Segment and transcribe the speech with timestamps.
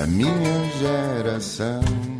[0.00, 0.32] a minha
[0.78, 2.19] geração.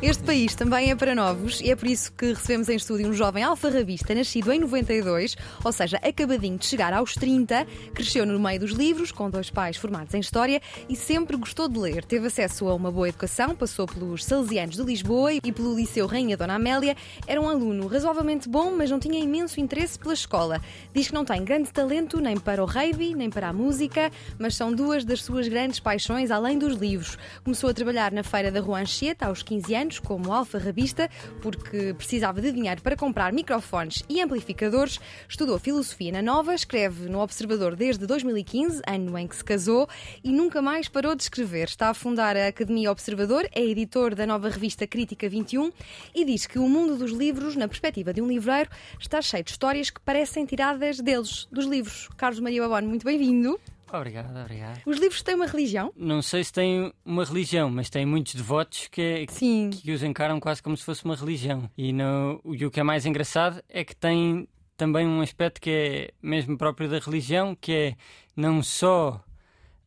[0.00, 3.12] Este país também é para novos e é por isso que recebemos em estúdio um
[3.12, 8.60] jovem alfarrabista nascido em 92, ou seja, acabadinho de chegar aos 30, cresceu no meio
[8.60, 12.04] dos livros, com dois pais formados em História e sempre gostou de ler.
[12.04, 16.36] Teve acesso a uma boa educação, passou pelos Salesianos de Lisboa e pelo Liceu Rainha
[16.36, 16.96] Dona Amélia.
[17.26, 20.60] Era um aluno razoavelmente bom, mas não tinha imenso interesse pela escola.
[20.94, 24.54] Diz que não tem grande talento nem para o rugby, nem para a música, mas
[24.54, 27.18] são duas das suas grandes paixões, além dos livros.
[27.42, 31.08] Começou a trabalhar na Feira da Rua Anchieta aos 15 anos anos como alfarrabista,
[31.40, 35.00] porque precisava de dinheiro para comprar microfones e amplificadores.
[35.26, 39.88] Estudou filosofia na Nova, escreve no Observador desde 2015, ano em que se casou,
[40.22, 41.68] e nunca mais parou de escrever.
[41.68, 45.72] Está a fundar a Academia Observador, é editor da nova revista Crítica 21
[46.14, 48.68] e diz que o mundo dos livros, na perspectiva de um livreiro,
[49.00, 52.08] está cheio de histórias que parecem tiradas deles, dos livros.
[52.16, 53.58] Carlos Maria Babano, muito bem-vindo.
[53.92, 54.80] Obrigado, obrigado.
[54.86, 55.92] Os livros têm uma religião?
[55.96, 59.70] Não sei se têm uma religião, mas têm muitos devotos que, Sim.
[59.70, 61.70] que os encaram quase como se fosse uma religião.
[61.76, 65.70] E, no, e o que é mais engraçado é que tem também um aspecto que
[65.70, 67.96] é mesmo próprio da religião, que é
[68.36, 69.22] não só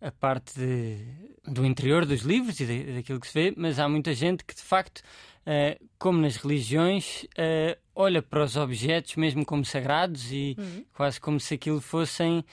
[0.01, 1.05] a parte de,
[1.45, 4.55] do interior dos livros e de, daquilo que se vê, mas há muita gente que
[4.55, 10.55] de facto, uh, como nas religiões, uh, olha para os objetos mesmo como sagrados e
[10.57, 10.85] uhum.
[10.93, 12.43] quase como se aquilo fossem uh,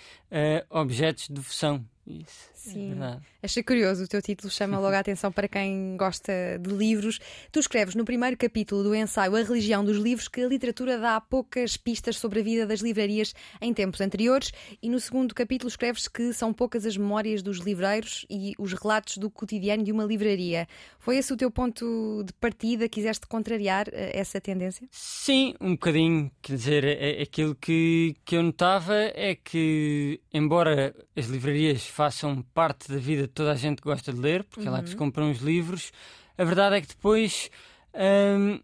[0.70, 1.84] objetos de devoção.
[2.06, 2.96] Isso, Sim.
[3.00, 7.20] É Achei curioso, o teu título chama logo a atenção para quem gosta de livros.
[7.52, 11.20] Tu escreves no primeiro capítulo do ensaio A Religião dos Livros que a literatura dá
[11.20, 16.08] poucas pistas sobre a vida das livrarias em tempos anteriores, e no segundo capítulo escreves
[16.08, 20.66] que são poucas as memórias dos livreiros e os relatos do cotidiano de uma livraria.
[20.98, 22.88] Foi esse o teu ponto de partida?
[22.88, 24.86] Quiseste contrariar eh, essa tendência?
[24.90, 26.30] Sim, um bocadinho.
[26.42, 32.42] Quer dizer, é, é, aquilo que, que eu notava é que, embora as livrarias façam
[32.58, 34.66] parte da vida de toda a gente que gosta de ler, porque uhum.
[34.66, 34.98] é lá que se uhum.
[34.98, 35.92] compram os livros.
[36.36, 37.52] A verdade é que depois
[37.94, 38.58] hum,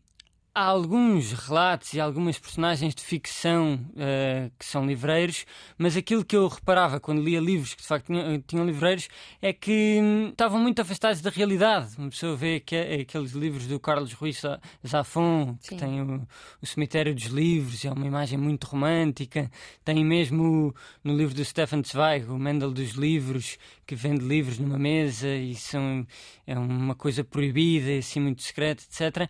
[0.55, 5.45] há alguns relatos e algumas personagens de ficção uh, que são livreiros,
[5.77, 9.09] mas aquilo que eu reparava quando lia livros que de facto tinham, tinham livreiros
[9.43, 11.97] é que hum, estavam muito afastados da realidade.
[11.99, 14.43] Uma pessoa vê que, é, aqueles livros do Carlos Ruiz
[14.87, 15.77] Zafon, que Sim.
[15.77, 16.27] tem o,
[16.63, 19.51] o, Cemitério dos Livros, é uma imagem muito romântica.
[19.85, 24.79] Tem mesmo no livro do Stefan Zweig, o Mendel dos Livros, que vende livros numa
[24.79, 26.07] mesa e são,
[26.47, 29.29] é uma coisa proibida, assim muito secreta, etc.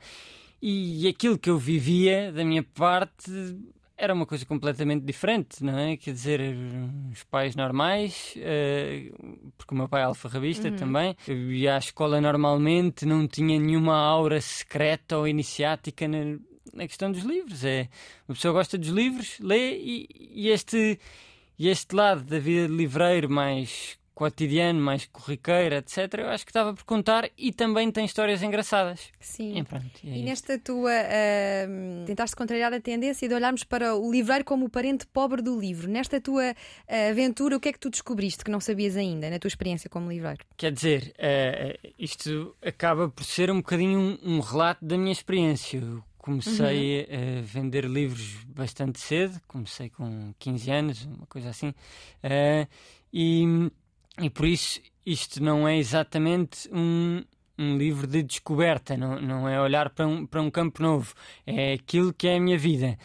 [0.66, 3.30] E aquilo que eu vivia da minha parte
[3.98, 5.94] era uma coisa completamente diferente, não é?
[5.98, 6.40] Quer dizer,
[7.12, 10.76] os pais normais, uh, porque o meu pai é alfarrabista uhum.
[10.76, 16.38] também, eu ia à escola normalmente, não tinha nenhuma aura secreta ou iniciática na,
[16.72, 17.62] na questão dos livros.
[17.62, 17.90] É,
[18.26, 20.98] uma pessoa gosta dos livros, lê e, e este,
[21.58, 26.50] e este lado da vida de livreiro mais cotidiano, mais corriqueiro, etc., eu acho que
[26.50, 29.00] estava por contar e também tem histórias engraçadas.
[29.20, 29.58] Sim.
[29.58, 30.92] E, pronto, é e nesta tua.
[30.92, 35.58] Uh, tentaste contrariar a tendência de olharmos para o livreiro como o parente pobre do
[35.58, 35.90] livro.
[35.90, 39.38] Nesta tua uh, aventura, o que é que tu descobriste que não sabias ainda, na
[39.38, 40.44] tua experiência como livreiro?
[40.56, 45.78] Quer dizer, uh, isto acaba por ser um bocadinho um, um relato da minha experiência.
[45.78, 47.40] Eu comecei uhum.
[47.40, 51.74] a vender livros bastante cedo, comecei com 15 anos, uma coisa assim.
[53.12, 53.70] E
[54.20, 57.22] e por isso isto não é exatamente um,
[57.58, 61.14] um livro de descoberta, não, não é olhar para um, para um campo novo,
[61.46, 62.98] é aquilo que é a minha vida.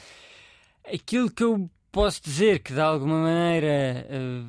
[0.91, 4.47] Aquilo que eu posso dizer que de alguma maneira uh,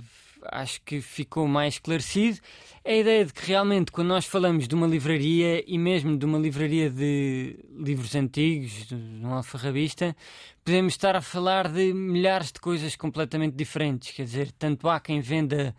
[0.53, 2.39] acho que ficou mais esclarecido
[2.85, 6.25] é a ideia de que realmente quando nós falamos de uma livraria e mesmo de
[6.25, 10.17] uma livraria de livros antigos, de um alfarrabista,
[10.65, 14.13] podemos estar a falar de milhares de coisas completamente diferentes.
[14.13, 15.75] Quer dizer, tanto há quem venda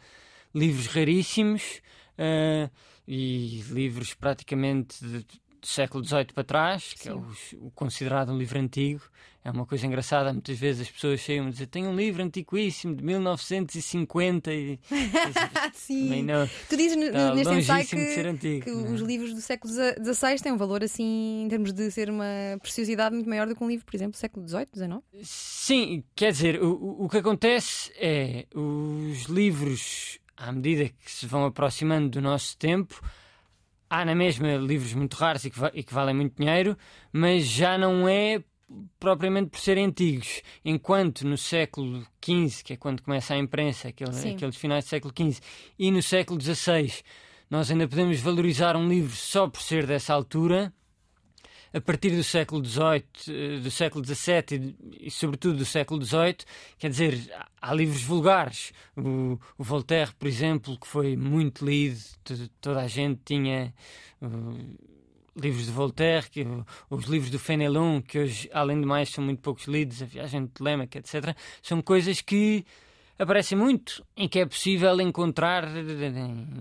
[0.53, 1.81] livros raríssimos
[2.17, 2.69] uh,
[3.07, 5.25] e livros praticamente de,
[5.61, 7.19] do século XVIII para trás, que é Sim.
[7.19, 9.01] é o, o, considerado um livro antigo.
[9.43, 12.95] É uma coisa engraçada, muitas vezes as pessoas chegam a dizer: Tenho um livro antiquíssimo
[12.95, 14.79] de 1950 e.
[15.73, 16.21] Sim.
[16.21, 20.57] Não, tu dizes neste ensaio que, antigo, que os livros do século XVI têm um
[20.57, 22.25] valor assim, em termos de ser uma
[22.61, 25.01] preciosidade muito maior do que um livro, por exemplo, do século XVIII, XIX?
[25.23, 31.45] Sim, quer dizer, o, o que acontece é os livros à medida que se vão
[31.45, 32.99] aproximando do nosso tempo,
[33.87, 36.75] há na mesma livros muito raros e que, e que valem muito dinheiro,
[37.13, 38.43] mas já não é
[38.99, 40.41] propriamente por serem antigos.
[40.65, 45.13] Enquanto no século XV, que é quando começa a imprensa, aquele, aqueles finais do século
[45.15, 45.39] XV,
[45.77, 46.91] e no século XVI,
[47.49, 50.73] nós ainda podemos valorizar um livro só por ser dessa altura.
[51.73, 56.37] A partir do século XVIII, eh, do século XVII e, sobretudo do século XVIII,
[56.77, 58.73] quer dizer, há livros vulgares.
[58.97, 61.99] O, o Voltaire, por exemplo, que foi muito lido,
[62.59, 63.73] toda a gente tinha
[65.35, 66.45] livros de Voltaire, que,
[66.89, 70.45] os livros do Fenelon, que hoje, além de mais, são muito poucos lidos, a Viagem
[70.45, 71.35] de Telemaque, etc.
[71.61, 72.65] São coisas que
[73.21, 76.57] aparecem muito, em que é possível encontrar em,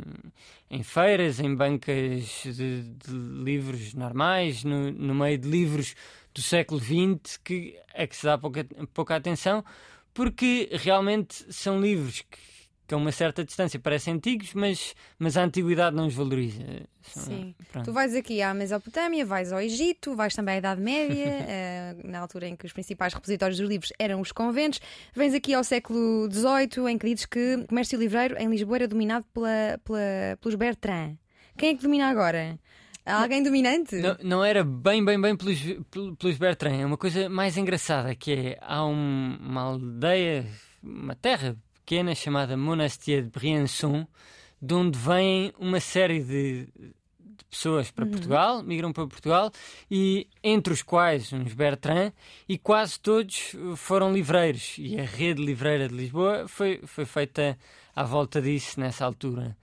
[0.71, 3.11] em feiras, em bancas de, de
[3.43, 5.95] livros normais, no, no, meio de livros
[6.35, 9.65] do século XX, que, a que se dá pouca, pouca atenção,
[10.13, 12.50] porque realmente são livros que
[12.91, 16.65] que a uma certa distância parecem antigos, mas, mas a antiguidade não os valoriza.
[17.03, 17.55] Sim.
[17.71, 17.85] Pronto.
[17.85, 22.19] Tu vais aqui à Mesopotâmia, vais ao Egito, vais também à Idade Média, uh, na
[22.19, 24.81] altura em que os principais repositórios dos livros eram os conventos.
[25.15, 28.89] Vens aqui ao século XVIII, em que dizes que o comércio livreiro em Lisboa era
[28.89, 31.17] dominado pela, pela, pelos Bertrand.
[31.57, 32.59] Quem é que domina agora?
[33.07, 33.95] Há alguém dominante?
[33.95, 35.61] Não, não, era bem, bem, bem pelos,
[36.19, 36.81] pelos Bertrand.
[36.81, 40.45] É uma coisa mais engraçada que é há um, uma aldeia,
[40.83, 44.07] uma terra pequena chamada Monastir de Briançon,
[44.61, 46.67] de onde vêm uma série de,
[47.19, 48.11] de pessoas para uhum.
[48.11, 49.51] Portugal, migram para Portugal,
[49.91, 52.13] e entre os quais uns Bertrand,
[52.49, 54.77] e quase todos foram livreiros.
[54.79, 57.59] E a rede livreira de Lisboa foi, foi feita
[57.95, 59.57] à volta disso nessa altura.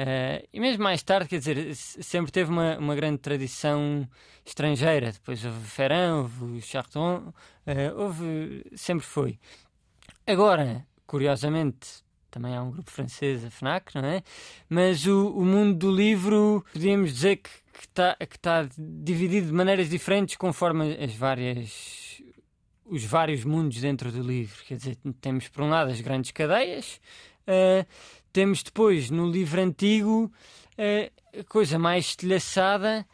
[0.00, 4.08] Uh, e mesmo mais tarde, quer dizer, sempre teve uma, uma grande tradição
[4.44, 5.12] estrangeira.
[5.12, 7.34] Depois houve Ferrand, houve Charton,
[7.66, 8.64] uh, houve.
[8.74, 9.38] sempre foi.
[10.26, 14.22] Agora, curiosamente, também há um grupo francês, a FNAC, não é?
[14.68, 19.90] Mas o, o mundo do livro, podíamos dizer que está que tá dividido de maneiras
[19.90, 22.22] diferentes conforme as várias
[22.86, 24.62] os vários mundos dentro do livro.
[24.64, 27.00] Quer dizer, temos por um lado as grandes cadeias,
[27.42, 27.84] uh,
[28.32, 30.32] temos depois no livro antigo
[30.78, 33.04] uh, a coisa mais estilhaçada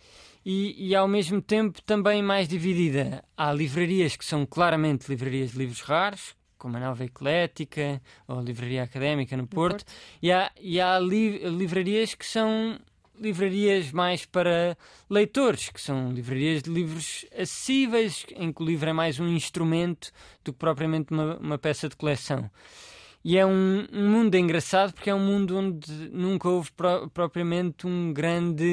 [0.44, 3.24] e, e, ao mesmo tempo também mais dividida.
[3.34, 8.42] Há livrarias que são claramente livrarias de livros raros, como a Nova Eclética ou a
[8.42, 9.92] Livraria Académica no Porto, Porto.
[10.22, 12.78] e há, e há li livrarias que são
[13.18, 14.76] livrarias mais para
[15.08, 20.10] leitores, que são livrarias de livros acessíveis, em que o livro é mais um instrumento
[20.44, 22.50] do que propriamente uma, uma peça de coleção.
[23.24, 27.84] E é um, um, mundo engraçado porque é um mundo onde nunca houve pro, propriamente
[27.84, 28.64] um grande,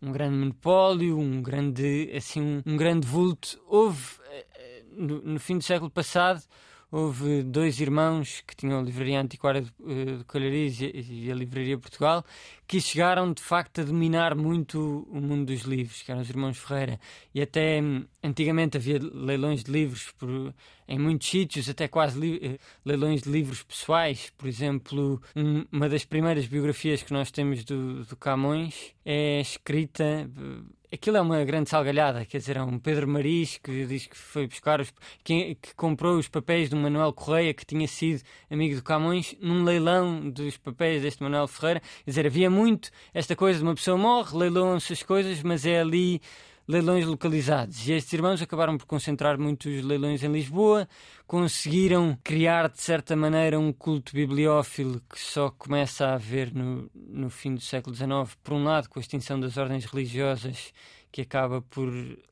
[0.00, 3.60] um grande monopólio, um grande, assim, um, um grande vulto.
[3.66, 6.42] Houve, eh, eh, no, no fim do século passado,
[6.90, 11.78] houve dois irmãos que tinham a Livraria Antiquária de, eh, de Colhariz e, a Livraria
[11.78, 12.24] Portugal
[12.66, 16.56] que chegaram de facto a dominar muito o mundo dos livros, que eram os irmãos
[16.56, 17.00] Ferreira.
[17.34, 20.54] E até hum, antigamente havia leilões de livros por,
[20.86, 24.32] em muitos sítios, até quase eh, leilões de livros pessoais.
[24.36, 30.04] Por exemplo, um, uma das primeiras biografias que nós temos do, do Camões é escrita
[30.04, 34.16] eh, aquilo é uma grande salgalhada, quer dizer, é um Pedro Maris que diz que
[34.16, 34.92] foi buscar os,
[35.22, 39.62] que, que, comprou os papéis do Manuel Correia, que tinha sido amigo do Camões, num
[39.62, 41.80] leilão dos papéis deste Manuel Ferreira.
[41.80, 45.80] Quer dizer, havia muito esta coisa de uma pessoa morre, leiloam-se as coisas, mas é
[45.80, 46.20] ali
[46.66, 47.88] leilões localizados.
[47.88, 50.88] E estes irmãos acabaram por concentrar muitos leilões em Lisboa,
[51.26, 57.30] conseguiram criar de certa maneira um culto bibliófilo que só começa a haver no, no
[57.30, 60.72] fim do século XIX, por um lado com a extinção das ordens religiosas
[61.12, 61.88] que acaba por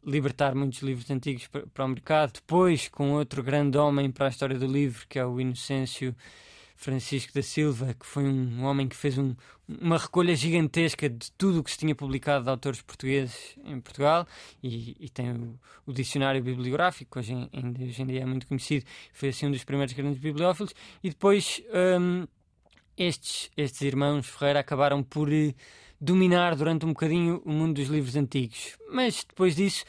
[0.07, 4.29] libertar muitos livros antigos para, para o mercado, depois com outro grande homem para a
[4.29, 6.15] história do livro, que é o Inocêncio
[6.81, 9.35] Francisco da Silva, que foi um homem que fez um,
[9.69, 14.25] uma recolha gigantesca de tudo o que se tinha publicado de autores portugueses em Portugal
[14.63, 17.51] e, e tem o, o, dicionário bibliográfico, hoje em,
[17.83, 21.61] hoje em dia é muito conhecido, foi assim um dos primeiros grandes bibliófilos, e depois
[22.01, 22.29] um,
[22.97, 25.55] estes, estes irmãos Ferreira acabaram por eh,
[26.01, 28.79] dominar durante um bocadinho o mundo dos livros antigos.
[28.89, 29.85] Mas depois disso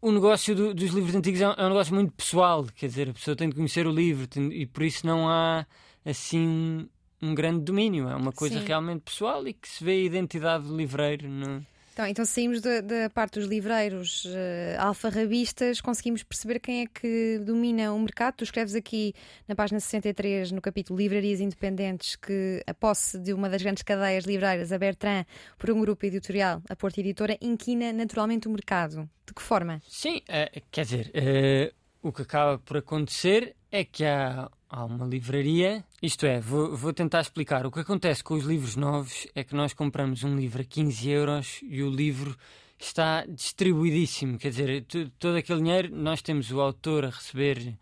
[0.00, 3.10] o negócio do, dos livros antigos é um, é um, negócio muito pessoal, quer dizer,
[3.10, 5.66] a pessoa tem de conhecer o livro tem, e por isso não há
[6.06, 6.88] assim
[7.20, 8.08] um grande domínio.
[8.08, 8.66] É uma coisa Sim.
[8.66, 11.28] realmente pessoal e que se vê a identidade do livreiro.
[11.28, 11.66] No...
[11.92, 17.38] Então, então saímos da, da parte dos livreiros uh, alfarrabistas, conseguimos perceber quem é que
[17.38, 18.34] domina o mercado.
[18.34, 19.14] Tu escreves aqui
[19.48, 24.24] na página 63, no capítulo Livrarias Independentes, que a posse de uma das grandes cadeias
[24.24, 25.24] livreiras, a Bertrand,
[25.58, 29.08] por um grupo editorial, a Porta Editora, inquina naturalmente o mercado.
[29.26, 29.80] De que forma?
[29.88, 35.06] Sim, uh, quer dizer, uh, o que acaba por acontecer é que há há uma
[35.06, 35.84] livraria.
[36.02, 37.66] Isto é, vou, vou, tentar explicar.
[37.66, 41.08] O que acontece com os livros novos é que nós compramos um livro a 15
[41.08, 42.36] euros e o livro
[42.78, 44.38] está distribuidíssimo.
[44.38, 44.86] Quer dizer,
[45.18, 47.76] todo aquele dinheiro, nós temos o autor a receber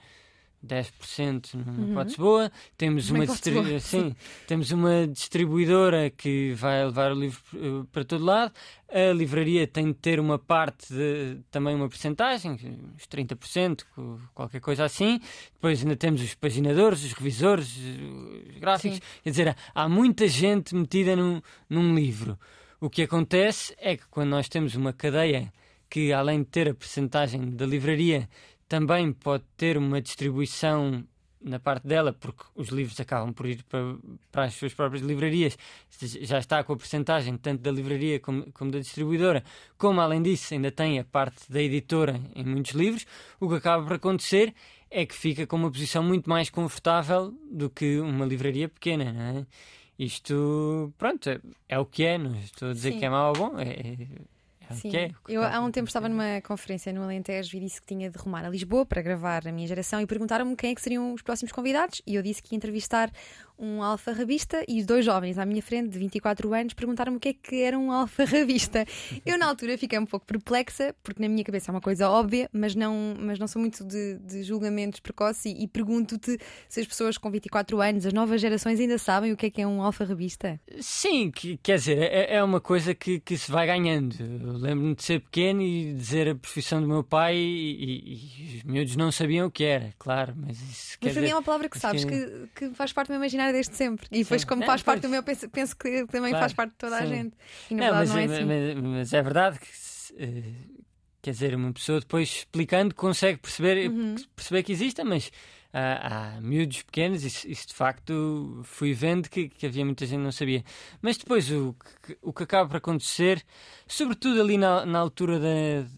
[0.64, 1.90] 10% numa uhum.
[1.90, 2.52] hipótese boa.
[2.76, 3.80] Temos uma, boa.
[3.80, 4.14] Sim,
[4.46, 8.52] temos uma distribuidora que vai levar o livro eh, para todo lado.
[8.88, 13.82] A livraria tem de ter uma parte, de, também uma porcentagem, uns 30%,
[14.34, 15.20] qualquer coisa assim.
[15.54, 18.98] Depois ainda temos os paginadores, os revisores, os gráficos.
[18.98, 19.02] Sim.
[19.22, 22.38] Quer dizer, há muita gente metida num, num livro.
[22.80, 25.52] O que acontece é que quando nós temos uma cadeia
[25.88, 28.28] que, além de ter a porcentagem da livraria,
[28.74, 31.04] também pode ter uma distribuição
[31.40, 33.96] na parte dela, porque os livros acabam por ir para,
[34.32, 35.56] para as suas próprias livrarias,
[36.22, 39.44] já está com a porcentagem tanto da livraria como, como, da distribuidora,
[39.78, 43.06] como além disso ainda tem a parte da editora em muitos livros,
[43.38, 44.52] o que acaba por acontecer
[44.90, 49.40] é que fica com uma posição muito mais confortável do que uma livraria pequena, não
[49.40, 49.46] é?
[49.96, 52.98] Isto, pronto, é, é o que é, não estou a dizer Sim.
[52.98, 54.33] que é mau ou bom, é, é
[54.72, 54.96] Sim.
[54.96, 58.18] É, eu há um tempo estava numa conferência no Alentejo e disse que tinha de
[58.18, 61.22] rumar a Lisboa para gravar a minha geração e perguntaram-me quem é que seriam os
[61.22, 63.10] próximos convidados e eu disse que ia entrevistar
[63.58, 67.32] um alfarrabista e dois jovens à minha frente, de 24 anos, perguntaram-me o que é
[67.32, 68.84] que era um alfarrabista.
[69.24, 72.48] Eu, na altura, fiquei um pouco perplexa, porque na minha cabeça é uma coisa óbvia,
[72.52, 76.86] mas não, mas não sou muito de, de julgamentos precoces e, e pergunto-te se as
[76.86, 79.82] pessoas com 24 anos, as novas gerações, ainda sabem o que é que é um
[79.82, 80.60] alfarrabista?
[80.80, 84.16] Sim, que, quer dizer, é, é uma coisa que, que se vai ganhando.
[84.58, 88.62] lembro-me de ser pequeno e dizer a profissão do meu pai e, e, e os
[88.64, 91.68] miúdos não sabiam o que era, claro, mas isso Mas para mim é uma palavra
[91.68, 94.06] que sabes, que, que faz parte do meu imaginário desde sempre.
[94.10, 94.46] E depois, sim.
[94.46, 97.02] como faz parte do meu, penso, penso que também claro, faz parte de toda sim.
[97.02, 97.36] a gente.
[97.70, 98.74] E na não, verdade mas, não é assim.
[98.74, 99.68] Mas, mas é verdade que.
[100.14, 100.74] Uh,
[101.24, 104.14] quer dizer, uma pessoa depois explicando consegue perceber, uhum.
[104.36, 105.32] perceber que existe, mas
[105.72, 110.18] há, há miúdos pequenos, isso, isso, de facto fui vendo que, que, havia muita gente
[110.18, 110.62] que não sabia.
[111.00, 113.42] Mas depois o que, o que acaba por acontecer,
[113.88, 115.88] sobretudo ali na, na altura da,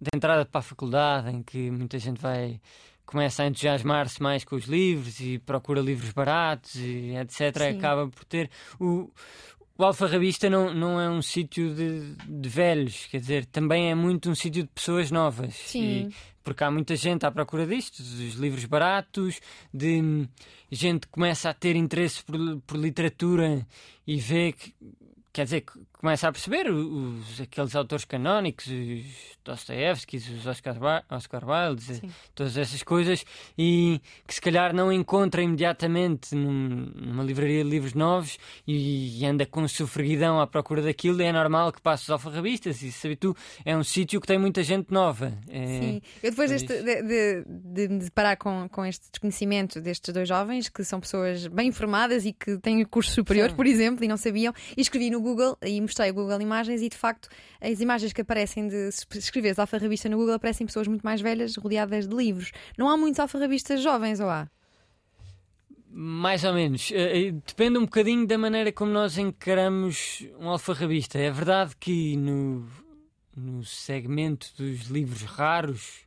[0.00, 2.60] da entrada para a faculdade, em que muita gente vai
[3.08, 7.56] começa a entusiasmar-se mais com os livros e procura livros baratos e etc.
[7.56, 7.78] Sim.
[7.78, 8.50] Acaba por ter.
[8.78, 9.10] O,
[9.78, 14.28] o Alfarrabista não, não é um sítio de, de, velhos, quer dizer, também é muito
[14.28, 15.54] um sítio de pessoas novas.
[15.54, 16.10] Sim.
[16.10, 19.40] E, porque há muita gente à procura disto, dos livros baratos,
[19.72, 20.28] de
[20.70, 23.66] gente que começa a ter interesse por, por literatura
[24.06, 24.74] e vê que
[25.32, 25.64] quer dizer,
[25.98, 30.76] começa a perceber os, aqueles autores canónicos, os Dostoevsky, os Oscar,
[31.10, 32.02] Oscar Wilde,
[32.34, 33.24] todas essas coisas,
[33.56, 39.26] e que se calhar não encontra imediatamente num, numa livraria de livros novos e, e,
[39.26, 43.34] anda com sofreguidão à procura daquilo, é normal que passe os alfarrabistas, e sabe tu,
[43.64, 45.36] é um sítio que tem muita gente nova.
[45.48, 50.14] É, Sim, eu depois deste, de, de, de, me deparar com, com este desconhecimento destes
[50.14, 53.56] dois jovens, que são pessoas bem informadas e que têm curso superior, Sim.
[53.56, 56.88] por exemplo, e não sabiam, e escrevi no Google e mostrei o Google Imagens e
[56.88, 57.28] de facto
[57.60, 61.56] as imagens que aparecem de se escreveres alfarrabista no Google aparecem pessoas muito mais velhas
[61.56, 62.52] rodeadas de livros.
[62.76, 64.48] Não há muitos alfarrabistas jovens, ou há?
[65.90, 66.90] Mais ou menos.
[66.90, 71.18] Uh, depende um bocadinho da maneira como nós encaramos um alfarrabista.
[71.18, 72.66] É verdade que no,
[73.34, 76.06] no segmento dos livros raros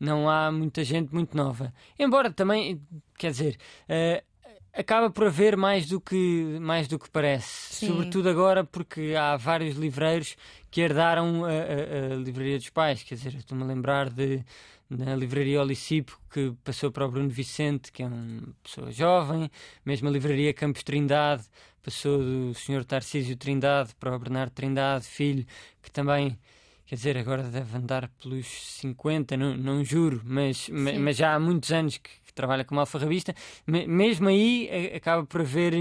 [0.00, 1.72] não há muita gente muito nova.
[1.98, 2.80] Embora também,
[3.16, 4.31] quer dizer, uh,
[4.72, 7.74] acaba por haver mais do que, mais do que parece.
[7.74, 7.86] Sim.
[7.88, 10.36] Sobretudo agora porque há vários livreiros
[10.70, 13.02] que herdaram a, a, a livraria dos pais.
[13.02, 14.44] Quer dizer, estou-me a lembrar de
[14.88, 19.50] na livraria Olicipo que passou para o Bruno Vicente, que é uma pessoa jovem,
[19.86, 21.44] mesmo a livraria Campos Trindade
[21.82, 22.84] passou do Sr.
[22.84, 25.44] Tarcísio Trindade para o Bernardo Trindade, filho,
[25.82, 26.38] que também
[26.86, 31.72] quer dizer, agora deve andar pelos 50, não, não juro, mas, mas já há muitos
[31.72, 33.34] anos que, que trabalha como alfarrabista,
[33.66, 35.74] mesmo aí acaba por haver,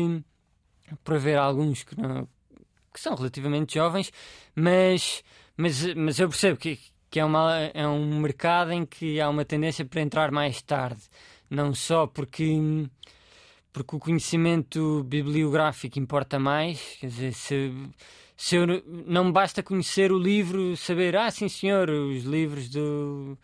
[1.03, 2.27] por haver alguns que, não,
[2.93, 4.11] que são relativamente jovens,
[4.53, 5.23] mas,
[5.55, 6.77] mas, mas eu percebo que,
[7.09, 11.01] que é, uma, é um mercado em que há uma tendência para entrar mais tarde,
[11.49, 12.59] não só porque
[13.73, 17.71] porque o conhecimento bibliográfico importa mais, quer dizer, se,
[18.35, 18.65] se eu,
[19.07, 23.37] não basta conhecer o livro, saber, ah, sim senhor, os livros do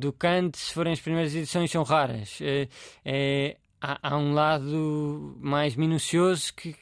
[0.00, 2.38] do Kant, se forem as primeiras edições, são raras.
[2.40, 2.68] É,
[3.04, 6.74] é, há, há, um lado mais minucioso que,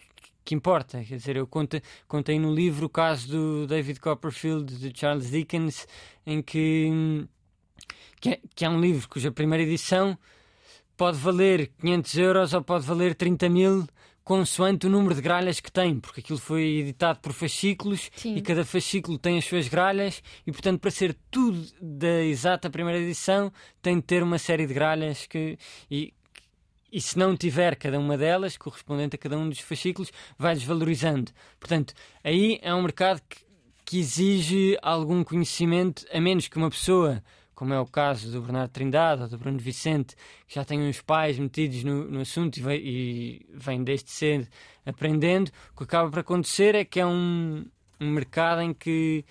[0.44, 1.04] que importa.
[1.04, 5.86] Quer dizer, eu contei no livro o caso do David Copperfield, de Charles Dickens,
[6.24, 7.26] em que,
[8.20, 10.16] que é, que é um livro cuja primeira edição
[10.96, 13.86] pode valer 500 euros ou pode valer 30 mil
[14.28, 18.36] consoante o número de gralhas que tem, porque aquilo foi editado por fascículos Sim.
[18.36, 23.00] e cada fascículo tem as suas gralhas e, portanto, para ser tudo da exata primeira
[23.00, 25.56] edição, tem de ter uma série de gralhas que.
[25.90, 26.12] E,
[26.92, 31.32] e se não tiver cada uma delas, correspondente a cada um dos fascículos, vai desvalorizando.
[31.58, 33.38] Portanto, aí é um mercado que,
[33.82, 37.24] que exige algum conhecimento, a menos que uma pessoa
[37.58, 40.14] como é o caso do Bernardo Trindade ou do Bruno Vicente,
[40.46, 44.46] que já têm os pais metidos no, no assunto e, vem, e vêm desde cedo
[44.86, 47.66] aprendendo, o que acaba por acontecer é que é um,
[48.00, 49.24] um mercado em que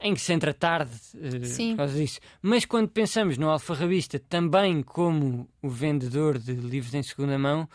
[0.00, 2.18] em que se entra tarde uh, por causa disso.
[2.40, 7.68] Mas quando pensamos no alfarrabista também como o vendedor de livros em segunda mão,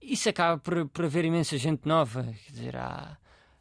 [0.00, 2.22] isso acaba por, por haver imensa gente nova.
[2.44, 3.16] Quer dizer, há,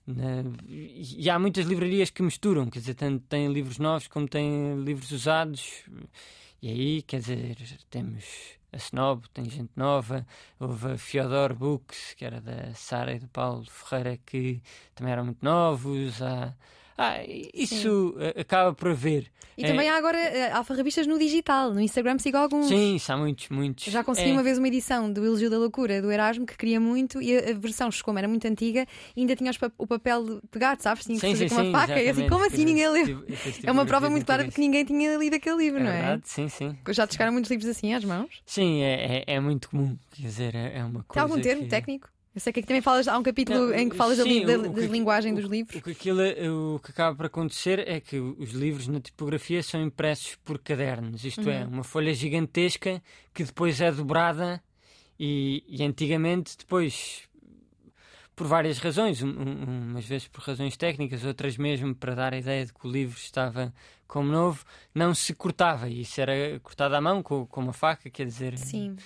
[0.08, 5.12] e há muitas livrarias que misturam, quer dizer, tanto têm livros novos como têm livros
[5.12, 5.84] usados.
[6.62, 7.58] E aí, quer dizer,
[7.90, 8.24] temos
[8.72, 10.26] a Snob, tem gente nova,
[10.60, 14.62] houve a Fyodor Books, que era da Sara e do Paulo Ferreira, que
[14.94, 16.22] também eram muito novos.
[16.22, 16.56] Há,
[16.98, 17.18] ah,
[17.54, 18.24] isso Sim.
[18.24, 19.30] Eh, acaba por haver.
[19.58, 19.68] E é...
[19.68, 22.68] também há agora uh, alfarrabistas no digital, no Instagram sigo alguns.
[22.68, 23.86] Sim, há muitos, muitos.
[23.86, 24.34] Já consegui é...
[24.34, 27.54] uma vez uma edição do Elogio da Loucura do Erasmo que queria muito e a,
[27.54, 28.86] versão como era muito antiga
[29.16, 31.06] e ainda tinha o papel pegado, sabes?
[31.06, 33.26] Tinha que sim, fazer sim, com uma faca e assim, como assim ninguém leu?
[33.64, 36.02] é uma prova muito clara de que ninguém tinha lido aquele livro, é não é?
[36.02, 36.78] Verdade, sim, sim.
[36.90, 38.42] Já te chegaram muitos livros assim às mãos?
[38.46, 39.98] Sim, é, é, é muito comum.
[40.12, 41.14] Quer dizer, é, é uma coisa.
[41.14, 41.70] Tem algum termo que...
[41.70, 42.15] técnico?
[42.36, 44.58] Eu sei que aqui também falas, há um capítulo não, em que falas sim, da,
[44.58, 45.74] da, da linguagem o, dos livros.
[45.78, 46.22] O que, aquilo,
[46.76, 51.24] o que acaba por acontecer é que os livros na tipografia são impressos por cadernos,
[51.24, 51.62] isto é, uhum.
[51.62, 53.02] é, uma folha gigantesca
[53.34, 54.62] que depois é dobrada
[55.18, 57.24] e, e antigamente depois
[58.36, 62.38] por várias razões, um, um, umas vezes por razões técnicas, outras mesmo para dar a
[62.38, 63.74] ideia de que o livro estava
[64.06, 65.88] como novo, não se cortava.
[65.88, 68.58] E isso era cortado à mão com, com uma faca, quer dizer.
[68.58, 68.98] Sim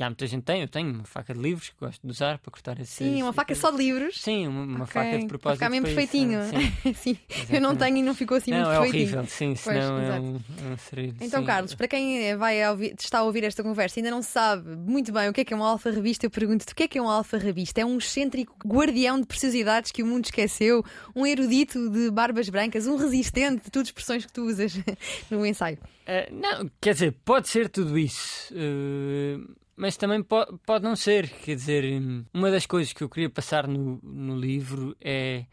[0.00, 2.50] há muita gente tem, eu tenho uma faca de livros que gosto de usar para
[2.50, 2.92] cortar esse.
[2.92, 4.20] Sim, uma faca só de livros?
[4.20, 4.86] Sim, uma, uma okay.
[4.86, 5.42] faca de propósito.
[5.42, 6.40] Para ficar mesmo perfeitinho.
[6.44, 7.18] Sim, sim.
[7.50, 9.02] eu não tenho e não ficou assim não, muito é perfeitinho.
[9.02, 11.46] horrível, sim, senão pois, é um, é um serido, Então, sim.
[11.46, 15.12] Carlos, para quem vai ouvir, está a ouvir esta conversa e ainda não sabe muito
[15.12, 16.98] bem o que é que é uma alfa revista, eu pergunto-te o que é que
[16.98, 17.80] é um alfa revista?
[17.80, 20.84] É um excêntrico guardião de preciosidades que o mundo esqueceu,
[21.14, 24.72] um erudito de barbas brancas, um resistente de tudo expressões que tu usas
[25.30, 25.78] no ensaio.
[26.02, 28.52] Uh, não, quer dizer, pode ser tudo isso.
[28.54, 31.28] Uh mas também pode, pode não ser.
[31.28, 31.84] Quer dizer,
[32.32, 35.46] uma das coisas que eu queria passar no, no livro é,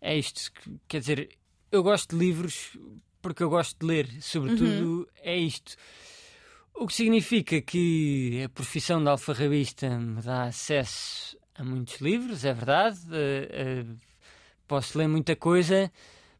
[0.00, 0.52] é isto.
[0.88, 1.38] Quer dizer,
[1.70, 2.76] eu gosto de livros
[3.20, 5.06] porque eu gosto de ler, sobretudo uhum.
[5.22, 5.76] é isto.
[6.74, 12.52] O que significa que a profissão de alfarrabista me dá acesso a muitos livros, é
[12.52, 12.98] verdade.
[13.06, 13.96] Uh,
[14.66, 15.90] posso ler muita coisa,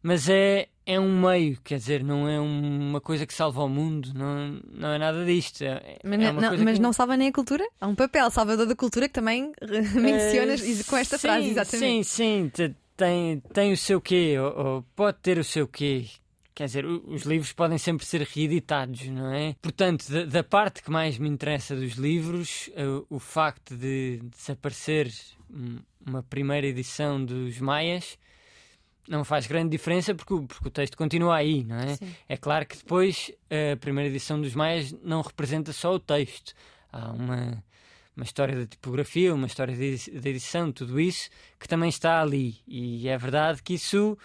[0.02, 4.12] mas é, é um meio, quer dizer, não é uma coisa que salva o mundo,
[4.14, 5.62] não, não é nada disto.
[5.62, 6.82] É, mas é não, mas que...
[6.82, 7.64] não salva nem a cultura?
[7.80, 9.52] Há um papel salvador da cultura que também
[9.94, 12.04] mencionas uh, com esta sim, frase, exatamente.
[12.04, 16.06] Sim, sim, tem, tem o seu quê, ou, ou pode ter o seu quê.
[16.54, 19.54] Quer dizer, os livros podem sempre ser reeditados, não é?
[19.62, 25.10] Portanto, da, da parte que mais me interessa dos livros, uh, o facto de desaparecer
[26.06, 28.18] uma primeira edição dos Maias
[29.08, 31.96] não faz grande diferença porque, porque o texto continua aí, não é?
[31.96, 32.14] Sim.
[32.28, 36.54] É claro que depois a primeira edição dos Maias não representa só o texto.
[36.92, 37.62] Há uma,
[38.16, 42.56] uma história da tipografia, uma história da edição, tudo isso que também está ali.
[42.66, 44.16] E é verdade que isso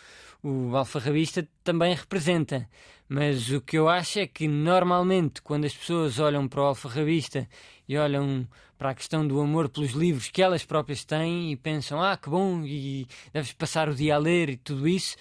[0.44, 2.70] o alfarrabista também representa.
[3.10, 7.48] Mas o que eu acho é que normalmente quando as pessoas olham para o alfarrabista
[7.88, 12.02] e olham para a questão do amor pelos livros que elas próprias têm e pensam,
[12.02, 15.16] ah, que bom, e deves passar o dia a ler e tudo isso.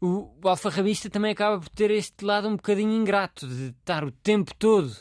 [0.00, 4.10] O, o alfarrabista também acaba por ter este lado um bocadinho ingrato de estar o
[4.10, 4.94] tempo todo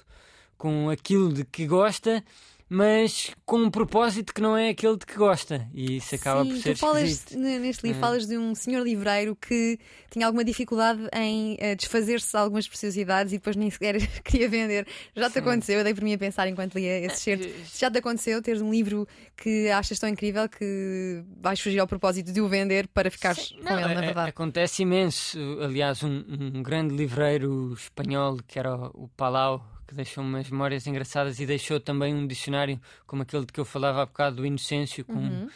[0.58, 2.24] com aquilo de que gosta
[2.68, 5.68] mas com um propósito que não é aquele de que gosta.
[5.74, 7.40] E isso acaba Sim, por ser tu falas, esquisito.
[7.40, 8.02] Neste livro, é.
[8.02, 13.34] falas de um senhor livreiro que tinha alguma dificuldade em uh, desfazer-se de algumas preciosidades
[13.34, 14.88] e depois nem sequer queria vender.
[15.16, 15.40] Já te Sim.
[15.40, 15.78] aconteceu?
[15.78, 17.48] Eu dei por mim a pensar enquanto lia esse certo.
[17.78, 22.32] Já te aconteceu teres um livro que achas tão incrível que vais fugir ao propósito
[22.32, 24.30] de o vender para ficares com não, ele, na é, verdade?
[24.30, 25.38] Acontece imenso.
[25.62, 31.40] Aliás, um, um grande livreiro espanhol que era o Palau que deixou umas memórias engraçadas
[31.40, 35.06] e deixou também um dicionário como aquele de que eu falava há bocado do Inocêncio,
[35.06, 35.50] com uhum.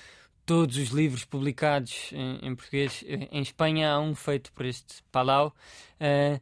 [0.45, 3.03] todos os livros publicados em, em, português.
[3.07, 5.55] Em Espanha há um feito por este Palau.
[5.99, 6.39] Uh,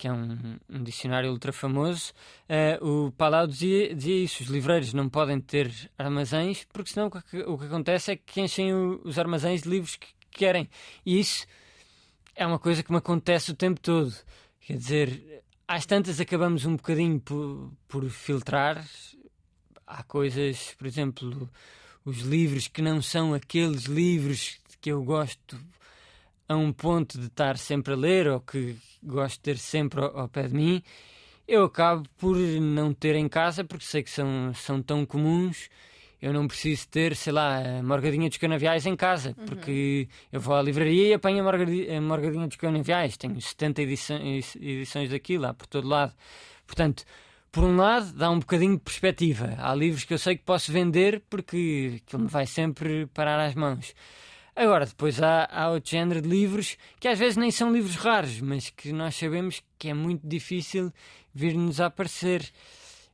[0.00, 2.14] que é um, um, dicionário ultra famoso,
[2.48, 7.10] uh, o Palau dizia, dizia isso: os livreiros não podem ter armazéns, porque senão o
[7.10, 10.70] que, o que acontece é que enchem o, os armazéns de livros que, que querem.
[11.04, 11.46] E isso
[12.34, 14.14] é uma coisa que me acontece o tempo todo.
[14.62, 18.84] Quer dizer, às tantas acabamos um bocadinho por, por filtrar.
[19.86, 21.48] Há coisas, por exemplo,
[22.04, 25.56] os livros que não são aqueles livros que eu gosto
[26.48, 30.18] a um ponto de estar sempre a ler ou que gosto de ter sempre ao,
[30.18, 30.82] ao pé de mim,
[31.46, 35.70] eu acabo por não ter em casa porque sei que são, são tão comuns
[36.20, 39.46] eu não preciso ter, sei lá, a morgadinha dos canaviais em casa, uhum.
[39.46, 43.16] porque eu vou à livraria e apanho a morgadinha, a morgadinha dos canaviais.
[43.16, 46.12] Tenho 70 edições, edições daquilo lá por todo lado.
[46.66, 47.04] Portanto,
[47.50, 49.54] por um lado, dá um bocadinho de perspectiva.
[49.58, 53.54] Há livros que eu sei que posso vender porque aquilo me vai sempre parar às
[53.54, 53.94] mãos.
[54.54, 58.40] Agora, depois há, há outro género de livros que às vezes nem são livros raros,
[58.40, 60.92] mas que nós sabemos que é muito difícil
[61.32, 62.42] vir-nos a aparecer.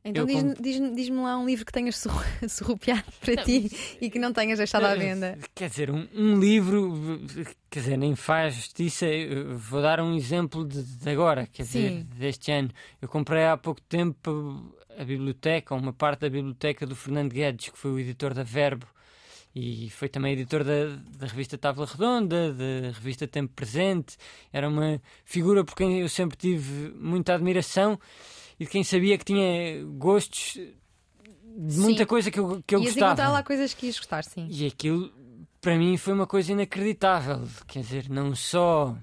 [0.07, 2.01] Então diz-me diz, diz lá um livro que tenhas
[2.47, 5.37] surrupiado para não, ti e que não tenhas deixado à venda.
[5.53, 7.21] Quer dizer, um, um, livro,
[7.69, 9.05] quer dizer, nem faz justiça.
[9.55, 11.81] vou dar um exemplo de, de agora, quer Sim.
[11.81, 12.69] dizer, deste ano.
[13.01, 17.77] Eu comprei há pouco tempo a biblioteca, uma parte da biblioteca do Fernando Guedes, que
[17.77, 18.87] foi o editor da Verbo,
[19.53, 24.15] e foi também editor da, da revista Távola Redonda, da revista Tempo Presente.
[24.53, 27.99] Era uma figura por quem eu sempre tive muita admiração
[28.59, 30.59] e de quem sabia que tinha gostos
[31.57, 32.05] de muita sim.
[32.05, 33.13] coisa que eu, que eu Ias gostava.
[33.13, 34.47] encontrar lá coisas que ias gostar, sim.
[34.49, 35.11] E aquilo,
[35.59, 37.47] para mim, foi uma coisa inacreditável.
[37.67, 38.95] Quer dizer, não só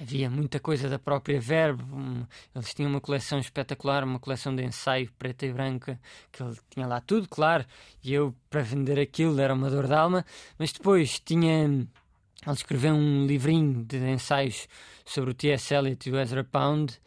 [0.00, 2.26] havia muita coisa da própria Verbo.
[2.54, 5.98] eles tinham uma coleção espetacular, uma coleção de ensaio preta e branca,
[6.30, 7.64] que ele tinha lá tudo, claro.
[8.02, 10.24] E eu, para vender aquilo, era uma dor de alma.
[10.58, 11.64] Mas depois tinha.
[11.64, 14.66] Ele escreveu um livrinho de ensaios
[15.04, 15.72] sobre o T.S.
[15.72, 17.00] Eliot e o Ezra Pound.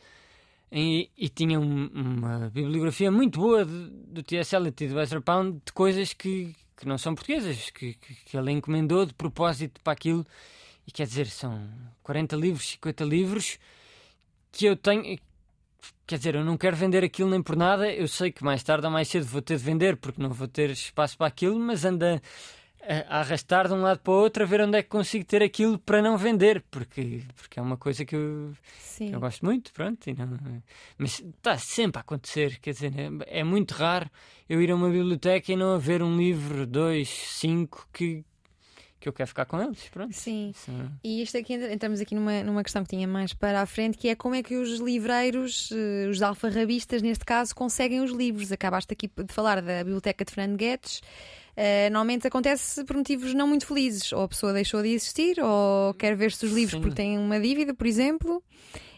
[0.77, 4.53] E, e tinha um, uma bibliografia muito boa do T.S.
[4.53, 8.37] Eliot e do Ezra Pound de coisas que, que não são portuguesas, que, que, que
[8.37, 10.27] ele encomendou de propósito para aquilo
[10.85, 11.65] e quer dizer, são
[12.03, 13.57] 40 livros, 50 livros
[14.51, 15.17] que eu tenho.
[16.05, 17.89] Quer dizer, eu não quero vender aquilo nem por nada.
[17.89, 20.47] Eu sei que mais tarde ou mais cedo vou ter de vender porque não vou
[20.47, 22.21] ter espaço para aquilo, mas anda
[22.87, 25.41] a, arrastar de um lado para o outro a ver onde é que consigo ter
[25.41, 28.53] aquilo para não vender, porque, porque é uma coisa que eu,
[28.97, 30.05] que eu gosto muito, pronto.
[30.15, 30.61] Não,
[30.97, 34.09] mas está sempre a acontecer, quer dizer, é, é muito raro
[34.47, 38.23] eu ir a uma biblioteca e não haver um livro, dois, cinco que,
[38.99, 39.87] que eu quero ficar com eles.
[39.89, 40.13] Pronto.
[40.13, 40.51] Sim.
[40.55, 40.89] Sim.
[41.03, 44.07] E isto aqui entramos aqui numa, numa questão que tinha mais para a frente, que
[44.07, 48.51] é como é que os livreiros, uh, os alfarrabistas neste caso, conseguem os livros.
[48.51, 51.01] Acabaste aqui de falar da Biblioteca de Fernando Guedes.
[51.57, 54.11] Uh, normalmente acontece por motivos não muito felizes.
[54.11, 56.81] Ou a pessoa deixou de existir, ou quer ver-se os livros Sim.
[56.81, 58.43] porque tem uma dívida, por exemplo.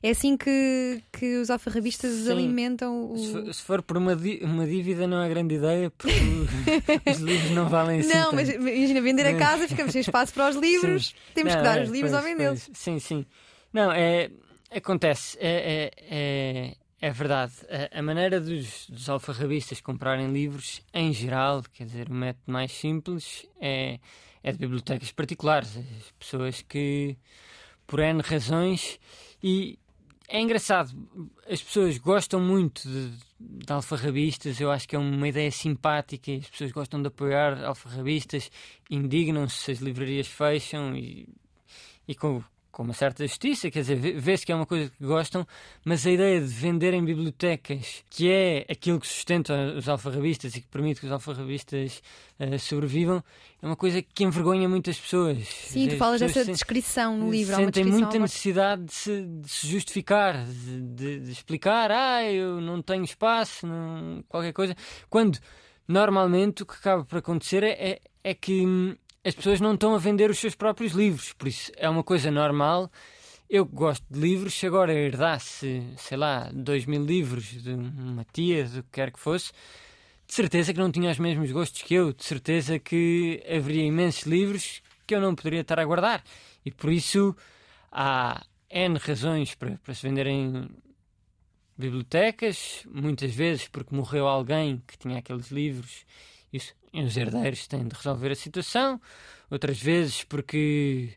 [0.02, 2.32] É assim que, que os alfarrabistas Sim.
[2.32, 3.18] alimentam o.
[3.18, 6.14] Se for, se for por uma, uma dívida, não é grande ideia, porque
[7.10, 8.14] os livros não valem assim.
[8.14, 11.14] Não, mas imagina vender a casa, ficamos sem espaço para os livros, sim.
[11.34, 12.70] temos não, que dar é, os livros pois, ao vendê-los.
[12.74, 13.26] Sim, sim.
[13.74, 14.30] Não, é,
[14.72, 15.38] acontece.
[15.40, 17.54] É, é, é, verdade.
[17.70, 22.72] A, a maneira dos, dos alfarrabistas comprarem livros, em geral, quer dizer, o método mais
[22.72, 24.00] simples é,
[24.42, 25.78] é de bibliotecas particulares.
[25.78, 27.18] As pessoas que,
[27.86, 29.00] por N razões,
[29.44, 29.78] e
[30.28, 30.92] é engraçado,
[31.50, 36.50] as pessoas gostam muito de, de alfarrabistas, eu acho que é uma ideia simpática, as
[36.50, 38.52] pessoas gostam de apoiar alfarrabistas,
[38.90, 41.30] indignam-se se as livrarias fecham e,
[42.08, 42.44] e com,
[42.78, 45.48] com uma certa justiça, quer dizer, vê-se que é uma coisa que gostam,
[45.84, 50.62] mas a ideia de vender em bibliotecas, que é aquilo que sustenta os alfarrabistas e
[50.62, 52.04] que permite que os alfarrabistas
[52.40, 53.24] uh, sobrevivam,
[53.64, 55.40] é uma coisa que envergonha muitas pessoas.
[55.48, 57.56] Sim, dizer, tu falas dessa descrição no livro.
[57.56, 63.04] Sentem muita necessidade de se, de se justificar, de, de, explicar, ah, eu não tenho
[63.04, 64.76] espaço, não, qualquer coisa,
[65.10, 65.40] quando
[65.88, 69.94] normalmente o que acaba por acontecer é, é, é que hum, as pessoas não estão
[69.94, 72.90] a vender os seus próprios livros, por isso é uma coisa normal.
[73.50, 78.66] Eu gosto de livros, se agora herdasse, sei lá, dois mil livros de uma tia,
[78.66, 79.52] do que quer que fosse,
[80.28, 84.24] de certeza que não tinha os mesmos gostos que eu, de certeza que haveria imensos
[84.24, 86.22] livros que eu não poderia estar a guardar.
[86.66, 87.34] E por isso
[87.92, 90.70] há N razões para, para se venderem
[91.78, 96.06] bibliotecas, muitas vezes porque morreu alguém que tinha aqueles livros
[96.52, 99.00] isso, e os herdeiros têm de resolver a situação,
[99.50, 101.10] outras vezes porque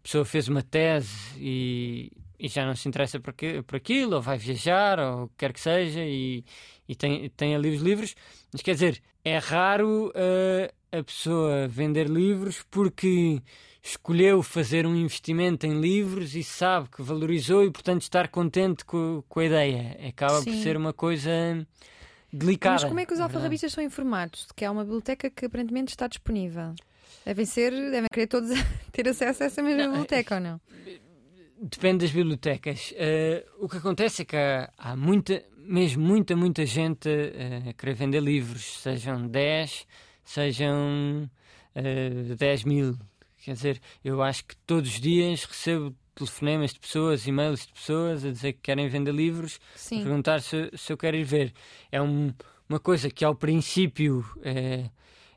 [0.00, 3.34] a pessoa fez uma tese e, e já não se interessa por,
[3.66, 6.44] por aquilo, ou vai viajar, ou quer que seja, e,
[6.88, 8.14] e tem, tem ali os livros.
[8.52, 13.40] Mas quer dizer, é raro uh, a pessoa vender livros porque
[13.82, 19.22] escolheu fazer um investimento em livros e sabe que valorizou e, portanto, estar contente com,
[19.28, 19.98] com a ideia.
[20.08, 20.52] Acaba Sim.
[20.52, 21.30] por ser uma coisa
[22.32, 22.74] delicada.
[22.74, 25.46] Mas como é que os é alfarrabistas são informados de que há uma biblioteca que
[25.46, 26.74] aparentemente está disponível?
[27.24, 28.50] Devem ser, devem querer todos
[28.90, 30.60] ter acesso a essa mesma não, biblioteca ou não?
[31.60, 32.92] Depende das bibliotecas.
[32.92, 37.72] Uh, o que acontece é que há, há, muita, mesmo muita, muita gente uh, a
[37.74, 39.86] querer vender livros, sejam 10,
[40.24, 41.30] sejam
[41.76, 42.98] uh, eh, 10 mil.
[43.38, 48.24] Quer dizer, eu acho que todos os dias recebo telefonemas de pessoas, e-mails de pessoas
[48.24, 50.00] a dizer que querem vender livros, Sim.
[50.00, 51.52] a perguntar se, se eu quero ir ver.
[51.90, 52.32] É um,
[52.68, 54.90] uma coisa que ao princípio é,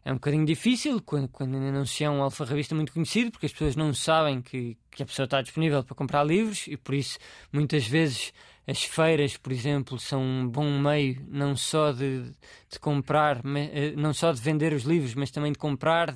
[0.04, 3.46] é um bocadinho difícil quando, quando ainda não se é um alfarrabista muito conhecido, porque
[3.46, 6.94] as pessoas não sabem que, que a pessoa está disponível para comprar livros e por
[6.94, 7.18] isso
[7.52, 8.32] muitas vezes
[8.68, 12.32] as feiras, por exemplo, são um bom meio não só de,
[12.70, 16.16] de comprar, eh, não só de vender os livros, mas também de comprar,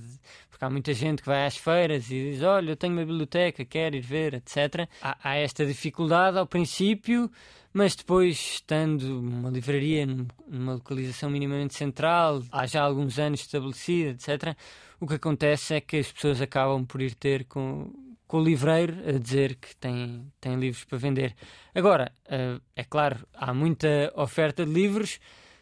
[0.60, 3.64] porque há muita gente que vai às feiras e diz: Olha, eu tenho uma biblioteca,
[3.64, 4.90] quero ir ver, etc.
[5.02, 7.32] Há, há esta dificuldade ao princípio,
[7.72, 10.06] mas depois, estando numa livraria
[10.46, 14.54] numa localização minimamente central, há já alguns anos estabelecida, etc.,
[15.00, 17.90] o que acontece é que as pessoas acabam por ir ter com
[18.28, 21.36] com o livreiro a dizer que tem, tem livros para vender.
[21.74, 25.20] Agora, uh, é claro, há muita oferta de livros,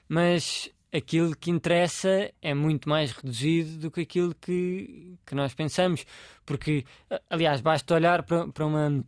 [0.10, 6.06] mas aquilo que interessa é muito mais reduzido do que aquilo que, que nós pensamos.
[6.46, 6.86] Porque,
[7.30, 9.06] aliás, basta olhar para, para, uma,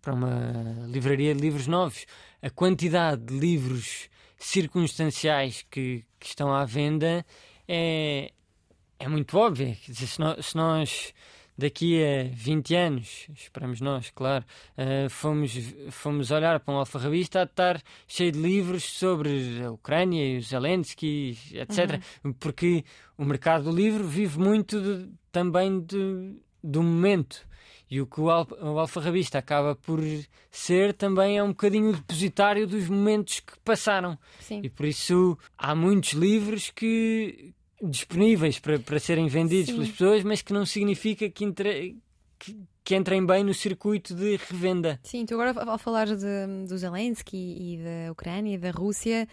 [0.00, 2.06] para uma livraria de livros novos.
[2.40, 7.24] A quantidade de livros circunstanciais que, que estão à venda
[7.68, 8.32] é,
[8.98, 9.76] é muito óbvia.
[9.84, 11.14] Quer dizer, se nós, se nós
[11.56, 14.44] daqui a 20 anos, esperamos nós, claro,
[14.76, 15.52] uh, fomos,
[15.90, 20.48] fomos olhar para um alfarrabista a estar cheio de livros sobre a Ucrânia e os
[20.48, 22.00] Zelensky, etc.
[22.24, 22.32] Uhum.
[22.34, 22.84] Porque
[23.16, 27.46] o mercado do livro vive muito de, também de, do momento.
[27.92, 30.00] E o que o, al o alfarrabista acaba por
[30.50, 34.18] ser também é um bocadinho o depositário dos momentos que passaram.
[34.40, 34.62] Sim.
[34.62, 37.52] E por isso há muitos livros que,
[37.82, 39.72] disponíveis para, para serem vendidos Sim.
[39.74, 41.96] pelas pessoas, mas que não significa que, entre,
[42.38, 45.00] que, que, entrem bem no circuito de revenda.
[45.02, 49.26] Sim, tu agora ao falar de, do Zelensky e da Ucrânia e da Rússia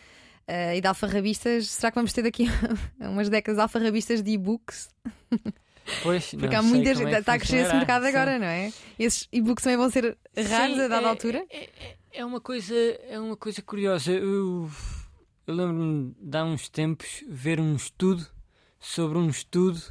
[0.48, 2.48] uh, e de alfarrabistas, será que vamos ter daqui
[3.00, 4.90] umas décadas alfarrabistas de e-books?
[6.02, 8.10] Pois, Porque há muita gente, é está a crescer esse mercado sim.
[8.10, 8.74] agora, não é?
[8.98, 11.46] Esses e-books também vão ser raros sim, a dada é, altura?
[11.50, 14.12] É, é, é, uma coisa, é uma coisa curiosa.
[14.12, 14.70] Eu,
[15.46, 18.26] eu lembro-me de há uns tempos ver um estudo
[18.80, 19.82] sobre um estudo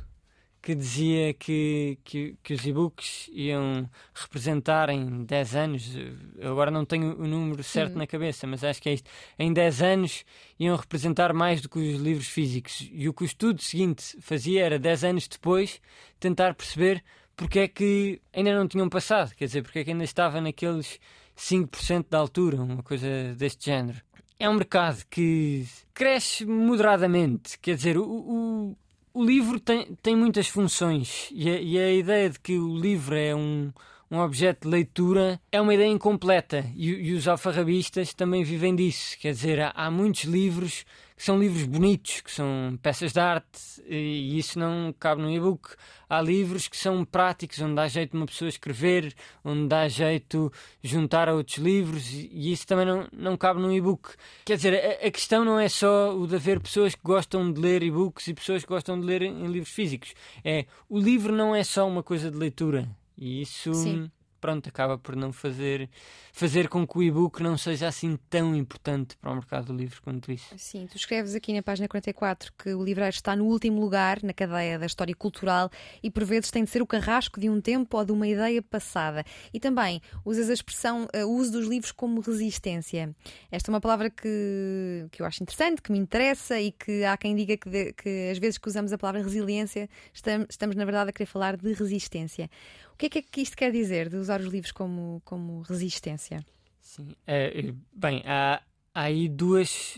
[0.61, 5.97] que dizia que, que, que os e-books iam representar em 10 anos,
[6.37, 7.99] eu agora não tenho o número certo hum.
[7.99, 10.25] na cabeça, mas acho que é isto, em 10 anos
[10.59, 12.89] iam representar mais do que os livros físicos.
[12.93, 15.81] E o que o estudo seguinte fazia era, 10 anos depois,
[16.19, 17.03] tentar perceber
[17.37, 20.99] porque é que ainda não tinham passado, quer dizer, porque é que ainda estava naqueles
[21.37, 24.03] 5% da altura, uma coisa deste género
[24.39, 27.59] é um mercado que cresce moderadamente.
[27.59, 28.77] Quer dizer, o, o,
[29.13, 33.17] o livro tem, tem muitas funções e a, e a, ideia de que o livro
[33.17, 33.73] é um,
[34.11, 39.17] um objeto de leitura é uma ideia incompleta e, e os alfarrabistas também vivem disso.
[39.19, 40.85] Quer dizer, há, há muitos livros
[41.25, 45.75] são livros bonitos, que são peças de arte, e isso não cabe no e-book.
[46.09, 50.53] Há livros que são práticos, onde dá jeito uma pessoa escrever, onde dá jeito
[50.83, 54.15] juntar a outros livros, e isso também não, não cabe no e-book.
[54.45, 57.61] Quer dizer, a, a, questão não é só o de haver pessoas que gostam de
[57.61, 60.15] ler e-books e pessoas que gostam de ler em, em livros físicos.
[60.45, 63.75] É, o livro não é só uma coisa de leitura, e isso.
[63.75, 65.89] Sim pronto, acaba por não fazer,
[66.33, 70.01] fazer com que o e-book não seja assim tão importante para o mercado do livro
[70.03, 70.55] quanto isso.
[70.57, 74.33] Sim, tu escreves aqui na página 44 que o livreiro está no último lugar na
[74.33, 75.71] cadeia da história cultural
[76.03, 78.63] e por vezes tem de ser o carrasco de um tempo ou de uma ideia
[78.63, 79.25] passada.
[79.53, 83.15] E também usas a expressão uh, o uso dos livros como resistência.
[83.51, 87.17] Esta é uma palavra que, que eu acho interessante, que me interessa e que há
[87.17, 90.85] quem diga que, de, que às vezes que usamos a palavra resiliência estamos, estamos na
[90.85, 92.51] verdade a querer falar de resistência.
[92.99, 95.61] O que é que, é que isto quer dizer, de usar os livros como, como
[95.61, 96.45] resistência?
[96.81, 98.61] Sim, é, bem, há,
[98.93, 99.97] há aí duas,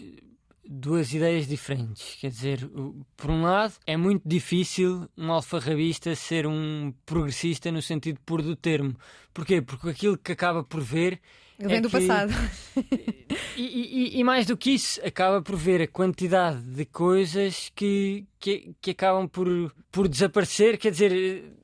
[0.62, 2.16] duas ideias diferentes.
[2.20, 2.70] Quer dizer,
[3.16, 8.54] por um lado, é muito difícil um alfarrabista ser um progressista no sentido puro do
[8.54, 8.94] termo.
[9.32, 9.62] Porquê?
[9.62, 11.22] Porque aquilo que acaba por ver.
[11.58, 12.34] Ele vem é do que, passado.
[13.56, 18.24] E, e, e, mais do que isso, acaba por ver a quantidade de coisas que,
[18.38, 20.78] que, que acabam por, por desaparecer.
[20.78, 21.59] Quer dizer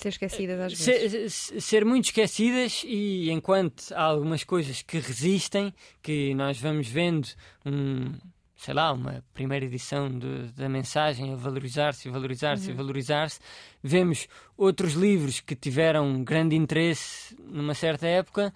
[0.00, 1.34] Ser esquecidas às vezes.
[1.34, 7.28] Ser, ser, muito esquecidas e enquanto há algumas coisas que resistem, que nós vamos vendo
[7.66, 8.14] um,
[8.56, 12.76] sei lá, uma primeira edição de, da mensagem a valorizar-se, valorizar-se uhum.
[12.76, 13.40] valorizar-se,
[13.82, 18.54] vemos outros livros que tiveram grande interesse numa certa época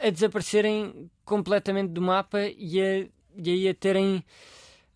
[0.00, 4.24] a desaparecerem completamente do mapa e, a, e aí a terem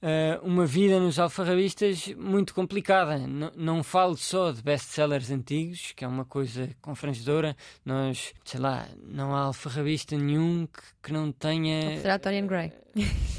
[0.02, 3.16] uh, uma vida nos alfarrabistas muito complicada.
[3.18, 7.56] N não falo só de best-sellers antigos, que é uma coisa confrangedora.
[7.84, 11.86] Nós, sei lá, não há alfarrabista nenhum que, que não tenha.
[11.86, 12.72] O retrato Dorian Gray.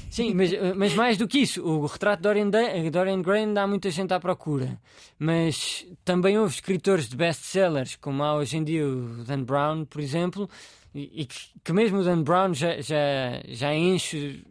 [0.09, 2.49] Sim, mas, mas mais do que isso, o retrato de Dorian,
[2.91, 4.79] Dorian Gray há muita gente à procura.
[5.17, 9.99] Mas também houve escritores de best-sellers, como há hoje em dia o Dan Brown, por
[9.99, 10.47] exemplo,
[10.93, 14.43] e, e que, que mesmo o Dan Brown já, já, já enche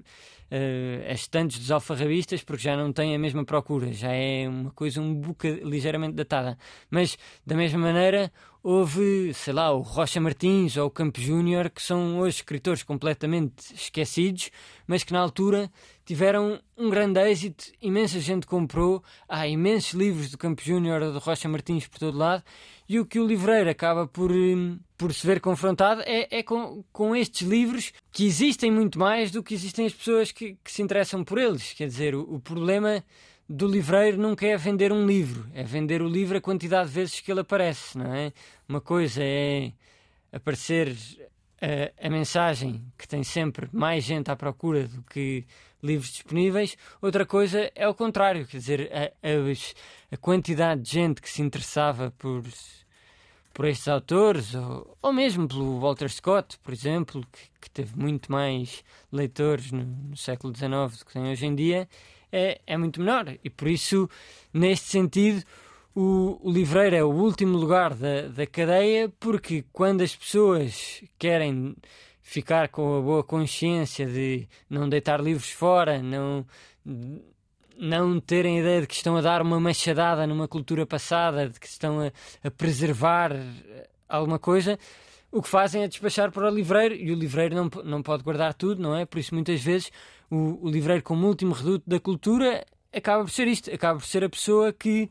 [0.52, 4.70] uh, as estantes dos alfarrabistas porque já não têm a mesma procura, já é uma
[4.70, 6.58] coisa um bocadinho ligeiramente datada.
[6.90, 8.30] Mas, da mesma maneira,
[8.62, 13.74] houve, sei lá, o Rocha Martins ou o Campo Júnior, que são hoje escritores completamente
[13.74, 14.50] esquecidos,
[14.86, 15.70] mas que na altura
[16.04, 21.18] tiveram um grande êxito, imensa gente comprou, há imensos livros do Campo Júnior ou do
[21.18, 22.42] Rocha Martins por todo lado,
[22.92, 26.84] e o que o livreiro acaba por, hum, por se ver confrontado é, é com,
[26.92, 30.82] com estes livros que existem muito mais do que existem as pessoas que, que se
[30.82, 31.72] interessam por eles.
[31.72, 33.02] Quer dizer, o, o problema
[33.48, 37.18] do livreiro nunca é vender um livro, é vender o livro a quantidade de vezes
[37.18, 38.30] que ele aparece, não é?
[38.68, 39.72] Uma coisa é
[40.30, 40.94] aparecer
[41.62, 45.46] a, a, mensagem que tem sempre mais gente à procura do que
[45.82, 51.22] livros disponíveis, outra coisa é o contrário, quer dizer, a, a, a quantidade de gente
[51.22, 52.42] que se interessava por,
[53.52, 58.30] por estes autores, ou, ou mesmo pelo Walter Scott, por exemplo, que, que teve muito
[58.30, 61.88] mais leitores no, no século XIX do que tem hoje em dia,
[62.30, 63.36] é, é muito menor.
[63.44, 64.08] E por isso,
[64.52, 65.44] neste sentido,
[65.94, 71.76] o, o livreiro é o último lugar da, da cadeia, porque quando as pessoas querem
[72.22, 76.46] ficar com a boa consciência de não deitar livros fora, não,
[77.78, 81.66] não terem ideia de que estão a dar uma machadada numa cultura passada, de que
[81.66, 82.12] estão a,
[82.44, 83.32] a preservar
[84.08, 84.78] alguma coisa,
[85.30, 88.52] o que fazem é despachar para o livreiro e o livreiro não, não pode guardar
[88.52, 89.06] tudo, não é?
[89.06, 89.90] Por isso, muitas vezes,
[90.30, 94.22] o, o livreiro, como último reduto da cultura, acaba por ser isto, acaba por ser
[94.22, 95.08] a pessoa que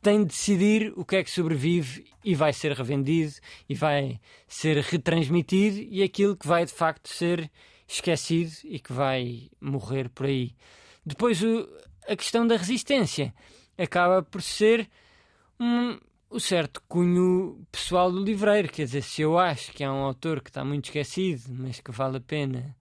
[0.00, 3.32] tem de decidir o que é que sobrevive e vai ser revendido
[3.68, 7.50] e vai ser retransmitido e aquilo que vai de facto ser
[7.88, 10.52] esquecido e que vai morrer por aí.
[11.04, 11.68] Depois o,
[12.08, 13.34] a questão da resistência
[13.76, 14.88] acaba por ser
[15.58, 15.98] um,
[16.30, 18.68] o certo cunho pessoal do livreiro.
[18.68, 21.90] Quer dizer, se eu acho que é um autor que está muito esquecido, mas que
[21.90, 22.76] vale a pena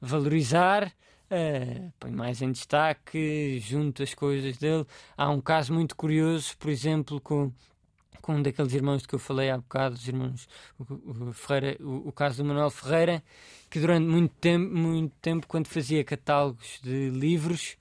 [0.00, 0.92] valorizar,
[1.24, 4.86] Uh, põe mais em destaque, junto as coisas dele.
[5.16, 7.50] Há um caso muito curioso, por exemplo, com,
[8.20, 10.46] com um daqueles irmãos que eu falei há bocado, os irmãos
[10.78, 13.24] o, o Ferreira, o, o, caso do Manuel Ferreira,
[13.70, 17.76] que durante muito tempo, muito tempo, quando fazia catálogos de livros,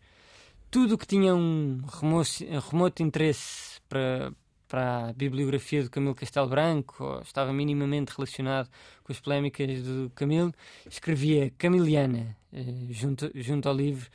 [0.73, 2.31] tudo que tinha um remoto,
[2.71, 4.33] remoto interesse para,
[4.67, 8.67] para a bibliografia do Camilo Castelo Branco, ou estava minimamente relacionado
[9.03, 10.51] com as polémicas do Camilo,
[10.89, 14.09] escrevia Camiliana, eh, junto, junto ao livro.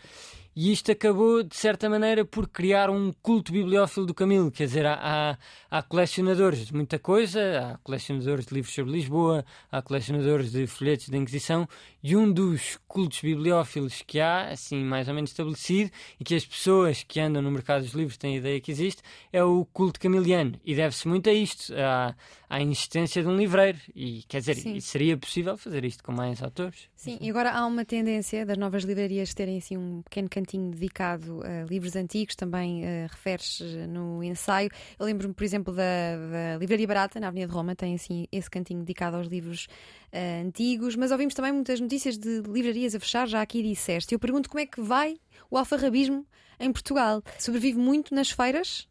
[0.60, 4.50] E isto acabou, de certa maneira, por criar um culto bibliófilo do Camilo.
[4.50, 5.38] Quer dizer, há, há,
[5.70, 11.10] há, colecionadores de muita coisa, há colecionadores de livros sobre Lisboa, há colecionadores de folhetos
[11.10, 11.68] da Inquisição,
[12.02, 16.44] e um dos cultos bibliófilos que há, assim, mais ou menos estabelecido, e que as
[16.44, 19.00] pessoas que andam no mercado dos livros têm a ideia que existe,
[19.32, 20.58] é o culto camiliano.
[20.64, 22.16] E deve-se muito a isto, à,
[22.48, 23.78] à insistência de um livreiro.
[23.94, 26.88] E, quer dizer, seria possível fazer isto com mais autores.
[26.94, 31.42] Sim, e agora há uma tendência das novas livrarias terem assim um pequeno cantinho dedicado
[31.44, 34.70] a livros antigos, também uh, referes eh, no ensaio.
[34.98, 38.50] Eu lembro-me, por exemplo, da, da, Livraria Barata, na Avenida de Roma, tem assim esse
[38.50, 39.66] cantinho dedicado aos livros
[40.12, 44.14] uh, antigos, mas ouvimos também muitas notícias de livrarias a fechar, já aqui disseste.
[44.14, 45.16] Eu pergunto como é que vai
[45.50, 46.26] o alfarrabismo
[46.58, 47.22] em Portugal.
[47.38, 48.88] Sobrevive muito nas feiras?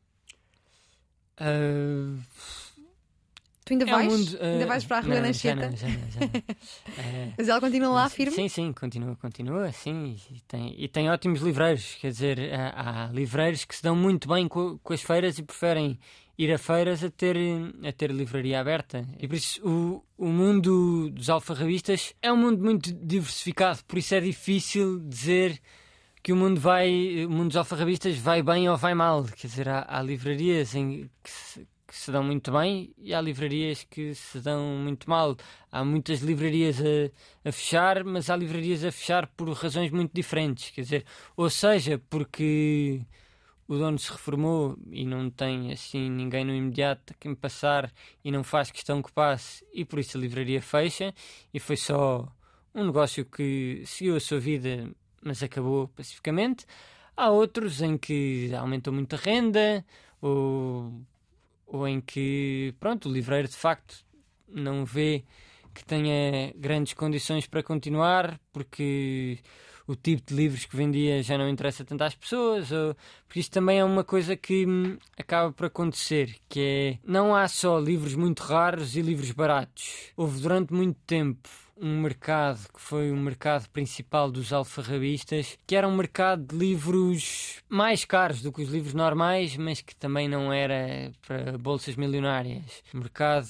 [1.40, 2.18] Uh
[3.68, 4.08] Tu ainda é vais?
[4.08, 5.72] mundo, uh, ainda vais para a Rua Nancheta?
[5.76, 8.34] Já, já, já, uh, Mas ela continua lá firme?
[8.34, 10.16] Sim, sim, continua, continua, sim.
[10.32, 14.26] E tem, e tem ótimos livreiros, quer dizer, há, há livreiros que se dão muito
[14.30, 16.00] bem com, com, as feiras e preferem
[16.38, 17.36] ir a feiras a ter,
[17.86, 19.06] a ter livraria aberta.
[19.20, 24.16] E por isso o, o mundo dos alfarrabistas é um mundo muito diversificado, por isso
[24.16, 25.60] é difícil dizer
[26.24, 29.26] que o mundo vai, o mundo dos alfarrabistas vai bem ou vai mal.
[29.26, 33.22] Quer dizer, há, há livrarias em que se, que se dão muito bem e há
[33.22, 35.38] livrarias que se dão muito mal.
[35.72, 40.70] Há muitas livrarias a, a, fechar, mas há livrarias a fechar por razões muito diferentes.
[40.72, 43.02] Quer dizer, ou seja, porque
[43.68, 47.92] o dono se reformou e não tem assim ninguém no imediato a quem passar
[48.24, 51.14] e não faz questão que passe e por isso a livraria fecha
[51.54, 52.28] e foi só
[52.74, 54.90] um negócio que seguiu a sua vida
[55.22, 56.66] mas acabou pacificamente.
[57.16, 59.86] Há outros em que aumentou muito a renda
[60.22, 60.94] ou
[61.68, 64.06] ou em que, pronto, o livreiro de facto
[64.48, 65.26] não vê
[65.74, 69.38] que tenha grandes condições para continuar, porque
[69.88, 72.96] o tipo de livros que vendia já não interessa tanto às pessoas, ou...
[73.26, 77.48] porque isto também é uma coisa que hum, acaba por acontecer, que é não há
[77.48, 80.12] só livros muito raros e livros baratos.
[80.16, 85.88] Houve durante muito tempo um mercado que foi o mercado principal dos alfarrabistas, que era
[85.88, 90.52] um mercado de livros mais caros do que os livros normais, mas que também não
[90.52, 92.84] era para bolsas milionárias.
[92.94, 93.48] Um mercado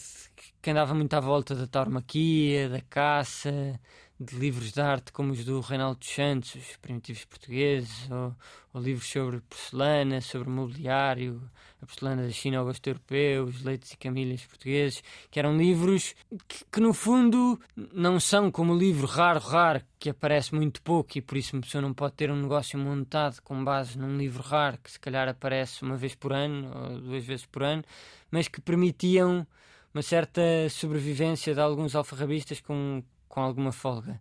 [0.62, 3.80] que andava muito à volta da tauromaquia, da caça,
[4.20, 8.36] de livros de arte como os do Reinaldo Santos, os primitivos portugueses, ou,
[8.74, 11.40] ou, livros sobre porcelana, sobre mobiliário,
[11.82, 16.16] a porcelana da China ao gosto europeu, os leites e camilhas portugueses, que eram livros
[16.48, 17.60] que, que, no fundo
[17.94, 21.62] não são como o livro raro, raro, que aparece muito pouco e por isso uma
[21.62, 25.30] pessoa não pode ter um negócio montado com base num livro raro que se calhar
[25.30, 27.84] aparece uma vez por ano ou duas vezes por ano,
[28.32, 29.46] mas que permitiam
[29.94, 34.20] uma certa sobrevivência de alguns alfarrabistas com com alguma folga.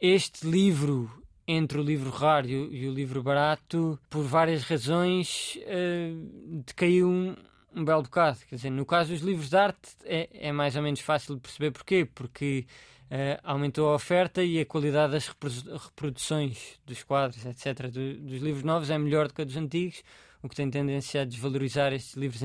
[0.00, 1.10] Este livro,
[1.46, 7.34] entre o livro raro e o, livro barato, por várias razões, uh, decaiu um,
[7.74, 8.38] um belo bocado.
[8.48, 11.40] Quer dizer, no caso dos livros de arte é, é mais ou menos fácil de
[11.40, 12.66] perceber porquê, porque
[13.10, 17.88] uh, aumentou a oferta e a qualidade das reproduções dos quadros, etc.
[17.90, 20.02] Do, dos livros novos é melhor do que a dos antigos,
[20.42, 22.42] o que tem tendência a desvalorizar estes livros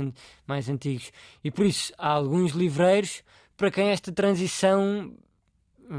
[0.47, 1.11] mais antigos.
[1.43, 3.23] E por isso há alguns livreiros
[3.57, 5.13] para quem esta transição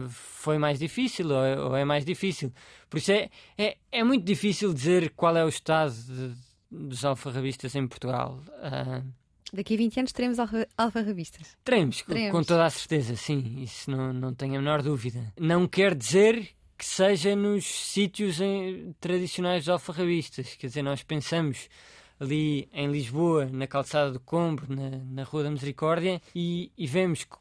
[0.08, 2.52] foi mais difícil ou é, ou é, mais difícil.
[2.88, 6.34] Por isso é, é, é, muito difícil dizer qual é o estado de,
[6.70, 8.40] dos alfarrabistas em Portugal.
[8.58, 9.04] Uh,
[9.52, 10.38] Daqui a 20 anos teremos
[10.78, 11.56] alfarrabistas.
[11.64, 13.62] Teremos, teremos, com toda a certeza, sim.
[13.62, 15.32] Isso não, não tenho a menor dúvida.
[15.38, 20.54] Não quer dizer que seja nos sítios em, tradicionais dos alfarrabistas.
[20.54, 21.68] Quer dizer, nós pensamos
[22.20, 27.24] ali em Lisboa, na calçada do Combro, na, na Rua da Misericórdia, e, e vemos
[27.24, 27.36] que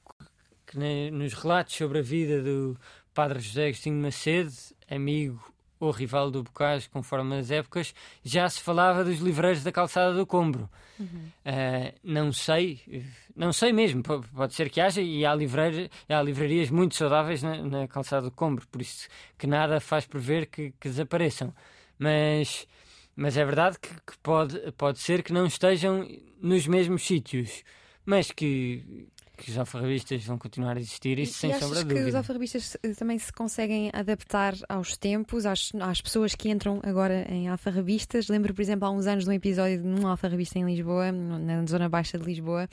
[0.70, 2.78] que ne, nos relatos sobre a vida do
[3.12, 4.52] Padre José Agostinho Macedo,
[4.90, 5.44] amigo
[5.80, 10.28] ou rival do Bocage, conforme as épocas, já se falava dos livreiros da calçada do
[10.28, 10.70] Combro.
[11.00, 11.32] Uhum.
[11.46, 13.06] Uh, não sei,
[13.36, 17.64] não sei mesmo, pode, pode ser que haja, e há, há livrarias muito saudáveis na,
[17.64, 19.08] na, calçada do Combro, por isso
[19.38, 21.56] que nada faz prever que, que desapareçam.
[21.98, 22.68] Mas,
[23.16, 26.06] mas é verdade que, que, pode, pode ser que não estejam
[26.42, 27.64] nos mesmos sítios,
[28.06, 29.08] mas que,
[29.40, 32.04] que os alfarrabistas vão continuar a existir, isso e, sem e sombra de dúvida.
[32.04, 37.26] que os alfarrabistas também se conseguem adaptar aos tempos, às, às pessoas que entram agora
[37.30, 38.28] em alfarrabistas?
[38.28, 41.66] Lembro, por exemplo, há uns anos de um episódio de um alfarrabista em Lisboa, na
[41.66, 42.70] zona baixa de Lisboa,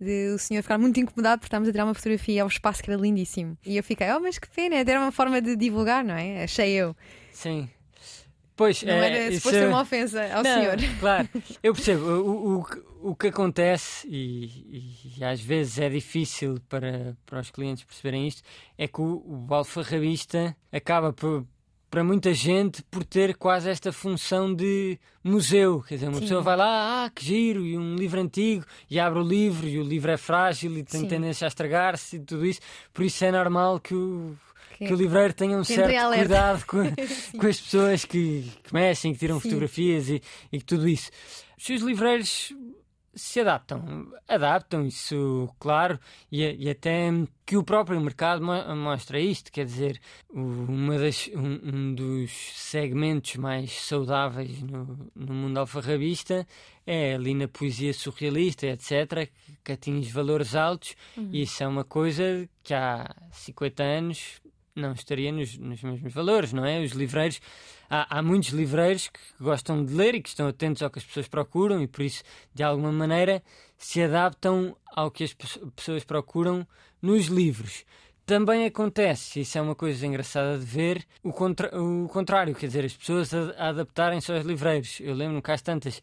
[0.00, 2.90] de o senhor ficar muito incomodado porque estávamos a tirar uma fotografia ao espaço que
[2.90, 3.56] era lindíssimo.
[3.64, 6.44] E eu fiquei, oh, mas que pena, era uma forma de divulgar, não é?
[6.44, 6.96] Achei eu.
[7.32, 7.68] Sim.
[8.56, 10.76] Pois, não é, era suposto ser uma ofensa ao não, senhor.
[10.98, 11.28] Claro,
[11.62, 12.02] eu percebo.
[12.06, 12.66] O, o,
[13.06, 18.42] o que acontece, e, e, às vezes é difícil para, para os clientes perceberem isto,
[18.76, 21.46] é que o, o alfarrabista acaba por,
[21.88, 25.82] para muita gente por ter quase esta função de museu.
[25.82, 26.20] Quer dizer, uma Sim.
[26.22, 29.78] pessoa vai lá, ah, que giro, e um livro antigo, e abre o livro, e
[29.78, 31.08] o livro é frágil e tem Sim.
[31.08, 32.60] tendência a estragar-se e tudo isso.
[32.92, 34.36] Por isso é normal que o
[34.78, 36.78] que, que o livreiro tenha um certo cuidado com,
[37.38, 39.48] com, as pessoas que, que mexem, que tiram Sim.
[39.48, 40.20] fotografias e,
[40.52, 41.08] e tudo isso.
[41.56, 42.52] Os seus livreiros
[43.16, 45.98] se adaptam, adaptam isso, claro,
[46.30, 47.10] e, e, até
[47.46, 48.44] que o próprio mercado
[48.76, 49.98] mostra isto, quer dizer,
[50.28, 56.46] uma das, um, um dos segmentos mais saudáveis no, no mundo alfarrabista
[56.86, 59.30] é ali na poesia surrealista, etc.,
[59.64, 61.30] que atinge valores altos, uhum.
[61.32, 64.42] e isso é uma coisa que há 50 anos
[64.76, 66.80] não estaria nos, nos mesmos valores, não é?
[66.80, 67.40] Os livreiros,
[67.88, 71.04] há, há, muitos livreiros que gostam de ler e que estão atentos ao que as
[71.04, 72.22] pessoas procuram e por isso,
[72.54, 73.42] de alguma maneira,
[73.78, 75.34] se adaptam ao que as
[75.74, 76.66] pessoas procuram
[77.00, 77.84] nos livros.
[78.24, 82.84] Também acontece, isso é uma coisa engraçada de ver, o, contra, o contrário, quer dizer,
[82.84, 84.98] as pessoas adaptarem-se aos livreiros.
[85.00, 86.02] Eu lembro-me que às tantas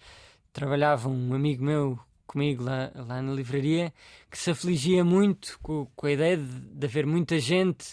[0.53, 3.93] trabalhava um amigo meu comigo lá, lá na livraria
[4.31, 7.85] que se afligia muito com, com a ideia de, de haver muita gente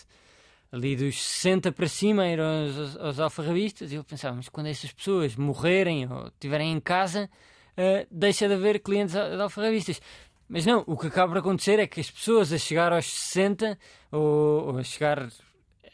[0.72, 4.92] ali dos 60 para cima eram os, os alfarrabistas, e eu pensava, mas quando essas
[4.92, 7.28] pessoas morrerem ou estiverem em casa,
[7.76, 10.00] uh, deixa de haver clientes de alfarrabistas.
[10.48, 13.78] Mas não, o que acaba por acontecer é que as pessoas a chegar aos 60
[14.10, 15.28] ou, ou a chegar a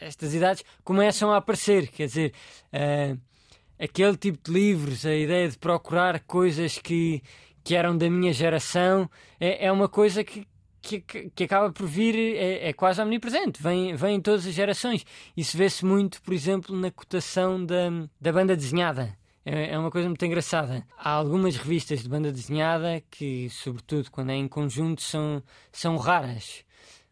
[0.00, 2.32] estas idades começam a aparecer, quer dizer,
[2.72, 3.18] uh,
[3.78, 7.22] aquele tipo de livros, a ideia de procurar coisas que,
[7.64, 9.10] que eram da minha geração,
[9.40, 10.46] é, é uma coisa que,
[10.86, 15.04] que, que, acaba por vir, é, é, quase omnipresente, vem, vem em todas as gerações.
[15.36, 19.16] Isso vê-se muito, por exemplo, na cotação da, da banda desenhada.
[19.44, 20.86] É, é uma coisa muito engraçada.
[20.96, 26.64] Há algumas revistas de banda desenhada que, sobretudo quando é em conjunto, são, são raras.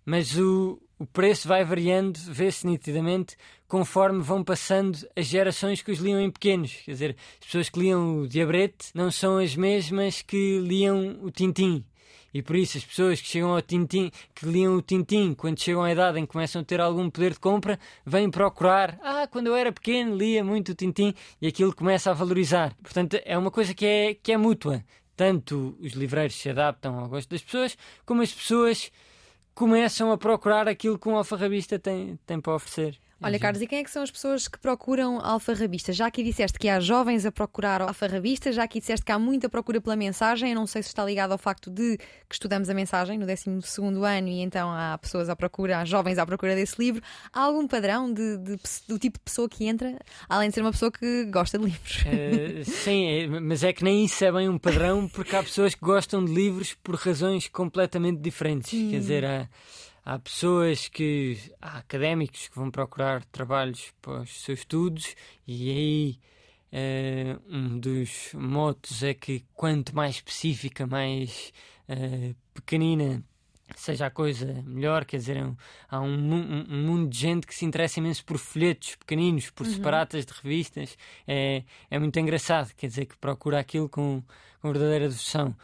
[0.05, 5.99] Mas o, o preço vai variando, vê-se nitidamente, conforme vão passando as gerações que os
[5.99, 6.72] liam em pequenos.
[6.85, 11.31] Quer dizer, as pessoas que liam o Diabrete não são as mesmas que liam o
[11.31, 11.85] Tintim.
[12.35, 15.85] E por isso as pessoas que chegam ao Tintim, que liam o Tintim, quando chegam
[15.85, 18.99] à idade em que começam a ter algum poder de compra, vêm procurar.
[19.01, 22.74] Ah, quando eu era pequeno lia muito o Tintim e aquilo começa a valorizar.
[22.82, 24.85] Portanto, é uma coisa que é, que é mútua.
[25.16, 28.91] Tanto os livreiros se adaptam ao gosto das pessoas, como as pessoas
[29.55, 32.99] começam a procurar aquilo que um alfarrabista tem, tem para oferecer.
[33.23, 35.97] Olha, Carlos, e quem é que são as pessoas que procuram alfarrabistas?
[35.97, 39.49] Já aqui disseste que há jovens a procurar alfarrabistas, já aqui disseste que há muita
[39.49, 40.51] procura pela mensagem.
[40.51, 43.49] Eu não sei se está ligado ao facto de que estudamos a mensagem no 12
[43.49, 47.03] ano e então há pessoas à procura, há jovens à procura desse livro.
[47.33, 48.59] Há algum padrão de, de,
[48.89, 49.99] do tipo de pessoa que entra,
[50.29, 52.03] além de ser uma pessoa que gosta de livros?
[52.03, 55.75] Uh, sim, é, mas é que nem isso é bem um padrão, porque há pessoas
[55.75, 58.73] que gostam de livros por razões completamente diferentes.
[58.73, 58.91] Hum.
[58.91, 59.49] Quer dizer, há
[60.05, 61.39] há pessoas que.
[61.61, 65.15] há académicos que vão procurar trabalhos para os seus estudos
[65.47, 66.19] e aí.
[66.77, 71.53] Uh, um dos motos é que quanto mais específica, mais
[71.89, 73.23] uh, pequenina
[73.77, 75.51] seja a coisa melhor, quer dizer, é
[75.89, 79.67] há um, um, um, mundo de gente que se interessa imenso por folhetos pequeninos, por
[79.67, 79.73] uhum.
[79.73, 80.97] separatas de revistas,
[81.27, 84.23] é, é muito engraçado, quer dizer, que procura aquilo com,
[84.61, 85.57] com verdadeira devoção.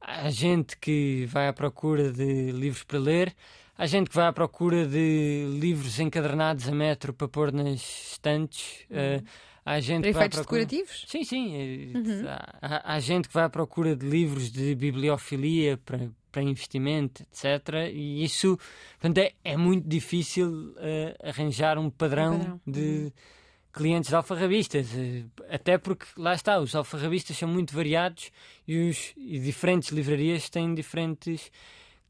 [0.00, 3.34] Há gente que vai à procura de livros para ler,
[3.78, 8.84] Há gente que vai à procura de livros encadernados a metro para pôr nas estantes.
[8.90, 9.18] Uhum.
[9.18, 9.24] Uh,
[9.64, 10.66] há gente para vai procura...
[10.66, 11.04] decorativos?
[11.06, 11.54] Sim, sim.
[11.54, 12.24] Eh, uhum.
[12.60, 17.88] Há, há, gente que vai à procura de livros de bibliofilia para, para investimento, etc.
[17.92, 18.58] E isso
[19.00, 22.60] portanto, é, é muito difícil uh, arranjar um padrão, um padrão.
[22.66, 23.12] de uhum.
[23.72, 24.88] clientes alfarrabistas.
[25.48, 28.32] Até porque, lá está, os alfarrabistas são muito variados
[28.66, 31.52] e, os, e diferentes livrarias têm diferentes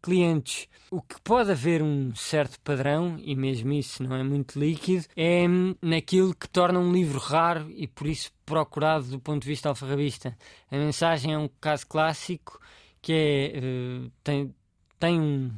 [0.03, 0.69] clientes.
[0.91, 5.45] O que pode haver um certo padrão, e mesmo isso não é muito líquido, é
[5.83, 10.37] naquilo que torna um livro raro e por isso procurado do ponto de vista alfarrabista.
[10.71, 12.61] A mensagem é um caso clássico
[13.03, 14.55] que é, uh, tem,
[14.99, 15.51] tem um,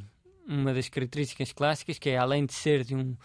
[0.47, 3.17] uma das características clássicas que é, além de ser de um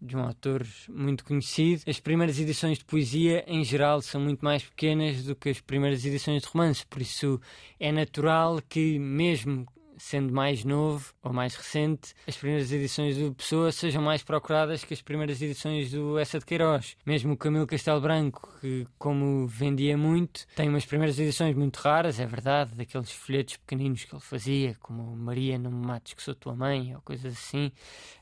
[0.00, 1.82] de um autor muito conhecido.
[1.86, 6.04] As primeiras edições de poesia, em geral, são muito mais pequenas do que as primeiras
[6.04, 7.40] edições de romance, por isso
[7.80, 9.66] é natural que, mesmo
[9.98, 14.94] sendo mais novo ou mais recente, as primeiras edições do Pessoa sejam mais procuradas que
[14.94, 16.96] as primeiras edições do Essa de Queiroz.
[17.04, 22.18] Mesmo o Camilo Castelo Branco, que, como vendia muito, tem umas primeiras edições muito raras,
[22.20, 26.34] é verdade, daqueles folhetos pequeninos que ele fazia, como Maria, não me mates que sou
[26.34, 27.72] tua mãe, ou coisas assim,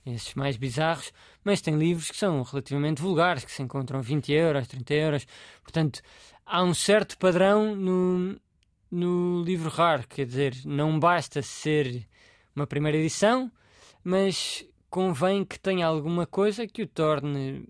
[0.04, 1.12] esses mais bizarros,
[1.44, 5.26] mas tem livros que são relativamente vulgares, que se encontram 20 euros, 30 euros.
[5.62, 6.00] Portanto,
[6.44, 8.40] há um certo padrão no,
[8.90, 12.06] no livro raro, quer dizer, não basta ser
[12.54, 13.50] uma primeira edição,
[14.02, 17.68] mas convém que tenha alguma coisa que o torne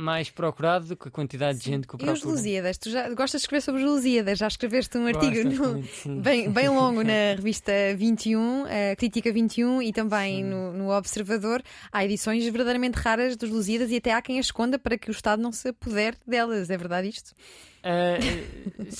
[0.00, 2.16] mais procurado do que a quantidade de gente que o procura.
[2.16, 2.78] E os Lusíadas?
[2.78, 4.38] Tu já gostas de escrever sobre os Lusíadas?
[4.38, 9.92] Já escreveste um artigo no, bem, bem longo na revista 21, a Crítica 21 e
[9.92, 11.62] também no, no, Observador.
[11.92, 15.12] Há edições verdadeiramente raras dos Lusíadas e até há quem as esconda para que o
[15.12, 16.70] Estado não se apodere delas.
[16.70, 17.32] É verdade isto?
[17.80, 18.92] Uh,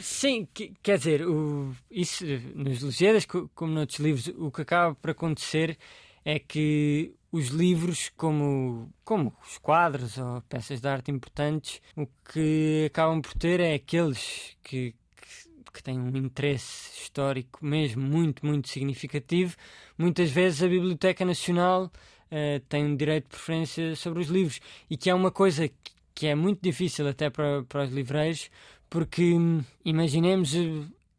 [0.00, 0.48] sim,
[0.82, 2.24] quer dizer, o, isso
[2.54, 5.76] nos Lusíadas, como noutros livros, o que acaba por acontecer
[6.24, 12.84] é que os livros, como, como os quadros ou peças de arte importantes, o que
[12.86, 18.68] acabam por ter é aqueles que, que, que têm um interesse histórico mesmo muito, muito
[18.68, 19.56] significativo.
[19.98, 24.96] Muitas vezes a Biblioteca Nacional uh, tem um direito de preferência sobre os livros e
[24.96, 28.48] que é uma coisa que, que é muito difícil até para, para os livreiros,
[28.88, 30.54] porque hum, imaginemos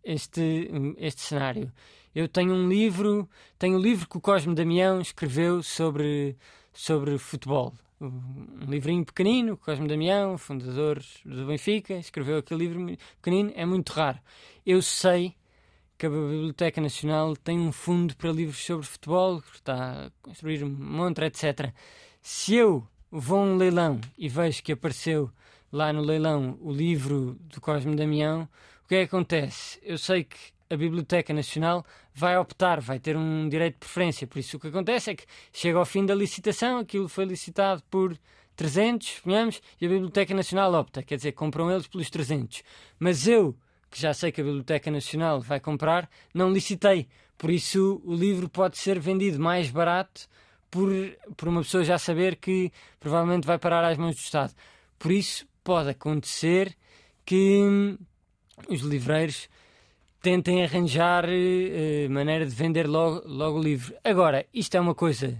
[0.01, 1.71] este, este cenário.
[2.15, 6.37] Eu tenho um livro, tenho um livro que o Cosme Damião escreveu sobre,
[6.71, 7.73] sobre futebol.
[7.99, 14.17] Um livrinho pequenino, Cosme Damião, fundador do Benfica, escreveu aquele livro pequenino, é muito raro.
[14.65, 15.35] Eu sei
[15.97, 20.69] que a Biblioteca Nacional tem um fundo para livros sobre futebol, está a construir um
[21.25, 21.73] etc.
[22.21, 25.29] Se eu vou a um leilão e vejo que apareceu
[25.69, 28.47] lá no leilão o livro do Cosme Damião,
[28.85, 29.79] o que é que acontece?
[29.83, 34.27] Eu sei que a Biblioteca Nacional vai optar, vai ter um direito de preferência.
[34.27, 37.81] Por isso o que acontece é que chega ao fim da licitação, aquilo foi licitado
[37.89, 38.17] por
[38.55, 42.63] 300, suponhamos, e a Biblioteca Nacional opta, quer dizer, compram eles pelos 300.
[42.99, 43.55] Mas eu,
[43.89, 47.07] que já sei que a Biblioteca Nacional vai comprar, não licitei.
[47.37, 50.27] Por isso o livro pode ser vendido mais barato
[50.71, 50.89] por,
[51.35, 54.53] por uma pessoa já saber que provavelmente vai parar às mãos do Estado.
[54.97, 56.75] Por isso pode acontecer
[57.25, 57.97] que
[58.69, 59.49] os livreiros
[60.25, 63.93] tentem arranjar uh, maneira de vender logo, logo o livro.
[64.03, 65.37] Agora, isto é uma coisa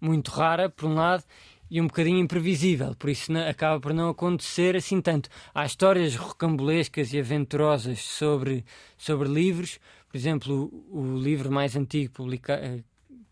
[0.00, 1.22] muito rara, por um lado,
[1.70, 5.28] e um bocadinho imprevisível, por isso não, acaba por não acontecer assim tanto.
[5.54, 8.64] Há histórias rocambolescas e aventurosas sobre,
[8.98, 9.78] sobre livros,
[10.10, 12.80] por exemplo, o, o livro mais antigo publica, eh,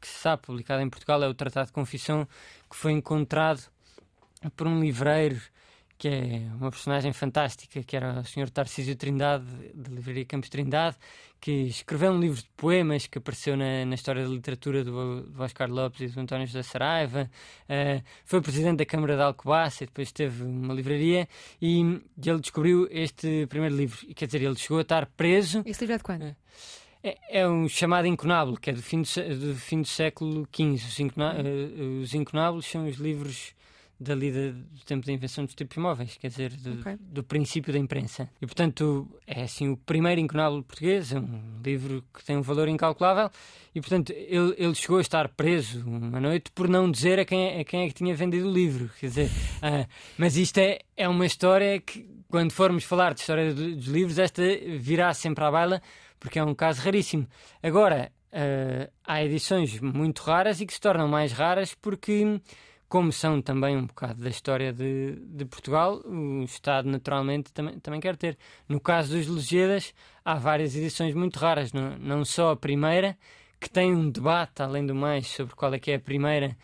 [0.00, 2.28] que se sabe publicado em Portugal é o Tratado de Confissão,
[2.70, 3.60] que foi encontrado
[4.56, 5.40] por um livreiro
[6.02, 8.50] que é uma personagem fantástica, que era o Sr.
[8.50, 10.96] Tarcísio Trindade, da Livraria Campos Trindade,
[11.40, 15.40] que escreveu um livro de poemas que apareceu na, na história da literatura do, do
[15.40, 17.30] Oscar Lopes e do António José Saraiva.
[17.68, 21.28] Uh, foi presidente da Câmara de Alcobaça, depois teve uma livraria
[21.60, 24.00] e, e, ele descobriu este primeiro livro.
[24.08, 25.62] E, quer dizer, ele chegou a estar preso.
[25.64, 26.22] Esse livro é de quando?
[26.24, 26.34] Uh,
[27.28, 30.84] é, um chamado incunábulo, que é do fim do, do, fim do século XV.
[30.84, 33.54] Os, incuná, uh, os incunábulos são os livros
[34.02, 36.96] dali do tempo da invenção dos tipos móveis, quer dizer, do, okay.
[37.00, 38.28] do, princípio da imprensa.
[38.40, 42.68] E, portanto, é assim o primeiro incunábulo português, é um livro que tem um valor
[42.68, 43.30] incalculável,
[43.74, 47.60] e, portanto, ele, ele chegou a estar preso uma noite por não dizer a quem,
[47.60, 48.90] a quem é que tinha vendido o livro.
[49.00, 49.88] Quer dizer, uh,
[50.18, 54.42] mas isto é, é uma história que, quando formos falar de história dos livros, esta
[54.78, 55.82] virá sempre à baila,
[56.18, 57.26] porque é um caso raríssimo.
[57.62, 62.40] Agora, uh, há edições muito raras e que se tornam mais raras porque
[62.92, 67.98] como são também um bocado da história de, de Portugal, o Estado naturalmente também, também
[67.98, 68.36] quer ter.
[68.68, 73.16] No caso dos Lusíadas, há várias edições muito raras, não, não só a primeira,
[73.58, 76.54] que tem um debate, além do mais, sobre qual é que é a primeira,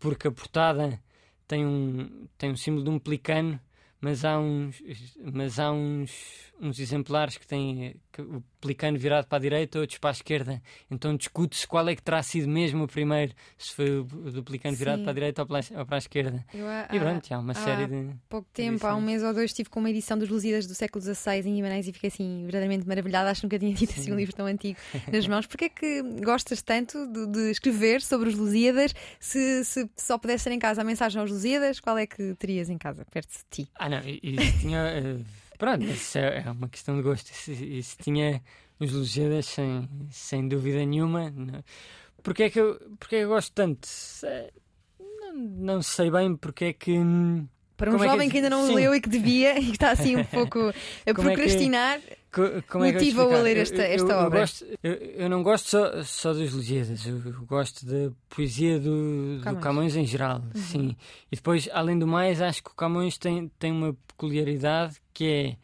[0.00, 1.00] porque a portada
[1.46, 3.60] tem um, tem um símbolo de um pelicano,
[4.00, 4.82] mas há uns,
[5.32, 10.10] mas há uns, uns exemplares que têm o pelicano virado para a direita, outros para
[10.10, 10.62] a esquerda.
[10.90, 14.74] Então discute-se qual é que terá sido mesmo o primeiro, se foi o do pelicano
[14.74, 14.78] Sim.
[14.78, 16.44] virado para a direita ou para a, ou para a esquerda.
[16.52, 18.14] Eu, há, e pronto, há uma há série de.
[18.28, 21.02] pouco tempo, há um mês ou dois, estive com uma edição dos Lusíadas do século
[21.02, 23.30] XVI em Guimarães e fiquei assim verdadeiramente maravilhada.
[23.30, 24.78] Acho que nunca tinha tido assim um livro tão antigo
[25.12, 25.46] nas mãos.
[25.46, 28.94] Porquê é que gostas tanto de, de escrever sobre os Lusíadas?
[29.20, 32.68] Se, se só pudesse ser em casa a mensagem aos Lusíadas, qual é que terias
[32.68, 33.70] em casa, perto de ti?
[33.76, 34.82] Ah, não, isso tinha.
[35.02, 37.30] Uh Pronto, isso é, é uma questão de gosto.
[37.30, 38.42] Isso, isso tinha
[38.78, 41.32] os Lusíadas sem, sem dúvida nenhuma.
[42.22, 43.88] Porque é que eu, porque é eu gosto tanto?
[44.98, 46.92] Não, não sei bem porque é que.
[46.98, 48.74] Hum, Para um Como jovem é que, que, ainda não sim.
[48.74, 50.72] leu e que devia e que está assim um pouco a
[51.14, 52.00] Como procrastinar.
[52.08, 54.38] É que, como é motiva-o a ler esta, esta eu, eu, obra?
[54.38, 59.58] Eu, gosto, eu, não gosto só, só dos Lusíadas, eu, gosto da poesia do Camões,
[59.58, 60.60] do Camões em geral, uhum.
[60.60, 60.96] sim.
[61.32, 65.56] E depois, além do mais, acho que o Camões tem, tem uma peculiaridade que é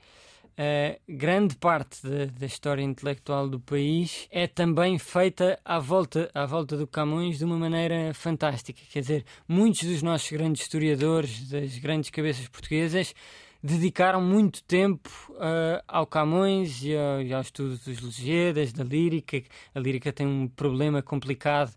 [1.08, 6.76] grande parte da, da, história intelectual do país é também feita à volta, à volta
[6.76, 8.80] do Camões de uma maneira fantástica.
[8.90, 13.14] Quer dizer, muitos dos nossos grandes historiadores, das grandes cabeças portuguesas,
[13.62, 19.42] dedicaram muito tempo uh, ao Camões e ao, e ao estudo dos Lusíadas, da lírica.
[19.74, 21.72] A lírica tem um problema complicado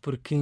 [0.00, 0.34] porque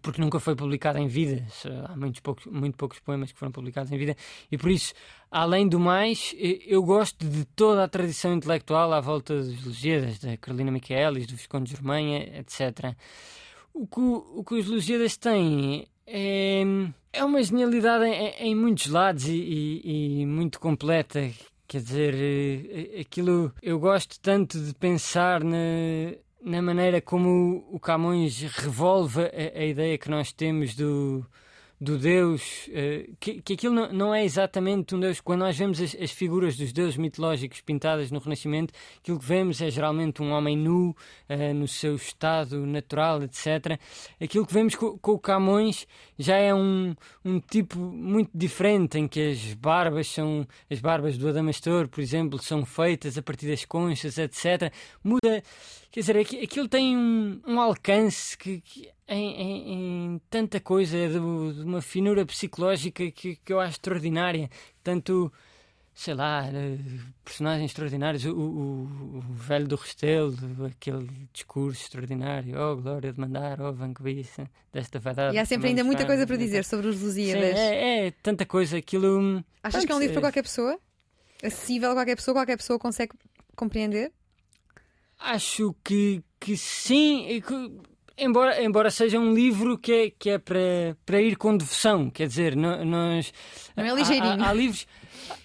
[0.00, 1.44] porque nunca foi publicada em vida.
[1.88, 4.16] Há muitos poucos, muito poucos poemas que foram publicados em vida,
[4.50, 4.94] e por isso,
[5.30, 10.36] além do mais, eu gosto de toda a tradição intelectual à volta dos Lusíadas, da
[10.36, 12.94] Carolina Michaelis, do Visconde de Germanha, etc.
[13.74, 16.62] O que, o que os Lusíadas têm é,
[17.12, 21.30] é uma genialidade em, em muitos lados e, e, e, muito completa.
[21.66, 25.56] Quer dizer, eh, aquilo eu gosto tanto de pensar na,
[26.44, 31.24] na maneira como o Camões revolve a, a ideia que nós temos do,
[31.82, 35.20] do Deus, uh, que, que aquilo não, não, é exatamente um Deus.
[35.20, 39.60] Quando nós vemos as, as, figuras dos deuses mitológicos pintadas no Renascimento, aquilo que vemos
[39.60, 40.90] é geralmente um homem nu,
[41.28, 43.80] uh, no seu estado natural, etc.
[44.20, 45.86] Aquilo que vemos com, com, o Camões
[46.16, 51.28] já é um, um tipo muito diferente, em que as barbas são, as barbas do
[51.28, 54.72] Adamastor, por exemplo, são feitas a partir das conchas, etc.
[55.02, 55.42] Muda,
[55.92, 59.72] quer dizer, aquilo tem um, um alcance que, que em, em,
[60.14, 64.48] em, tanta coisa, de, de, uma finura psicológica que, que eu acho extraordinária.
[64.82, 65.30] Tanto,
[65.92, 66.44] sei lá,
[67.22, 68.24] personagens extraordinários.
[68.24, 70.34] O, o, o velho do Restelo,
[70.64, 72.58] aquele discurso extraordinário.
[72.58, 75.36] Oh, glória de mandar, oh, vanguista desta verdade.
[75.36, 77.54] E há sempre ainda muita coisa para dizer sobre os Lusíadas.
[77.54, 78.78] É, é, tanta coisa.
[78.78, 79.44] Aquilo.
[79.62, 80.78] Achas que é um livro para qualquer pessoa?
[81.42, 82.34] Acessível a qualquer pessoa?
[82.34, 83.12] Qualquer pessoa consegue
[83.54, 84.10] compreender?
[85.22, 87.40] Acho que, que sim.
[87.40, 92.10] Que Embora, embora seja um livro que é, que é para, para ir com devoção,
[92.10, 93.32] quer dizer, nós.
[93.74, 94.42] Não é ligeirinho.
[94.42, 94.86] Há, há, livros,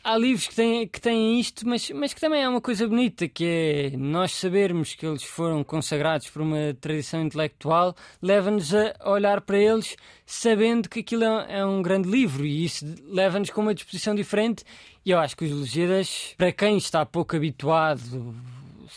[0.04, 3.28] há livros que têm, que têm isto, mas, mas que também é uma coisa bonita,
[3.28, 3.46] que
[3.94, 9.58] é nós sabermos que eles foram consagrados por uma tradição intelectual, leva-nos a olhar para
[9.58, 14.14] eles sabendo que aquilo é, é um grande livro e isso leva-nos com uma disposição
[14.14, 14.64] diferente.
[15.06, 18.36] E eu acho que os Lusíadas, para quem está pouco habituado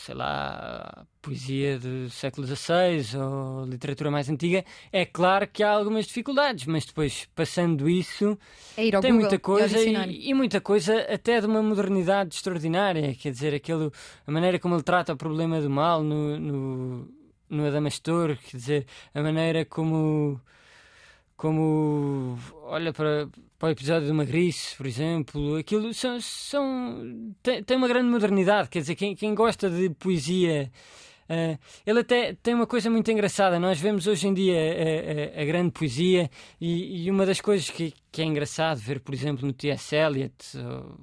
[0.05, 6.07] sei lá, poesia do século XVI ou literatura mais antiga, é claro que há algumas
[6.07, 8.39] dificuldades, mas depois, passando isso,
[8.77, 13.15] é tem Google, muita coisa e, e, muita coisa até de uma modernidade extraordinária.
[13.15, 13.93] Quer dizer, aquilo,
[14.27, 17.09] a maneira como ele trata o problema do mal no, no,
[17.49, 20.41] no Adamastor, quer dizer, a maneira como
[21.41, 23.27] como olha para,
[23.59, 28.69] para o episódio do Magriço, por exemplo, aquilo são, são tem, tem uma grande modernidade,
[28.69, 30.71] quer dizer, quem, quem gosta de poesia.
[31.31, 33.59] Uh, ele até tem uma coisa muito engraçada.
[33.59, 36.31] Nós vemos hoje em dia a, a, a grande poesia,
[36.61, 39.97] e, e, uma das coisas que, que, é engraçado ver, por exemplo, no T.S.
[39.97, 40.99] Eliot, ou,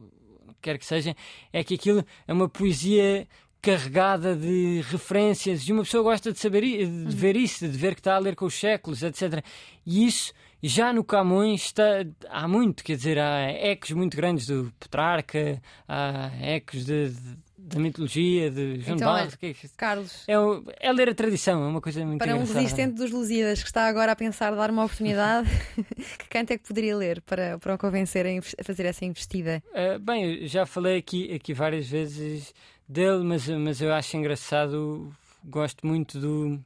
[0.61, 1.15] quer que seja,
[1.51, 3.27] é que aquilo é uma poesia
[3.62, 7.10] carregada de referências e uma pessoa gosta de saber de uhum.
[7.10, 9.43] ver isso, de ver que está a ler com os séculos, etc.
[9.86, 11.84] E isso já no Camões está,
[12.30, 17.80] há muito, quer dizer, há ecos muito grandes do Petrarca, há ecos de, de, da
[17.80, 19.30] mitologia de João então, Barro.
[19.41, 20.34] É, Carlos, é,
[20.80, 22.58] é, ler a tradição, é uma coisa muito Para engraçada.
[22.58, 25.47] um resistente dos Lusíadas que está agora a pensar dar uma oportunidade,
[26.18, 29.62] que canto é que poderia ler para, para o convencerem a fazer essa investida?
[29.70, 32.53] Uh, bem, já falei aqui, aqui várias vezes
[32.88, 35.13] dele, mas, mas eu acho engraçado,
[35.43, 36.59] gosto muito do,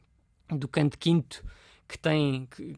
[0.50, 1.44] do canto quinto
[1.88, 2.76] que tem, que,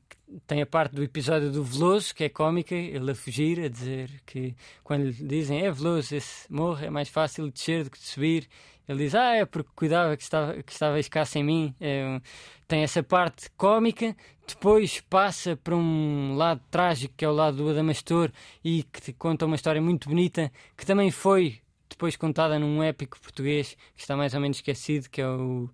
[0.47, 4.09] tem a parte do episódio do Veloso, que é cómica, ele a fugir, a dizer
[4.25, 7.99] que quando lhe dizem é Veloso, esse morro é mais fácil de descer do que
[7.99, 8.49] de subir,
[8.87, 11.75] ele diz, ah, é porque cuidava que estava, que estava escasso em mim.
[11.79, 12.19] É,
[12.67, 14.15] tem essa parte cómica,
[14.45, 18.29] depois passa para um lado trágico, que é o lado do Adamastor,
[18.63, 21.61] e que conta uma história muito bonita, que também foi
[21.93, 25.69] depois contada num épico português que está mais ou menos esquecido, que é o,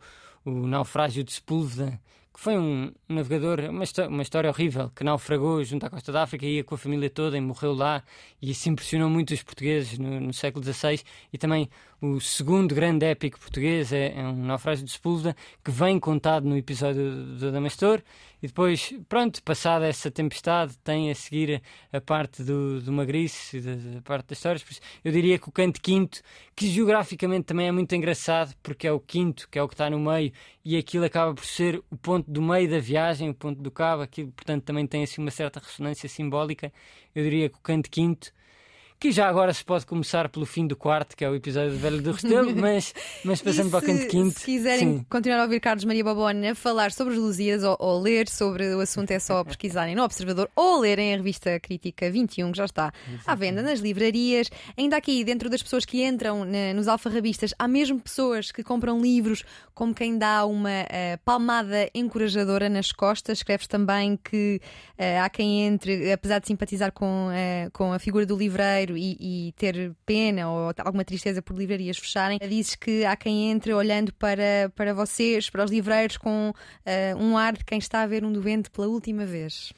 [0.45, 1.99] o Naufrágio de Sepúlveda,
[2.34, 6.45] que foi um, navegador, uma, uma história horrível, que naufragou junto à costa da África,
[6.45, 8.03] ia com a família toda e morreu lá,
[8.41, 11.01] e isso impressionou muito os portugueses no, no século XVI,
[11.32, 11.70] e também
[12.02, 16.56] o segundo grande épico português é, é um naufrágio de Sepúlveda, que vem contado no
[16.56, 18.02] episódio do Adamastor,
[18.41, 24.02] e depois, pronto, passada essa tempestade, tem a seguir a parte do, do Magriço, da,
[24.02, 24.82] parte das histórias.
[25.04, 26.22] Eu diria que o canto quinto,
[26.56, 29.89] que geograficamente também é muito engraçado, porque é o quinto, que é o que está
[29.89, 30.32] no meio,
[30.64, 34.04] e aquilo acaba por ser o ponto do meio da viagem, o ponto do cabo,
[34.04, 36.72] aquilo, portanto, também tem assim uma certa ressonância simbólica.
[37.14, 38.32] Eu diria que o canto quinto
[39.00, 41.78] que já agora se pode começar pelo fim do quarto, que é o episódio do
[41.78, 42.93] Velho do Restelo, mas,
[43.24, 44.38] mas passando para o canto quinto.
[44.38, 45.06] Se quiserem sim.
[45.10, 48.82] continuar a ouvir Carlos Maria Babona falar sobre os Lusíadas ou, ou, ler sobre o
[48.82, 52.91] assunto, é só pesquisarem no Observador ou lerem a revista Crítica 21, que já está
[53.26, 54.50] à venda nas livrarias.
[54.78, 59.00] Ainda aqui, dentro das pessoas que entram na, nos alfarrabistas, há mesmo pessoas que compram
[59.00, 63.38] livros como quem dá uma uh, palmada encorajadora nas costas.
[63.38, 64.60] Escreves também que
[65.00, 69.18] uh, há quem entre, apesar de simpatizar com, uh, com a figura do livreiro, e,
[69.20, 74.14] e, ter pena ou alguma tristeza por livrarias fecharem, dizes que há quem entre olhando
[74.14, 78.24] para, para vocês, para os livreiros, com uh, um ar de quem está a ver
[78.24, 79.74] um doente pela última vez.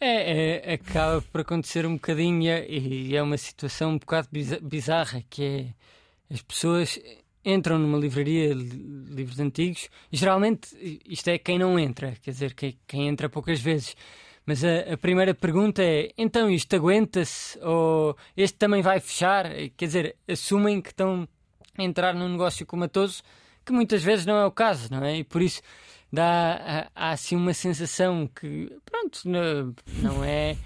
[0.00, 4.28] É, é, acaba por acontecer um bocadinho e é uma situação um bocado
[4.62, 6.98] bizarra que é as pessoas
[7.44, 10.70] entram numa livraria livros antigos e geralmente
[11.04, 13.94] isto é quem não entra, quer dizer, quem, quem entra poucas vezes.
[14.50, 17.56] Mas a, a primeira pergunta é: então isto aguenta-se?
[17.62, 19.44] Ou este também vai fechar?
[19.76, 21.28] Quer dizer, assumem que estão
[21.78, 23.22] a entrar num negócio comatoso,
[23.64, 25.18] que muitas vezes não é o caso, não é?
[25.18, 25.62] E por isso
[26.12, 29.72] dá há, há assim uma sensação que, pronto, não,
[30.02, 30.56] não é.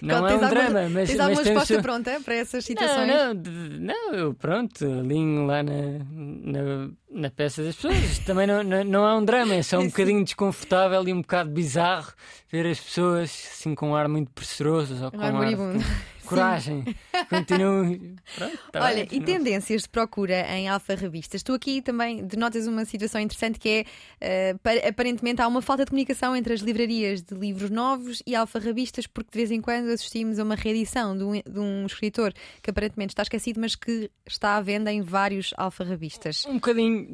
[0.00, 1.08] Não é um drama, mas.
[1.08, 3.08] Tens alguma resposta pronta para essas situações?
[3.08, 5.72] Não, não, não eu pronto, alinho lá na,
[6.12, 8.18] na, na, peça das pessoas.
[8.20, 11.50] Também não, não, não é um drama, é só um bocadinho desconfortável e um bocado
[11.50, 12.12] bizarro
[12.50, 15.54] ver as pessoas assim com um ar muito pressuroso ou com um ar.
[16.24, 16.84] Coragem.
[17.28, 18.16] Continuo.
[18.36, 21.42] Pronto, tá Olha, bem, e tendências de procura em Alfa Revistas?
[21.42, 23.86] Tu aqui também denotas uma situação interessante que
[24.20, 28.34] é, uh, aparentemente, há uma falta de comunicação entre as livrarias de livros novos e
[28.34, 31.86] Alfa Revistas, porque de vez em quando assistimos a uma reedição de um, de um
[31.86, 36.44] escritor que aparentemente está esquecido, mas que está à venda em vários Alfa Revistas.
[36.46, 37.06] Um bocadinho.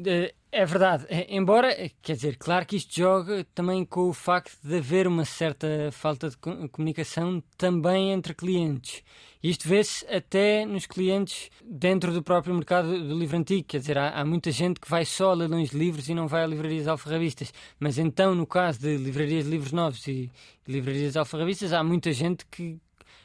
[0.51, 5.07] É verdade, embora, quer dizer, claro que isto joga também com o facto de haver
[5.07, 9.01] uma certa falta de comunicação também entre clientes.
[9.41, 14.09] Isto vê-se até nos clientes dentro do próprio mercado do livro antigo, quer dizer, há,
[14.09, 16.87] há, muita gente que vai só a leilões de livros e não vai a livrarias
[16.87, 17.53] alfarrabistas.
[17.79, 20.29] Mas então, no caso de livrarias de livros novos e
[20.67, 22.77] livrarias alfarrabistas, há muita gente que,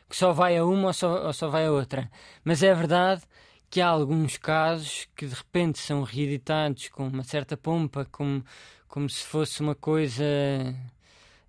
[0.09, 2.09] que só vai a uma ou só, ou só vai a outra.
[2.45, 3.23] Mas é verdade
[3.71, 8.45] que há alguns casos que de repente são reeditados com uma certa pompa, como,
[8.89, 10.25] como se fosse uma coisa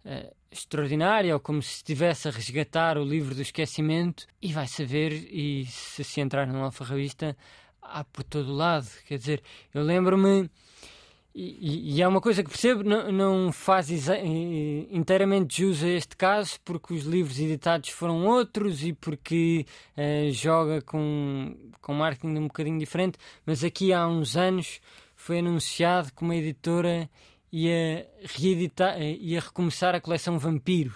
[0.06, 5.12] uh, extraordinária, ou como se estivesse a resgatar o livro do esquecimento, e vai saber,
[5.32, 7.38] e se se entrar numa alfarrabista,
[7.82, 8.88] há por todo lado.
[9.08, 9.44] Quer dizer,
[9.74, 10.50] eu lembro-me
[11.40, 13.90] e, e, é uma coisa que percebo, não, não faz
[14.90, 19.64] inteiramente jus a este caso, porque os livros editados foram outros e porque
[19.96, 23.20] uh, joga com, com marketing um bocadinho diferente.
[23.46, 24.82] Mas aqui há uns anos
[25.16, 27.08] foi anunciado que uma editora
[27.52, 30.96] ia reeditar, ia recomeçar a coleção Vampiro,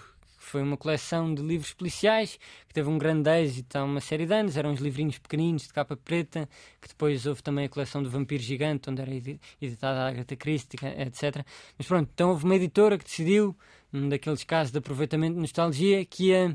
[0.52, 2.38] foi uma coleção de livros policiais
[2.68, 4.54] que teve um grande êxito há uma série de anos.
[4.54, 6.46] Eram uns livrinhos pequeninos de capa preta,
[6.78, 10.78] que depois houve também a coleção do Vampiro Gigante, onde era editada a Agatha Christie,
[10.98, 11.42] etc.
[11.78, 13.56] Mas pronto, então houve uma editora que decidiu,
[13.90, 16.54] num daqueles casos de aproveitamento de nostalgia, que ia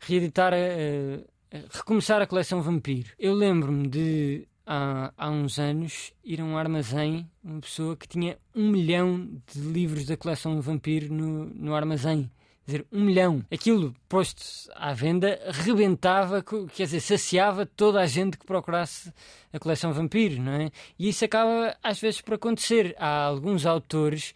[0.00, 3.10] reeditar, a, a, a recomeçar a coleção Vampiro.
[3.18, 8.38] Eu lembro-me de há, há uns anos ir a um armazém, uma pessoa que tinha
[8.54, 12.30] um milhão de livros da coleção Vampiro no, no armazém.
[12.70, 13.44] Dizer, um milhão.
[13.50, 14.44] Aquilo posto
[14.76, 19.12] à venda rebentava, quer dizer, saciava toda a gente que procurasse
[19.52, 20.70] a coleção Vampiro, não é?
[20.96, 22.94] E isso acaba às vezes por acontecer.
[22.96, 24.34] Há alguns autores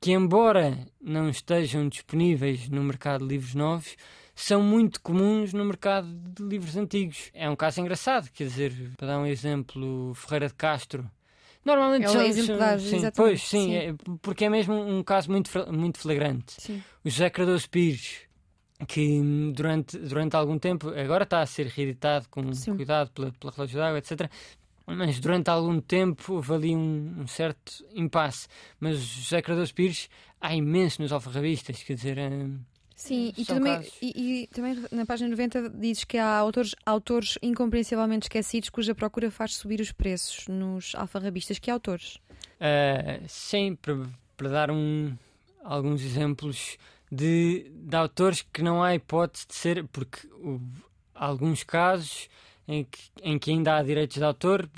[0.00, 3.96] que, embora não estejam disponíveis no mercado de livros novos,
[4.34, 7.30] são muito comuns no mercado de livros antigos.
[7.34, 11.08] É um caso engraçado, quer dizer, para dar um exemplo, Ferreira de Castro.
[11.64, 13.74] Normalmente é são, exemplar, sim, pois, sim, sim.
[13.74, 16.54] É, porque é mesmo um caso muito, muito flagrante.
[16.58, 16.82] Sim.
[17.04, 18.20] O José Cardoso Pires,
[18.88, 19.20] que
[19.54, 22.74] durante, durante algum tempo, agora está a ser reeditado com sim.
[22.74, 24.28] cuidado pela, pela relógio d'água, etc.
[24.86, 28.48] Mas durante algum tempo houve ali um, um certo impasse.
[28.80, 30.08] Mas o José Cardoso Pires
[30.40, 32.18] há imenso nos alfarrabistas, quer dizer.
[32.18, 32.30] É,
[32.94, 38.26] Sim, e também, e, e, também na página 90 dizes que há autores, autores incompreensivelmente
[38.26, 41.58] esquecidos cuja procura faz subir os preços nos alfarrabistas.
[41.58, 42.16] Que autores?
[42.60, 43.98] Uh, sim, para,
[44.36, 45.16] para dar um,
[45.64, 46.76] alguns exemplos
[47.10, 50.28] de, de autores que não há hipótese de ser, porque
[51.14, 52.28] há alguns casos
[52.66, 54.68] em que, em que ainda há direitos de autor,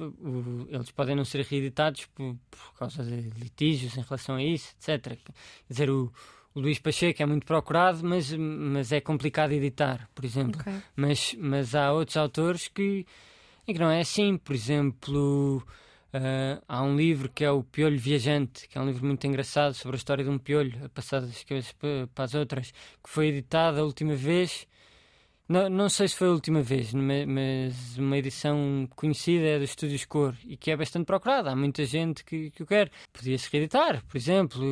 [0.69, 5.17] eles podem não ser reeditados por, por causa de litígios em relação a isso, etc.
[5.17, 5.35] Quer
[5.69, 6.13] dizer, o
[6.55, 10.61] o Luís Pacheco é muito procurado, mas, mas é complicado editar, por exemplo.
[10.61, 10.75] Okay.
[10.95, 13.05] Mas, mas há outros autores que,
[13.67, 14.37] em que não é assim.
[14.37, 15.59] Por exemplo,
[16.15, 19.75] uh, há um livro que é o Piolho Viajante, que é um livro muito engraçado
[19.75, 23.29] sobre a história de um piolho, a passar das coisas para as outras, que foi
[23.29, 24.67] editado a última vez
[25.47, 30.07] não, não sei se foi a última vez, mas uma edição conhecida é dos Estúdios
[30.07, 31.51] Cor e que é bastante procurada.
[31.51, 32.91] Há muita gente que, que o quer.
[33.13, 34.63] Podia-se reeditar, por exemplo,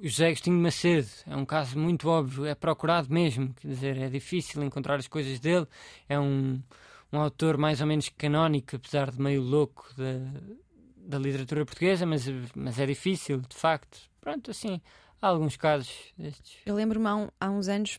[0.00, 1.08] o José Agostinho Macedo.
[1.26, 3.52] É um caso muito óbvio, é procurado mesmo.
[3.54, 5.66] Quer dizer, é difícil encontrar as coisas dele.
[6.08, 6.62] É um,
[7.12, 10.40] um autor mais ou menos canónico, apesar de meio louco da,
[10.96, 13.98] da literatura portuguesa, mas, mas é difícil, de facto.
[14.18, 14.80] Pronto, assim,
[15.20, 16.56] há alguns casos destes.
[16.64, 17.98] Eu lembro-me há, um, há uns anos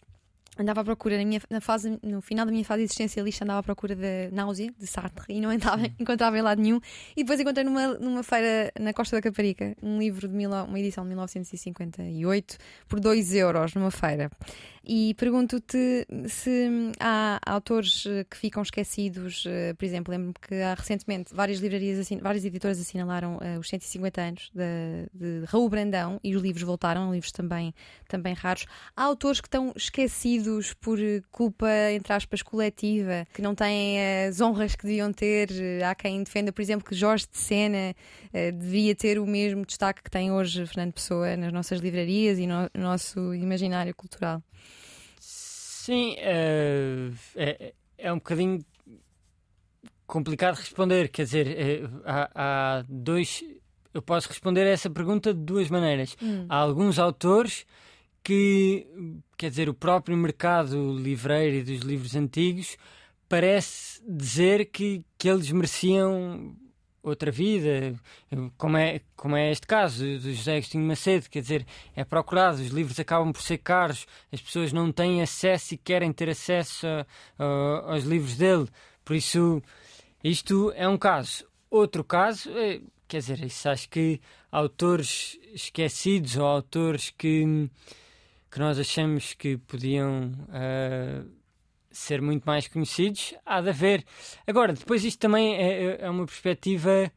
[0.58, 3.64] andava à procura na, minha, na fase, no final da minha fase existencialista, andava à
[3.64, 6.80] procura da náusea, de Sartre, e não entrava, encontrava em lado nenhum.
[7.16, 10.80] E depois encontrei numa, numa feira na Costa da Caparica um livro de mil, uma
[10.80, 14.32] edição de 1958 por 2 euros numa feira.
[14.90, 20.74] E pergunto-te se há autores eh, que ficam esquecidos, eh, por exemplo, lembro-me que há
[20.76, 26.22] recentemente várias livrarias, assin várias editoras assinalaram uh, os 150 anos de, de Raul Brandão
[26.24, 27.74] e os livros voltaram, livros também,
[28.08, 28.66] também raros.
[28.96, 30.98] Há autores que estão esquecidos por
[31.34, 35.50] culpa, entre aspas, coletiva, que não têm as honras que deviam ter.
[35.84, 37.94] Há quem defenda, por exemplo, que Jorge de Sena
[38.34, 42.48] uh, devia ter o mesmo destaque que tem hoje Fernando Pessoa nas nossas livrarias e
[42.48, 44.42] no, no nosso imaginário cultural.
[45.88, 48.60] Sim, uh, é, é um bocadinho
[50.06, 51.08] complicado responder.
[51.08, 53.42] Quer dizer, é, há, há, dois.
[53.94, 56.18] Eu posso responder a essa pergunta de duas maneiras.
[56.22, 56.46] Hum.
[56.50, 57.66] Há alguns autores
[58.22, 58.86] que,
[59.38, 62.76] quer dizer, o próprio mercado livreiro e dos livros antigos
[63.30, 66.54] parece dizer que, que eles mereciam
[67.10, 67.96] outra vida,
[68.58, 72.70] como é, como é este caso do José Agostinho Macedo, quer dizer, é procurado, os
[72.70, 77.06] livros acabam por ser caros, as pessoas não têm acesso e querem ter acesso a,
[77.38, 78.68] a, aos livros dele,
[79.06, 79.62] por isso
[80.24, 81.46] isto é um caso.
[81.70, 84.20] Outro caso, é, quer dizer, isso acho que
[84.52, 87.70] autores esquecidos ou autores que,
[88.50, 91.37] que nós achamos que podiam uh,
[91.98, 94.06] ser muito mais conhecidos, há de haver.
[94.46, 97.12] Agora, depois isto também é, é, é uma perspectiva,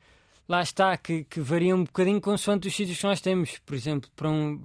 [0.49, 3.59] lá está, que, que, varia um bocadinho consoante os sítios que nós temos.
[3.59, 4.62] Por exemplo, para um,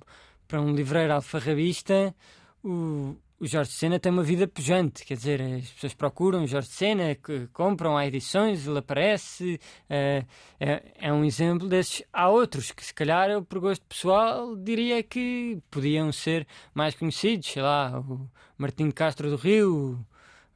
[0.47, 2.15] para um livreiro alfarrabista,
[2.63, 6.69] o, o Jorge Sena tem uma vida pujante, quer dizer, as pessoas procuram o Jorge
[6.69, 9.59] Sena, que compram, há edições, ele aparece,
[9.89, 10.23] é,
[10.59, 12.03] é, é, um exemplo desses.
[12.13, 17.47] Há outros que, se calhar, eu, por gosto pessoal, diria que podiam ser mais conhecidos,
[17.47, 19.99] sei lá, o Martim Castro do Rio,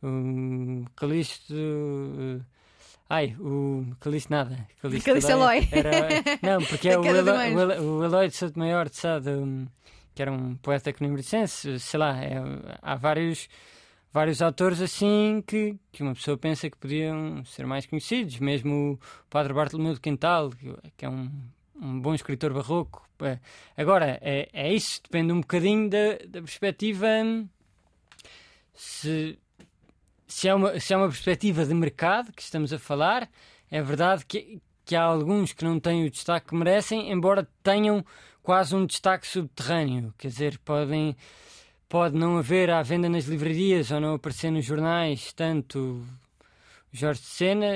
[0.02, 1.54] o Calixto.
[3.10, 4.68] Ai, o Calixto nada.
[4.82, 5.68] Calixto, Eloy.
[5.72, 6.08] Era,
[6.42, 9.20] não, porque é o, Eloy, o Eloy de Souto Maior de Sá,
[10.20, 12.34] que era um poeta conibricense, sei lá, é,
[12.82, 13.48] há vários,
[14.12, 19.30] vários autores assim que, que uma pessoa pensa que podiam ser mais conhecidos, mesmo o
[19.30, 20.50] Padre Bartolomeu de Quintal,
[20.98, 21.32] que é um,
[21.82, 23.08] um bom escritor barroco.
[23.22, 23.40] É,
[23.78, 27.08] agora, é, é isso, depende um bocadinho da, da perspectiva
[28.74, 29.40] se,
[30.28, 33.30] se, é uma, se é uma perspectiva de mercado que estamos a falar,
[33.72, 38.04] é verdade que, que há alguns que não têm o destaque que merecem, embora tenham
[38.50, 40.12] quase um destaque subterrâneo.
[40.18, 41.16] Quer dizer, podem,
[41.88, 46.04] pode não haver à venda nas livrarias ou não aparecer nos jornais tanto
[46.92, 47.68] Jorge de Sena,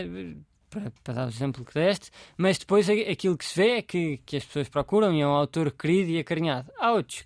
[0.71, 4.17] para, para, dar o exemplo que deste, mas depois aquilo que se vê é que,
[4.25, 6.71] que as pessoas procuram e é um autor querido e acarinhado.
[6.79, 7.23] Há outros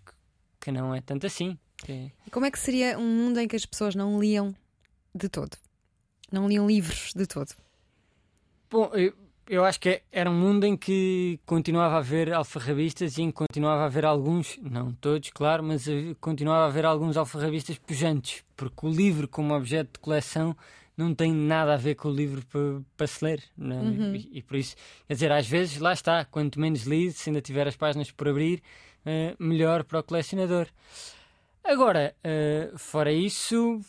[0.60, 1.58] que, não é tanto assim.
[1.78, 2.12] Que...
[2.26, 4.54] E como é que seria um mundo em que as pessoas não liam
[5.16, 5.56] de todo?
[6.30, 7.56] Não liam livros de todo?
[8.70, 9.14] Bom, eu,
[9.50, 13.38] eu acho que era um mundo em que continuava a haver alfarrabistas e em que
[13.38, 15.86] continuava a haver alguns, não todos, claro, mas
[16.20, 20.56] continuava a haver alguns alfarrabistas pujantes, porque o livro, como objeto de coleção,
[20.98, 22.44] não tem nada a ver com o livro
[22.98, 23.44] para, se ler.
[23.60, 23.64] É?
[23.64, 24.16] Uhum.
[24.16, 24.76] E, e, por isso,
[25.08, 28.28] quer dizer, às vezes, lá está, quanto menos lido, se ainda tiver as páginas por
[28.28, 28.64] abrir,
[29.06, 30.68] uh, melhor para o colecionador.
[31.64, 33.80] Agora, uh, fora isso,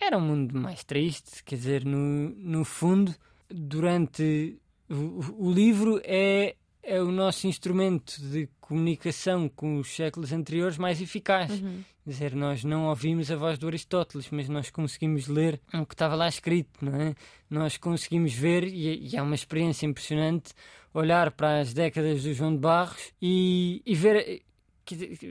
[0.00, 3.14] era um mundo mais triste, quer dizer, no, no fundo
[3.50, 4.59] durante.
[4.90, 11.00] O, o livro é, é o nosso instrumento de comunicação com os séculos anteriores mais
[11.00, 11.50] eficaz.
[11.50, 11.84] Uhum.
[12.04, 15.94] Quer dizer, nós não ouvimos a voz do Aristóteles, mas nós conseguimos ler o que
[15.94, 17.14] estava lá escrito, não é?
[17.48, 20.52] Nós conseguimos ver, e, e é uma experiência impressionante,
[20.92, 24.42] olhar para as décadas do João de Barros e, e ver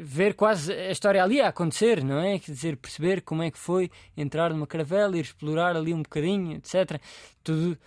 [0.04, 2.40] ver quase a história ali a acontecer, não é?
[2.40, 6.56] Quer dizer, perceber como é que foi entrar numa caravela, ir explorar ali um bocadinho,
[6.56, 7.02] etc.
[7.44, 7.78] Tudo,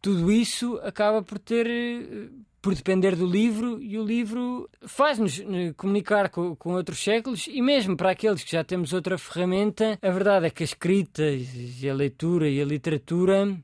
[0.00, 2.28] tudo isso acaba por ter eh,
[2.60, 7.62] por depender do livro e o livro faz-nos eh, comunicar com, com, outros séculos e
[7.62, 11.88] mesmo para aqueles que já temos outra ferramenta, a verdade é que a escrita e
[11.88, 13.56] a leitura e a literatura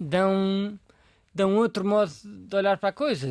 [0.00, 0.78] dão,
[1.34, 3.28] dão outro modo de olhar para a coisa.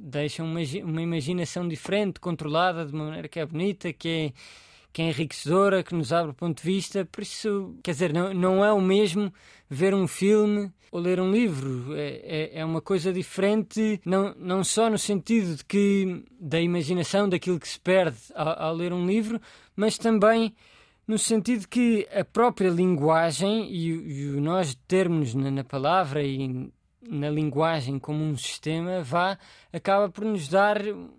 [0.00, 4.32] Deixam uma, uma imaginação diferente, controlada, de uma maneira que é bonita, que é
[4.92, 7.04] que é enriquecedora, que nos abre o ponto de vista.
[7.04, 9.32] Por isso, quer dizer, não, não é o mesmo
[9.68, 11.94] ver um filme ou ler um livro.
[11.94, 17.28] É, é, é, uma coisa diferente, não, não só no sentido de que da imaginação,
[17.28, 19.40] daquilo que se perde ao, ao ler um livro,
[19.76, 20.54] mas também
[21.06, 26.70] no sentido que a própria linguagem e, e o nós termos na, na palavra e
[27.00, 29.38] na linguagem como um sistema vá
[29.72, 30.76] acaba por nos dar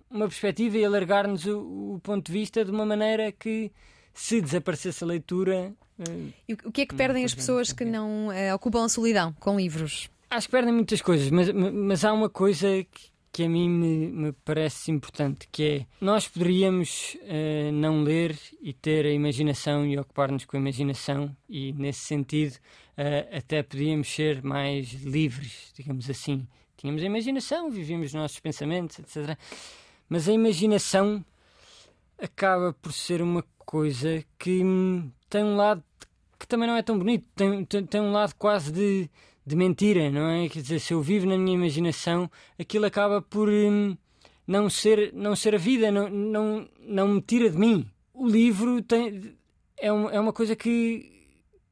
[0.09, 3.71] uma perspectiva e alargar-nos o, o, ponto de vista de uma maneira que
[4.13, 5.73] se desaparecesse a leitura
[6.47, 9.57] e o que é que perdem as pessoas que não uh, ocupam a solidão com
[9.57, 13.69] livros acho que perdem muitas coisas mas, mas há uma coisa que, que a mim
[13.69, 19.85] me, me, parece importante, que é nós poderíamos uh, não ler e ter a imaginação
[19.85, 22.55] e ocupar-nos com a imaginação e nesse sentido
[22.97, 26.47] uh, até podíamos ser mais livres, digamos assim.
[26.75, 29.37] Tínhamos a imaginação, vivíamos os nossos pensamentos, etc.
[30.07, 31.23] Mas a imaginação
[32.17, 35.83] acaba por ser uma coisa que hum, tem um lado
[36.39, 39.09] que também não é tão bonito, tem, tem, tem um lado quase de
[39.49, 40.47] de mentira, não é?
[40.47, 43.97] Quer dizer, se eu vivo na minha imaginação, aquilo acaba por hum,
[44.45, 47.89] não, ser, não ser a vida, não, não, não me tira de mim.
[48.13, 49.35] O livro tem,
[49.75, 51.11] é, um, é uma coisa que,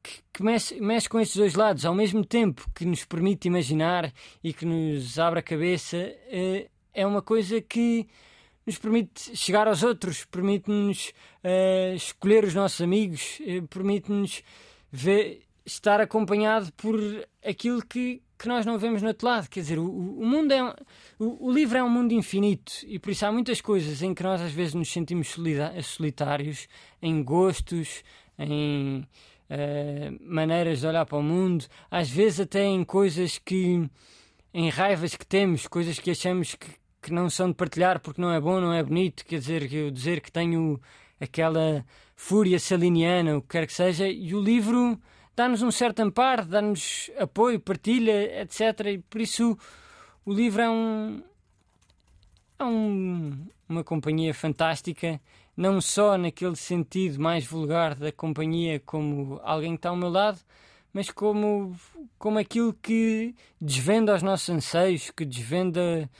[0.02, 4.12] que, que mexe, mexe com estes dois lados, ao mesmo tempo que nos permite imaginar
[4.42, 8.08] e que nos abre a cabeça, é, é uma coisa que
[8.68, 14.42] nos permite chegar aos outros, permite-nos uh, escolher os nossos amigos, uh, permite-nos
[15.64, 17.00] estar acompanhado por
[17.42, 19.48] aquilo que, que nós não vemos no outro lado.
[19.48, 20.62] Quer dizer, o, o mundo é.
[21.18, 24.22] O, o, livro é um mundo infinito e por isso há muitas coisas em que
[24.22, 25.34] nós às vezes nos sentimos
[25.82, 26.68] solitários,
[27.00, 28.04] em gostos,
[28.38, 29.00] em
[29.48, 33.88] uh, maneiras de olhar para o mundo, às vezes até em coisas que.
[34.52, 36.68] em raivas que temos, coisas que achamos que,
[37.08, 39.24] que não são de partilhar porque não é bom, não é bonito.
[39.24, 40.80] Quer dizer, eu dizer que tenho
[41.20, 41.84] aquela
[42.14, 44.98] fúria saliniana, o que quer que seja, e o livro
[45.34, 48.86] dá-nos um certo amparo, dá-nos apoio, partilha, etc.
[48.86, 49.56] E por isso
[50.24, 51.22] o livro é um.
[52.58, 55.20] É um, uma companhia fantástica,
[55.56, 60.40] não só naquele sentido mais vulgar da companhia, como alguém que está ao meu lado,
[60.92, 61.76] mas como,
[62.18, 66.10] como aquilo que desvenda os nossos anseios, que desvenda,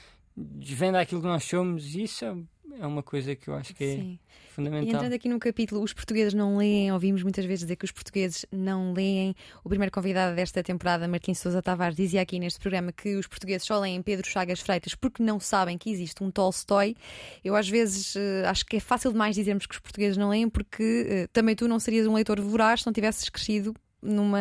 [0.57, 2.37] desvenda aquilo que nós somos, e isso é,
[2.81, 4.19] é uma coisa que eu acho que é Sim
[4.59, 4.89] fundamental.
[4.89, 7.93] E entrando aqui no capítulo, os portugueses não leem, ouvimos muitas vezes dizer que os
[7.93, 9.35] portugueses não leem.
[9.63, 13.67] O primeiro convidado desta temporada, Martim Sousa Tavares, dizia aqui neste programa que os portugueses
[13.67, 16.97] só leem Pedro Chagas Freitas porque não sabem que existe um Tolstói.
[17.45, 20.49] Eu às vezes uh, acho que é fácil demais dizermos que os portugueses não leem
[20.49, 24.39] porque uh, também tu não serias um leitor voraz se não tivesses crescido numa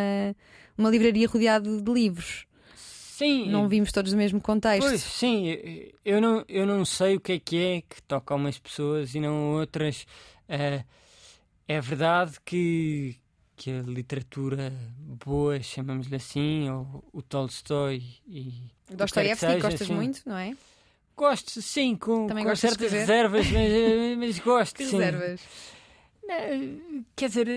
[0.78, 2.47] uma livraria rodeada de livros.
[3.18, 3.50] Sim.
[3.50, 4.88] Não vimos todos o mesmo contexto.
[4.88, 5.48] Pois, sim.
[6.06, 9.16] Eu não, eu não sei o que é que é que toca a umas pessoas
[9.16, 10.06] e não a outras.
[10.48, 10.86] Uh,
[11.68, 13.16] é verdade que,
[13.56, 14.72] que a literatura
[15.26, 18.54] boa, chamamos-lhe assim, ou o Tolstói e.
[18.88, 20.56] Dostoiévski, gostas assim, muito, não é?
[21.16, 24.76] Gosto, sim, com, Também com certas reservas, mas, mas gosto.
[24.78, 24.98] Que sim.
[24.98, 25.42] reservas?
[26.24, 27.48] Não, Quer dizer,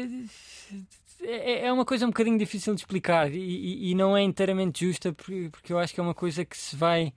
[1.23, 5.13] é, é uma coisa um bocadinho difícil de explicar e, e- não é inteiramente justa
[5.13, 7.13] porque, eu acho que é uma coisa que se vai,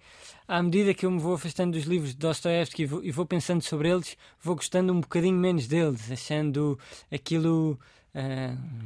[0.47, 3.25] à medida que eu me vou afastando dos livros de Dostoevsky e vou, e vou
[3.25, 6.77] pensando sobre eles, vou gostando um bocadinho menos deles, achando
[7.11, 7.79] aquilo.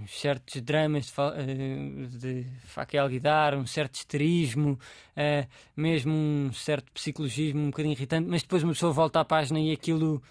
[0.03, 2.45] uns certos dramas de,
[2.77, 4.79] ah, de alguidar, um certo histerismo,
[5.15, 5.45] ah,
[5.75, 9.71] mesmo um certo psicologismo um bocadinho irritante, mas depois uma pessoa volta à página e
[9.71, 10.21] aquilo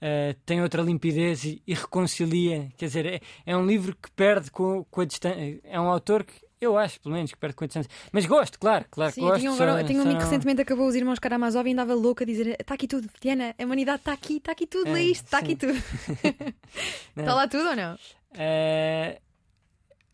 [0.00, 2.70] Uh, tem outra limpidez e, e reconcilia.
[2.76, 5.60] Quer dizer, é, é um livro que perde com, com a distância.
[5.64, 7.90] É um autor que eu acho, pelo menos, que perde com a distância.
[8.12, 9.38] Mas gosto, claro, claro que Sim, gosto.
[9.40, 11.94] tinha um, só- agora- tinha um amigo que recentemente acabou os Irmãos Karamazov e andava
[11.94, 14.92] louco a dizer: está aqui tudo, Diana, a humanidade está aqui, está aqui tudo, É,
[14.92, 15.72] lê isto, está aqui tudo.
[17.16, 17.94] Está lá tudo ou não?
[17.94, 19.20] Uh,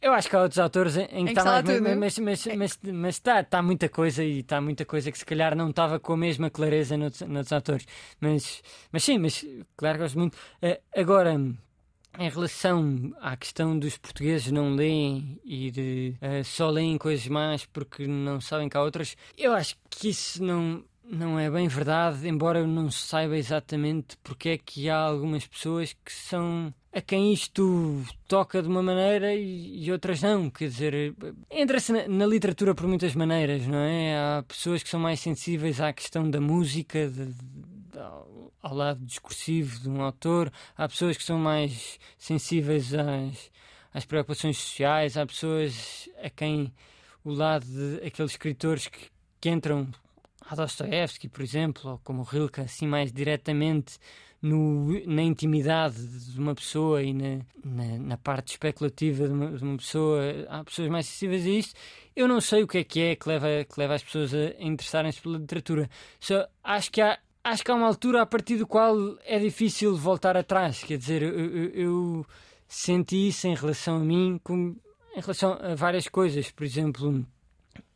[0.01, 1.65] eu acho que há outros autores em, que está lá mais.
[1.65, 1.97] tudo.
[1.97, 5.57] Mas, mas, mas, mas está, está muita coisa e está muita coisa que se calhar
[5.57, 7.87] não estava com a mesma clareza noutros, noutros autores.
[8.21, 9.45] Mas, mas sim, mas
[9.77, 10.35] claro que gosto muito.
[10.63, 11.37] Uh, agora.
[12.19, 17.67] Em relação à questão dos portugueses não leem e de uh, só leem coisas más
[17.67, 22.27] porque não sabem que há outras, eu acho que isso não, não é bem verdade,
[22.27, 27.31] embora eu não saiba exatamente porque é que há algumas pessoas que são a quem
[27.31, 30.49] isto toca de uma maneira e, e outras não.
[30.49, 31.15] Quer dizer,
[31.51, 34.17] entra-se na, na literatura por muitas maneiras, não é?
[34.17, 37.99] Há pessoas que são mais sensíveis à questão da música, de- de-
[38.63, 43.51] ao, lado discursivo de um autor, há pessoas que são mais sensíveis às,
[43.93, 46.73] às preocupações sociais, há pessoas a quem
[47.23, 49.87] o lado de aqueles escritores que, que entram
[50.49, 53.99] a Dostoevsky, por exemplo, ou como Rilke, assim mais diretamente
[54.43, 59.63] no, na intimidade de uma pessoa e na, na, na parte especulativa de uma, de
[59.65, 61.75] uma pessoa, há pessoas mais sensíveis a isto.
[62.15, 64.55] Eu não sei o que é que é que leva, que leva as pessoas a
[64.61, 65.89] interessarem-se pela literatura.
[66.21, 67.19] Só acho que há.
[67.45, 70.83] Acho que há uma altura a partir do qual é difícil voltar atrás.
[70.83, 72.27] Quer dizer, eu, eu- eu
[72.67, 74.77] senti isso em relação a mim, como
[75.17, 76.51] em relação a várias coisas.
[76.51, 77.25] Por exemplo,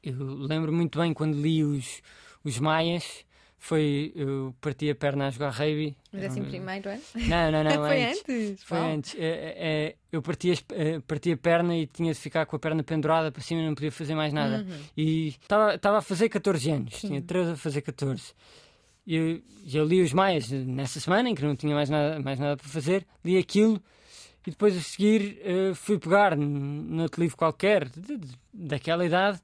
[0.05, 0.15] eu
[0.47, 2.01] lembro muito bem quando li os,
[2.45, 3.25] os Maias,
[3.63, 5.95] foi eu parti a perna a jogar rugby.
[6.11, 6.99] Mas é assim primeiro, é?
[7.15, 7.71] Não, não, não.
[7.87, 8.23] Foi antes.
[8.29, 8.63] antes.
[8.65, 9.15] Foi antes.
[9.17, 12.57] É, é, é, eu parti, as- é, parti a perna e tinha de ficar com
[12.57, 14.65] a perna pendurada para cima e não podia fazer mais nada.
[14.67, 14.77] Uhum.
[14.97, 18.33] E estava a fazer 14 anos, tinha 13 a fazer 14.
[19.07, 19.41] E eu,
[19.75, 22.67] eu li os Maias nessa semana em que não tinha mais nada, mais nada para
[22.69, 23.81] fazer, li aquilo
[24.47, 29.39] e depois a seguir eh, fui pegar noutro livro qualquer de- de- daquela idade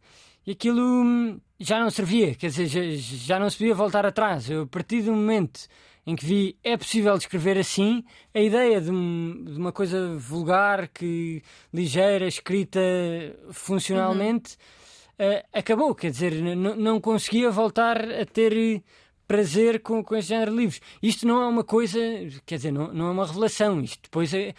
[0.46, 4.48] e aquilo hum, já não servia, quer dizer, já, já não se podia voltar atrás.
[4.48, 5.66] Eu, a partir do momento
[6.06, 11.42] em que vi é possível descrever assim, a ideia de, de uma coisa vulgar, que
[11.74, 12.80] ligeira, escrita
[13.50, 14.56] funcionalmente,
[15.18, 15.94] eh, acabou.
[15.94, 18.82] Quer dizer, não conseguia voltar a ter eh,
[19.26, 20.80] prazer com, com este género de livros.
[21.02, 21.98] Isto não é uma coisa,
[22.44, 23.80] quer dizer, não, não é uma revelação.
[23.80, 24.54] Isto depois é,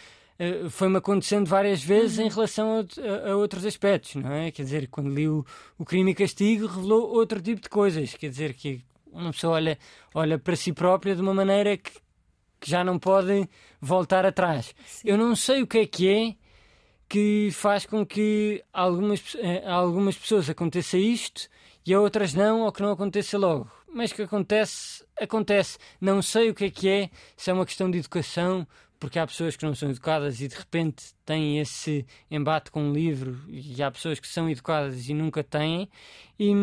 [0.69, 4.51] foi-me acontecendo várias vezes em relação a, a- a outros aspectos, não é?
[4.51, 5.45] Quer dizer, quando li o,
[5.77, 8.13] o Crime e Castigo, revelou outro tipo de coisas.
[8.13, 9.77] Quer dizer, que uma pessoa olha,
[10.13, 11.91] olha para si própria de uma maneira que,
[12.59, 13.49] que já não pode
[13.81, 14.75] voltar atrás.
[15.03, 16.35] Eu não sei o que é que é
[17.09, 21.47] que faz com que a algumas, pe- eh, a algumas pessoas aconteça isto
[21.85, 23.69] e a outras não, ou que não aconteça logo.
[23.93, 25.77] Mas que acontece, acontece.
[26.01, 28.67] Não sei o que é que é, se é uma questão de educação,
[28.99, 32.93] porque há pessoas que não são educadas e de repente têm esse embate com o
[32.93, 35.87] livro, e há pessoas que são educadas e nunca têm.
[36.39, 36.53] E,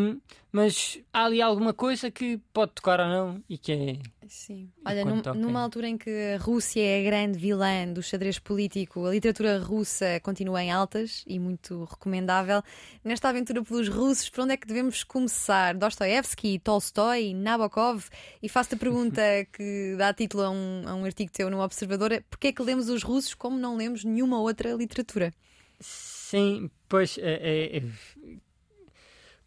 [0.52, 3.98] mas há ali alguma coisa que pode tocar ou não e que é.
[4.28, 4.70] Sim.
[4.86, 9.04] Olha, num- numa altura em que a Rússia é a grande vilã do xadrez político,
[9.04, 12.62] a literatura russa continua em altas e muito recomendável.
[13.02, 15.74] Nesta aventura pelos russos, por onde é que devemos começar?
[15.74, 18.04] Dostoevsky, Tolstói, Nabokov?
[18.40, 19.20] E faço-te a pergunta
[19.52, 22.88] que dá título a um, a um artigo teu no Observador: porquê é que lemos
[22.88, 25.33] os russos como não lemos nenhuma outra literatura?
[25.81, 27.18] Sim, pois.
[27.18, 27.83] É, é- é-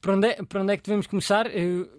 [0.01, 1.47] Por, onde é, onde é que devemos começar?
[1.55, 1.89] Eu,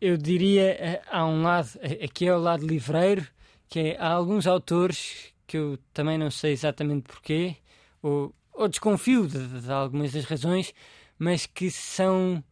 [0.00, 0.62] eu diria.
[0.78, 3.26] eh, Há um lado, eh, aqui é o lado livreiro,
[3.68, 3.96] que é.
[3.98, 7.56] Há alguns autores que eu também não sei exatamente porquê,
[8.02, 10.72] ou, ou desconfio de, de algumas das razões,
[11.18, 12.42] mas que são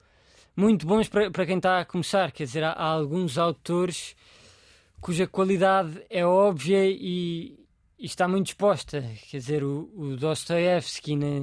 [0.56, 2.32] muito bons para, para quem está a começar.
[2.32, 4.14] Quer dizer, há, há alguns autores
[5.01, 7.59] cuja qualidade é óbvia e,
[8.02, 9.00] e está muito exposta.
[9.30, 11.38] Quer dizer, o, o Dostoevsky, na,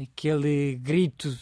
[0.00, 1.36] naquele grito,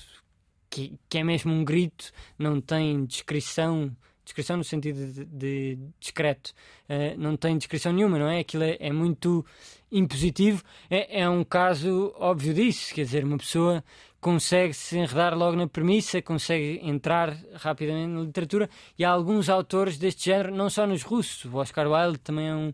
[0.70, 3.94] que, que é mesmo um grito, não tem descrição
[4.24, 6.52] Descrição no sentido de, de discreto.
[6.88, 8.38] Uh, não tem descrição nenhuma, não é?
[8.38, 9.44] Aquilo é, é muito
[9.90, 10.62] impositivo.
[10.88, 12.94] É, é, um caso óbvio disso.
[12.94, 13.82] Quer dizer, uma pessoa
[14.20, 18.70] consegue se enredar logo na premissa, consegue entrar rapidamente na literatura.
[18.96, 21.44] E há alguns autores deste género, não só nos russos.
[21.44, 22.72] O Oscar Wilde também é um,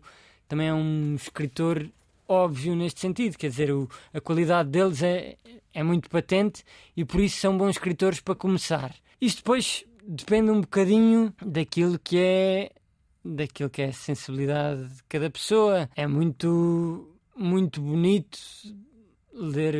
[0.49, 1.87] também é um escritor
[2.27, 3.37] óbvio neste sentido.
[3.37, 5.37] Quer dizer, o, a qualidade deles é,
[5.73, 6.63] é muito patente
[6.97, 8.93] e por isso são bons escritores para começar.
[9.21, 12.71] Isto depois depende um bocadinho daquilo que é
[13.23, 15.89] daquilo que é a sensibilidade de cada pessoa.
[15.95, 18.39] É muito muito bonito
[19.33, 19.75] ler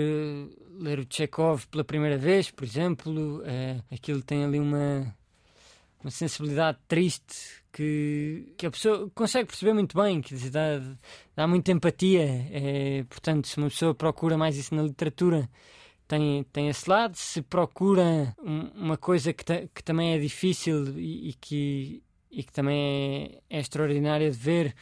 [0.80, 3.42] ler o Chekhov pela primeira vez, por exemplo.
[3.46, 5.14] É, aquilo tem ali uma
[6.04, 10.82] uma sensibilidade triste que, que a pessoa consegue perceber muito bem, que dá,
[11.36, 12.24] dá muita empatia.
[12.52, 15.50] É, portanto, se uma pessoa procura mais isso na literatura,
[16.08, 17.16] tem, tem esse lado.
[17.16, 19.44] Se procura um, uma coisa que,
[19.74, 24.76] que também é difícil e, e, que, e que também é, é extraordinária de ver,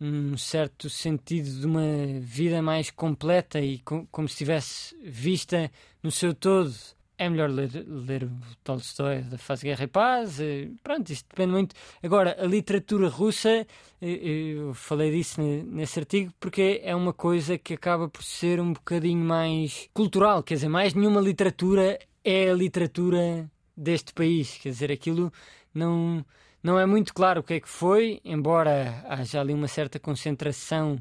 [0.00, 5.70] um certo sentido de uma vida mais completa e com, como se estivesse vista
[6.02, 6.74] no seu todo
[7.22, 8.28] é melhor ler, ler
[8.64, 10.40] Tolstói da Fase Guerra e Paz.
[10.82, 11.74] Pronto, isto depende muito.
[12.02, 13.64] Agora, a literatura russa,
[14.00, 19.24] eu falei disso nesse artigo, porque é uma coisa que acaba por ser um bocadinho
[19.24, 20.42] mais cultural.
[20.42, 24.58] Quer dizer, mais nenhuma literatura é a literatura deste país.
[24.58, 25.32] Quer dizer, aquilo
[25.72, 26.26] não,
[26.60, 31.00] não é muito claro o que é que foi, embora haja ali uma certa concentração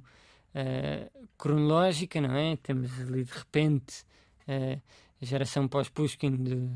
[0.53, 2.55] uh, cronológica, não é?
[2.57, 4.03] Temos ali de repente.
[4.47, 4.79] Uh,
[5.21, 6.69] a geração pós-Pushkin de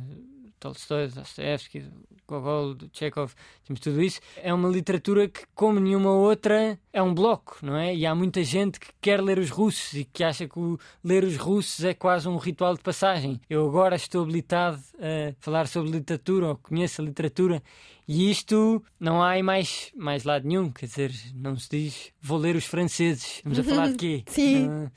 [0.60, 1.86] Tolstói, Dostoevsky,
[2.28, 3.34] Gogol, Chekhov,
[3.66, 4.20] temos tudo isso.
[4.38, 7.96] É uma literatura que, como nenhuma outra, é um bloco, não é?
[7.96, 11.24] E há muita gente que quer ler os russos e que acha que o ler
[11.24, 13.40] os russos é quase um ritual de passagem.
[13.50, 17.62] Eu agora estou habilitado a falar sobre literatura, ou conheço a literatura,
[18.08, 20.72] e isto não há mais, mais lado nenhum.
[20.72, 23.38] Quer dizer, não se diz vou ler os franceses.
[23.38, 24.24] Estamos a falar de quê?
[24.30, 24.68] Sim.
[24.68, 24.92] Não,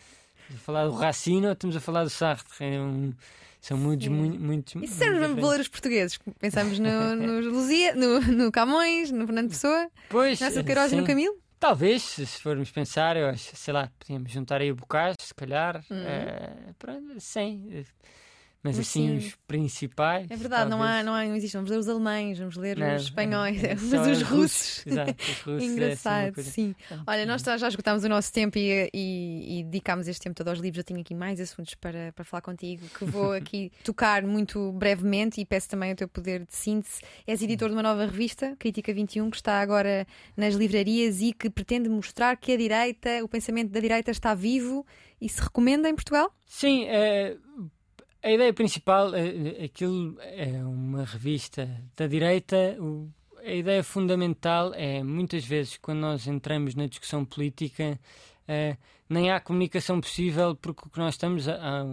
[0.55, 2.65] a falar do Racine ou estamos a falar do Sartre?
[2.65, 3.12] É um,
[3.61, 4.85] são muitos, muito, muito.
[4.85, 6.19] E se sermos ler os portugueses?
[6.39, 11.05] Pensamos no, no Luzia, no, no Camões, no Fernando Pessoa, pois, no Queiroz e no
[11.05, 11.37] Camilo?
[11.61, 15.85] Talvez, se formos pensar, eu acho, sei lá, podíamos juntar aí o Bocage, se calhar.
[15.91, 15.99] Uhum.
[15.99, 17.85] Uh, pronto, sim.
[18.62, 19.26] Mas, mas assim, sim.
[19.28, 20.26] os principais.
[20.28, 21.55] É verdade, não, há, não, há, não existe.
[21.55, 24.86] Vamos ler os alemães, vamos ler não, os espanhóis, é, mas os russos.
[24.86, 25.62] Exato, os russos.
[25.62, 26.74] Engraçado, é assim sim.
[27.06, 30.59] Olha, nós já esgotámos o nosso tempo e, e, e, dedicámos este tempo todo aos
[30.59, 30.78] livros.
[30.78, 35.40] Eu tenho aqui mais assuntos para, para falar contigo, que vou aqui tocar muito brevemente
[35.40, 37.01] e peço também o teu poder de síntese.
[37.28, 40.05] És editor de uma nova revista, Crítica 21, que está agora
[40.36, 44.85] nas livrarias e que pretende mostrar que a direita, o pensamento da direita está vivo
[45.20, 46.32] e se recomenda em Portugal?
[46.44, 47.36] Sim, é
[48.23, 52.77] a ideia principal, é, aquilo é uma revista da direita.
[53.45, 57.99] A ideia fundamental é, muitas vezes, quando nós entramos na discussão política,
[58.47, 58.77] é,
[59.09, 61.49] nem há comunicação possível, porque o que nós estamos.
[61.49, 61.86] A, a,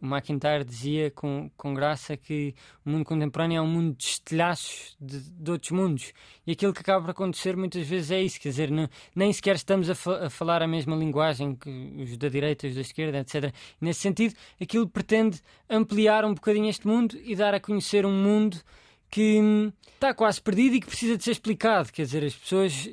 [0.00, 2.54] o McIntyre dizia com, com graça que
[2.84, 6.12] o mundo contemporâneo é um mundo de estilhaços de, de outros mundos.
[6.46, 9.56] E aquilo que acaba por acontecer muitas vezes é isso, quer dizer, não, nem sequer
[9.56, 13.18] estamos a, fa a, falar a mesma linguagem que os da direita, os da esquerda,
[13.18, 13.52] etc.
[13.80, 18.12] E nesse sentido, aquilo pretende ampliar um bocadinho este mundo e dar a conhecer um
[18.12, 18.56] mundo
[19.10, 21.92] que hum, está quase perdido e que precisa de ser explicado.
[21.92, 22.88] Quer dizer, as pessoas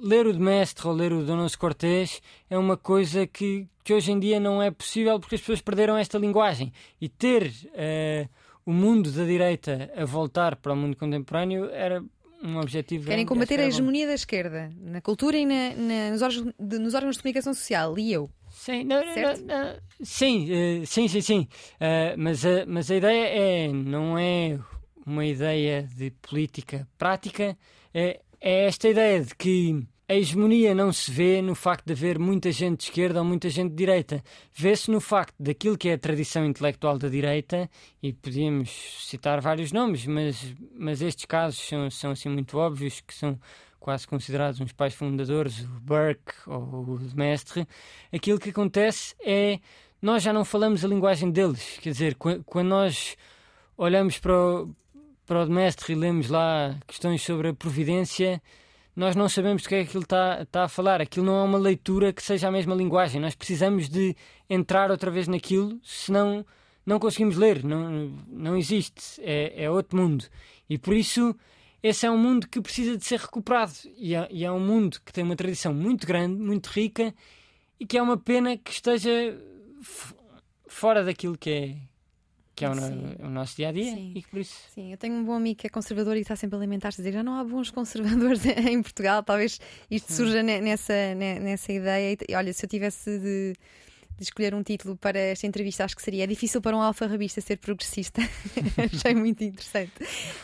[0.00, 4.12] ler o de Mestre ou ler o Donos Cortés é uma coisa que, que hoje
[4.12, 6.72] em dia não é possível porque as pessoas perderam esta linguagem.
[7.00, 8.28] E ter uh,
[8.66, 12.02] o mundo da direita a voltar para o mundo contemporâneo era
[12.42, 13.06] um objetivo.
[13.06, 16.94] Querem combater a hegemonia da esquerda na cultura e na, na, nos, órgãos de, nos,
[16.94, 17.98] órgãos de, comunicação social.
[17.98, 18.30] E eu?
[18.50, 21.48] Sim, não, não, não, sim, uh, sim, sim, sim.
[21.74, 24.58] Uh, mas, a, mas a ideia é, não é
[25.06, 27.56] uma ideia de política prática,
[27.92, 32.18] é, é esta ideia de que a hegemonia não se vê no facto de haver
[32.18, 34.22] muita gente de esquerda ou muita gente de direita.
[34.52, 37.70] Vê-se no facto daquilo que é a tradição intelectual da direita,
[38.02, 38.68] e podíamos
[39.08, 43.40] citar vários nomes, mas, mas estes casos são, são assim muito óbvios, que são
[43.80, 47.66] quase considerados uns pais fundadores, o Burke ou o Mestre.
[48.12, 49.58] Aquilo que acontece é
[50.02, 51.78] nós já não falamos a linguagem deles.
[51.80, 53.16] Quer dizer, quando nós
[53.74, 54.76] olhamos para o,
[55.26, 58.40] para o Mestre e lemos lá questões sobre a providência
[58.96, 61.00] nós não sabemos do que é que ele está, está a falar.
[61.00, 63.20] Aquilo não é uma leitura que seja a mesma linguagem.
[63.20, 64.14] Nós precisamos de
[64.48, 66.46] entrar outra vez naquilo, senão
[66.86, 67.64] não conseguimos ler.
[67.64, 69.20] Não, não existe.
[69.20, 70.24] É, é outro mundo.
[70.70, 71.34] E por isso,
[71.82, 73.72] esse é um mundo que precisa de ser recuperado.
[73.96, 77.12] E é, e é um mundo que tem uma tradição muito grande, muito rica,
[77.80, 79.10] e que é uma pena que esteja
[80.68, 81.76] fora daquilo que é
[82.54, 84.12] que é o, no, o nosso dia a dia Sim.
[84.14, 84.54] e que por isso.
[84.74, 87.02] Sim, eu tenho um bom amigo que é conservador e está sempre a alimentar-se a
[87.02, 89.22] dizer já não há bons conservadores em Portugal.
[89.22, 89.60] Talvez
[89.90, 92.16] isto surja ne- nessa, ne- nessa ideia.
[92.28, 93.54] E, olha, se eu tivesse de,
[94.16, 97.40] de escolher um título para esta entrevista, acho que seria É difícil para um alfarrabista
[97.40, 98.22] ser progressista.
[98.94, 99.92] Achei muito interessante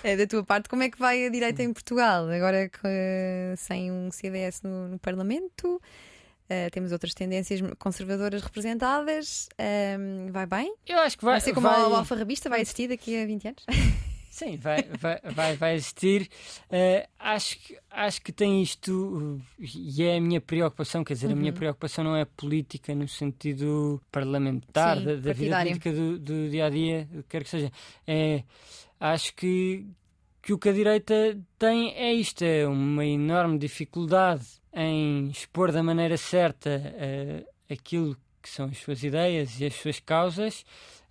[0.03, 0.69] eh, da tua parte.
[0.69, 2.29] Como é que vai a direita em Portugal?
[2.29, 5.81] Agora que, sem um CDS no, no Parlamento.
[6.51, 9.49] Eh, temos outras tendências conservadoras representadas.
[9.57, 10.75] Ehm, vai bem?
[10.87, 13.49] Eu acho que vai, Vai ser como vai- o alfarrabista vai existir daqui a 20
[13.49, 13.65] anos?
[14.31, 16.29] Sim, vai, vai, vai, vai existir.
[16.71, 21.33] Eh, acho, que, acho que tem isto, uh, e é a minha preocupação, quer dizer,
[21.33, 26.19] a minha preocupação não é política no sentido parlamentar, Sim, da, da vida política do,
[26.19, 27.73] do dia a dia, o que quer que seja.
[28.07, 28.45] É,
[29.01, 29.85] acho que,
[30.43, 35.83] que o que a direita tem é isto: é uma enorme dificuldade em expor da
[35.83, 40.65] maneira certa eh, aquilo que são as suas ideias e as suas causas,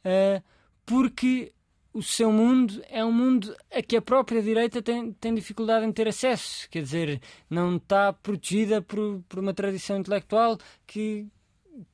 [0.03, 0.41] eh,
[0.85, 1.53] porque
[1.93, 5.91] o seu mundo é um mundo a que a própria direita tem, tem dificuldade em
[5.91, 6.69] ter acesso.
[6.69, 11.27] Quer dizer, não está protegida por, por uma tradição intelectual que,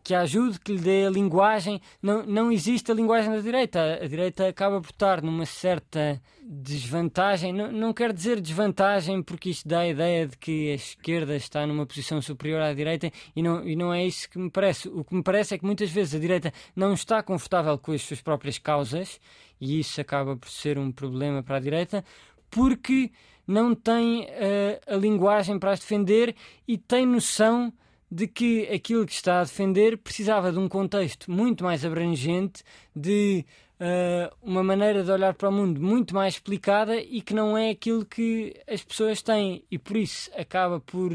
[0.04, 1.82] que ajude, que lhe dê a linguagem.
[2.02, 4.00] Não, não existe a linguagem da direita.
[4.02, 7.54] A, direita acaba por estar numa certa desvantagem.
[7.54, 11.66] Não, não quer dizer desvantagem porque isto dá a ideia de que a esquerda está
[11.66, 14.88] numa posição superior à direita e não, e não é isso que me parece.
[14.90, 18.02] O que me parece é que muitas vezes a direita não está confortável com as
[18.02, 19.20] suas próprias causas
[19.60, 22.04] e isso acaba por ser um problema para a direita
[22.50, 23.12] porque
[23.48, 26.36] não tem eh, a linguagem para as defender
[26.68, 27.72] e tem noção
[28.10, 32.64] de que aquilo que está a defender precisava de um contexto muito mais abrangente,
[32.96, 33.46] de
[33.80, 37.72] eh, uma maneira de olhar para o mundo muito mais explicada e que não é
[37.72, 39.64] aquilo que as pessoas têm.
[39.70, 41.12] E por isso acaba por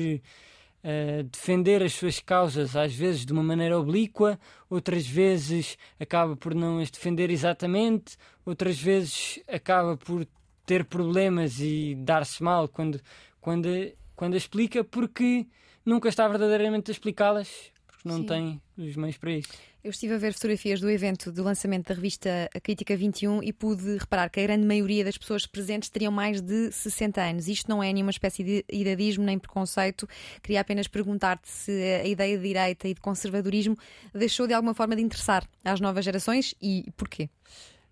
[0.83, 4.39] eh, defender as suas causas às vezes de uma maneira oblíqua,
[4.69, 10.27] outras vezes acaba por não as defender exatamente, outras vezes acaba por
[10.67, 13.01] ter problemas e dar-se mal quando,
[13.41, 13.69] quando,
[14.15, 15.47] quando a explica, porque
[15.85, 18.27] nunca está verdadeiramente a explicá-las, porque não Sim.
[18.27, 19.51] tem os meios para isso.
[19.82, 23.51] Eu estive a ver fotografias do evento do lançamento da revista A Crítica 21 e
[23.51, 27.48] pude reparar que a grande maioria das pessoas presentes teriam mais de 60 anos.
[27.48, 30.07] Isto não é nenhuma espécie de idadismo nem preconceito.
[30.43, 33.74] Queria apenas perguntar-te se a ideia de direita e de conservadorismo
[34.12, 37.31] deixou de alguma forma de interessar às novas gerações e porquê?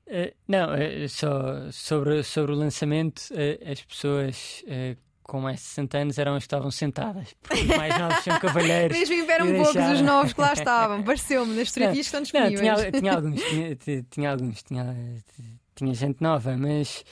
[0.07, 4.63] Eh, não, eh, só sobre, sobre o lançamento, eh, as pessoas
[5.29, 8.39] com mais de 60 anos eram as que estavam sentadas, porque os mais novos são
[8.41, 8.99] cavalheiros.
[8.99, 11.03] Mesmo inveram e poucos deixaram- os novos que lá estavam.
[11.05, 12.61] Pareceu-me nas fotografias estão Não, disponíveis.
[12.81, 14.97] tinha, tinha alguns, tinha, ti- tinha alguns, tinha,
[15.77, 17.05] tinha gente nova, mas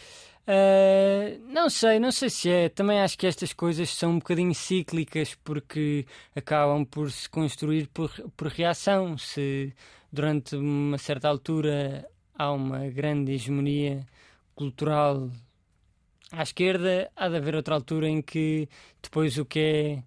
[0.47, 2.68] eh, não sei, não sei se é.
[2.68, 8.10] Também acho que estas coisas são um bocadinho cíclicas porque acabam por se construir por,
[8.36, 9.18] por reação.
[9.18, 9.72] Se
[10.12, 14.06] durante uma certa altura há uma grande hegemonia
[14.55, 15.30] cultural
[16.32, 18.69] à esquerda, há de haver outra altura em que
[19.03, 20.03] depois o que é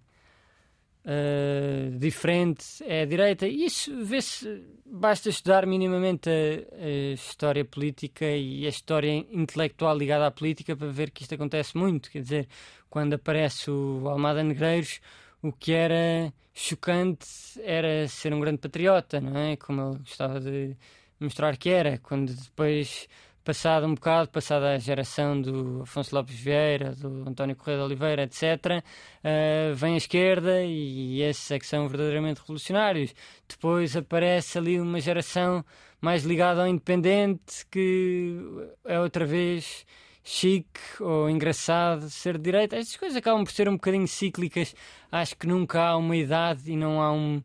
[1.04, 3.46] uh, diferente é a direita.
[3.46, 10.26] E isso vê-se, basta estudar minimamente a, a história política e a história intelectual ligada
[10.26, 12.10] à política para ver que isto acontece muito.
[12.10, 12.48] Quer dizer,
[12.88, 15.00] quando aparece o Almada Negreiros,
[15.42, 17.26] o que era chocante
[17.62, 19.56] era ser um grande patriota, não é?
[19.56, 20.76] Como ele gostava de
[21.18, 21.98] mostrar que era.
[21.98, 23.08] Quando depois
[23.44, 28.22] passado um bocado, passada a geração do Afonso Lopes Vieira, do António Correia de Oliveira,
[28.22, 28.82] etc.,
[29.24, 33.14] uh, vem a esquerda e esses é que são verdadeiramente revolucionários.
[33.48, 35.64] Depois aparece ali uma geração
[36.00, 38.36] mais ligada ao independente que
[38.84, 39.84] é outra vez
[40.22, 42.76] chique ou engraçado ser de direita.
[42.76, 44.74] Estas coisas acabam por ser um bocadinho cíclicas.
[45.10, 47.42] Acho que nunca há uma idade e não há um,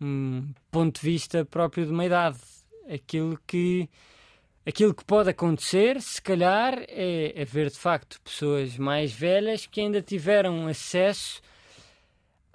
[0.00, 2.38] um ponto de vista próprio de uma idade.
[2.88, 3.88] Aquilo que
[4.64, 9.80] Aquilo que pode acontecer, se calhar, é, é ver de facto pessoas mais velhas que
[9.80, 11.42] ainda tiveram acesso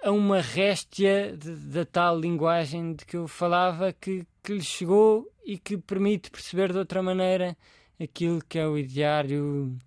[0.01, 5.57] a uma réstia da tal linguagem de que eu falava que, que lhes chegou e
[5.57, 7.57] que permite perceber de outra maneira
[7.99, 9.77] aquilo que é o ideário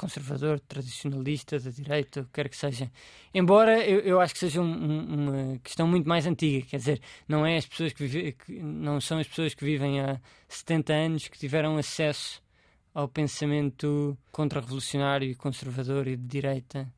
[0.00, 2.90] conservador, tradicionalista, da direita, o que quer que seja.
[3.34, 7.00] Embora eu, eu acho que seja um- um- uma questão muito mais antiga, quer dizer,
[7.28, 10.18] não é as pessoas que, vive, que não são as pessoas que vivem há
[10.48, 12.42] 70 anos que tiveram acesso
[12.94, 16.88] ao pensamento contra-revolucionário conservador e de direita.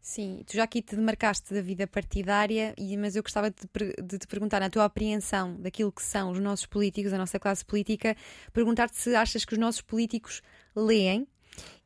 [0.00, 4.58] Sim, tu já aqui te demarcaste da vida partidária, mas eu gostava de te perguntar,
[4.60, 8.16] na tua apreensão daquilo que são os nossos políticos, a nossa classe política,
[8.52, 10.40] perguntar-te se achas que os nossos políticos
[10.74, 11.26] leem.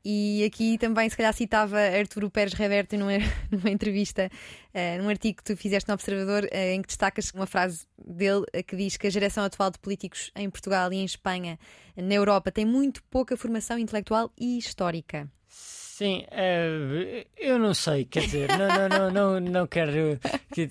[0.05, 3.13] E aqui também, se calhar, citava Arturo Pérez Reverte numa,
[3.51, 4.29] numa entrevista,
[4.75, 8.45] eh, num artigo que tu fizeste no Observador, eh, em que destacas uma frase dele
[8.67, 11.59] que diz que a geração atual de políticos em Portugal e em Espanha,
[11.97, 15.31] na Europa, tem muito pouca formação intelectual e histórica.
[15.49, 20.19] Sim, uh, eu não sei, quer dizer, não, não, não, não, não quero.
[20.53, 20.69] Que,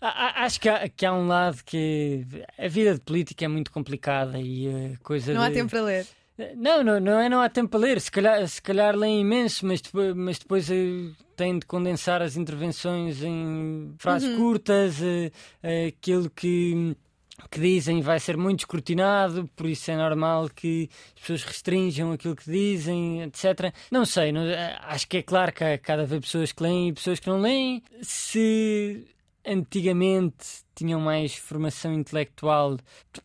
[0.00, 2.24] acho que há, que há um lado que
[2.56, 5.34] a vida de política é muito complicada e a coisa.
[5.34, 5.46] Não de...
[5.48, 6.06] há tempo para ler.
[6.54, 9.64] Não, não, não é não há tempo para ler, se calhar, se calhar leem imenso,
[9.66, 14.36] mas depois, mas depois uh, têm de condensar as intervenções em frases uhum.
[14.36, 15.04] curtas, uh,
[15.64, 16.94] uh, aquilo que,
[17.50, 22.36] que dizem vai ser muito escrutinado, por isso é normal que as pessoas restringam aquilo
[22.36, 23.72] que dizem, etc.
[23.90, 24.42] Não sei, não,
[24.82, 27.40] acho que é claro que há cada vez pessoas que leem e pessoas que não
[27.40, 27.82] leem.
[28.02, 29.06] Se
[29.46, 32.76] antigamente tinham mais formação intelectual.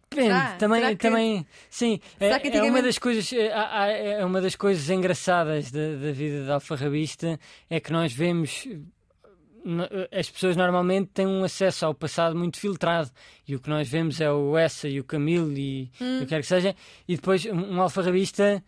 [0.09, 0.55] Depende, Será?
[0.55, 0.95] também, que...
[0.95, 2.57] também, sim, é, antigamente...
[2.57, 7.39] é, uma das coisas, é, é uma das coisas engraçadas da, da vida da alfarrabista
[7.69, 8.67] é que nós vemos
[10.11, 13.11] as pessoas normalmente têm um acesso ao passado muito filtrado
[13.47, 16.17] e o que nós vemos é o Essa e o Camilo e hum.
[16.17, 16.75] o que quer que seja
[17.07, 18.63] e depois um alfarrabista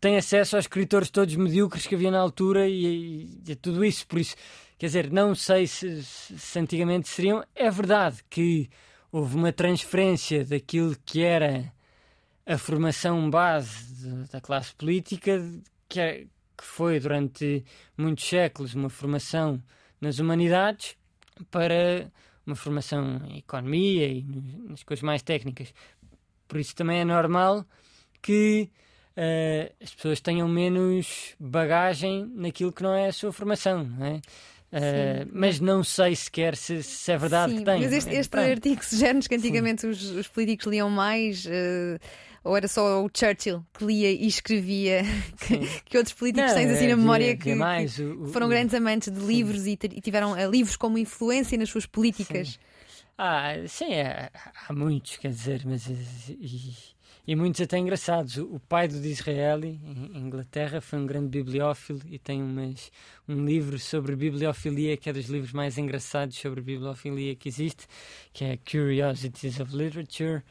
[0.00, 4.06] tem acesso aos escritores todos medíocres que havia na altura e, e, e tudo isso,
[4.06, 4.36] por isso
[4.78, 7.44] Quer dizer, não sei se, se antigamente seriam.
[7.54, 8.68] É verdade que
[9.10, 11.72] houve uma transferência daquilo que era
[12.46, 15.40] a formação base da classe política,
[15.88, 16.26] que, é,
[16.56, 17.64] que foi durante
[17.96, 19.62] muitos séculos uma formação
[20.00, 20.96] nas humanidades,
[21.50, 22.10] para
[22.46, 24.22] uma formação em economia e
[24.68, 25.72] nas coisas mais técnicas.
[26.46, 27.64] Por isso também é normal
[28.20, 28.70] que
[29.16, 34.20] uh, as pessoas tenham menos bagagem naquilo que não é a sua formação, não é?
[34.74, 37.80] Uh, mas não sei sequer se, se é verdade Sim, que tem.
[37.80, 38.18] Mas este, é?
[38.18, 41.46] este artigo sugere-nos que antigamente os, os, políticos liam mais.
[41.46, 42.00] Uh,
[42.42, 45.02] ou era só o Churchill que lia e escrevia
[45.46, 48.50] que, que, outros políticos não, têm assim na memória que, mais, que o, foram o,
[48.50, 52.48] grandes amantes de livros e, e, tiveram uh, livros como influência nas suas políticas?
[52.48, 52.58] Sim.
[53.16, 54.28] Ah, sim, há,
[54.68, 55.86] há muitos, quer dizer, mas.
[55.86, 56.93] E,
[57.26, 58.36] e muitos até engraçados.
[58.36, 62.92] O pai do Disraeli, em Inglaterra, foi um grande bibliófilo e tem umas,
[63.26, 67.86] um livro sobre bibliofilia, que é dos livros mais engraçados sobre bibliofilia que existe,
[68.32, 70.42] que é Curiosities of Literature.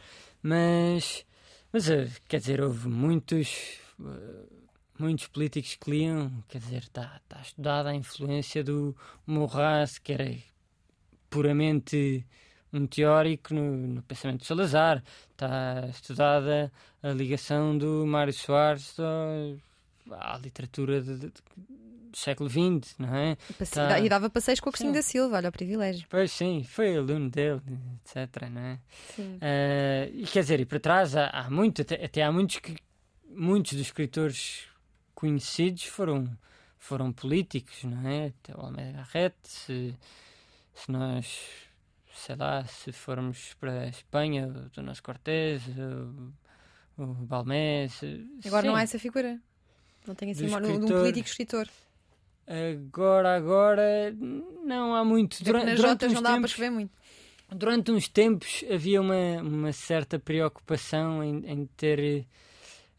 [0.41, 1.26] Mas,
[1.72, 3.80] mas eh, quer dizer, houve muitos.
[4.00, 4.64] Eh,
[4.98, 8.95] muitos políticos que liam, quer dizer, está tá estudada a influência do
[9.26, 10.38] Morras, que era
[11.30, 12.26] puramente
[12.74, 15.04] um teórico no, no, pensamento de Salazar.
[15.32, 16.72] Está estudada
[17.02, 18.95] a ligação do Mário Soares
[20.12, 21.28] à literatura de, de,
[22.14, 23.38] do século XX, não é?
[23.72, 24.00] Tá...
[24.00, 26.06] E dava passeios com o Agostinho da Silva, olha o privilégio.
[26.10, 27.62] Pois sim, foi aluno dele,
[28.06, 28.50] etc.
[28.50, 28.80] Não é?
[29.16, 29.36] Sim.
[29.36, 32.76] Uh, e quer dizer, e para trás há, há muito, até, até, há muitos que
[33.36, 34.68] muitos dos escritores
[35.16, 36.30] conhecidos foram,
[36.78, 38.28] foram políticos, não é?
[38.28, 39.95] Até o Almeida Garrett, se,
[40.76, 41.40] se nós
[42.14, 46.34] sei lá, se formos para a Espanha, o nosso Cortés, o,
[47.02, 47.99] o Balmés.
[48.45, 48.68] Agora sim.
[48.68, 49.40] não há essa figura.
[50.07, 51.68] Não tem assim um, um político escritor.
[52.45, 54.14] Agora, agora,
[54.65, 55.38] não há muito.
[55.41, 56.91] É durante, nas durante não dá para escrever muito.
[57.49, 62.26] Durante uns tempos havia uma, uma certa preocupação em, em ter.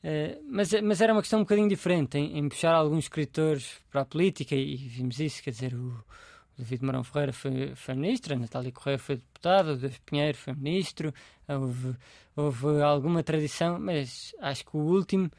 [0.03, 4.03] Uh, mas, mas era uma questão um bocadinho diferente, em, em, puxar alguns escritores para
[4.03, 6.05] a política, e vimos isso, quer dizer, o,
[6.57, 10.55] David Marão Ferreira foi, foi ministro, a Natália Correia foi deputada, o Deus Pinheiro foi
[10.55, 11.13] ministro,
[11.49, 11.97] houve,
[12.37, 15.31] houve alguma tradição, mas acho que o último,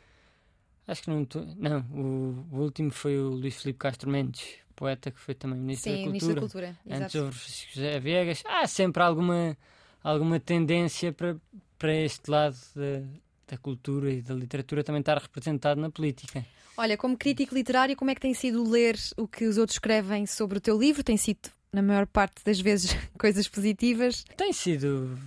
[0.88, 1.28] acho que não,
[1.58, 5.92] não o, o último foi o Luís Filipe Castro Mendes, poeta que foi também ministro
[5.92, 6.12] Sim, da Cultura.
[6.12, 7.40] Ministro da Cultura Antes houve
[7.74, 8.44] José Viegas.
[8.46, 9.58] Há sempre alguma,
[10.04, 11.38] alguma tendência para,
[11.80, 13.02] para este lado da,
[13.48, 16.46] da cultura e da literatura também estar representado na política.
[16.78, 20.26] Olha, como crítico literário, como é que tem sido ler o que os outros escrevem
[20.26, 21.04] sobre o teu livro?
[21.04, 24.26] Tem sido, na maior parte das vezes, coisas positivas?
[24.36, 25.18] Tem sido.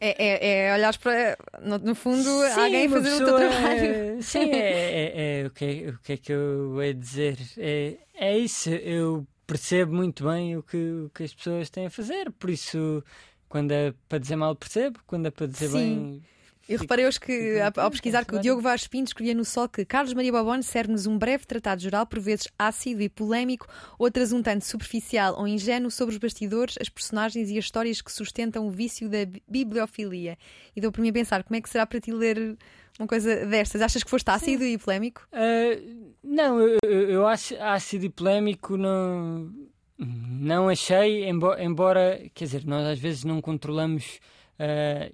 [0.00, 1.36] É, é, é olhares para.
[1.60, 3.84] No, no fundo, sim, alguém fazer o teu trabalho.
[3.84, 7.38] É, sim, é, é, é, o, que é, o que é que eu ia dizer?
[7.58, 11.90] É, é isso, eu percebo muito bem o que, o que as pessoas têm a
[11.90, 13.02] fazer, por isso,
[13.48, 15.72] quando é para dizer mal, percebo, quando é para dizer sim.
[15.72, 16.22] bem
[16.70, 19.84] eu reparei hoje que, ao pesquisar, que o Diogo Vaz Pinto escrevia no Sol que
[19.84, 23.66] Carlos Maria Babone serve-nos um breve tratado geral, por vezes ácido e polémico,
[23.98, 28.12] outras um tanto superficial ou ingênuo, sobre os bastidores, as personagens e as histórias que
[28.12, 29.18] sustentam o vício da
[29.48, 30.38] bibliofilia.
[30.76, 32.56] E deu para mim a pensar, como é que será para ti ler
[33.00, 33.82] uma coisa destas?
[33.82, 34.74] Achas que foste ácido Sim.
[34.74, 35.26] e polémico?
[35.32, 39.52] Uh, não, eu, eu acho ácido e polémico não,
[39.98, 44.20] não achei, embora, embora, quer dizer, nós às vezes não controlamos.
[44.54, 45.12] Uh,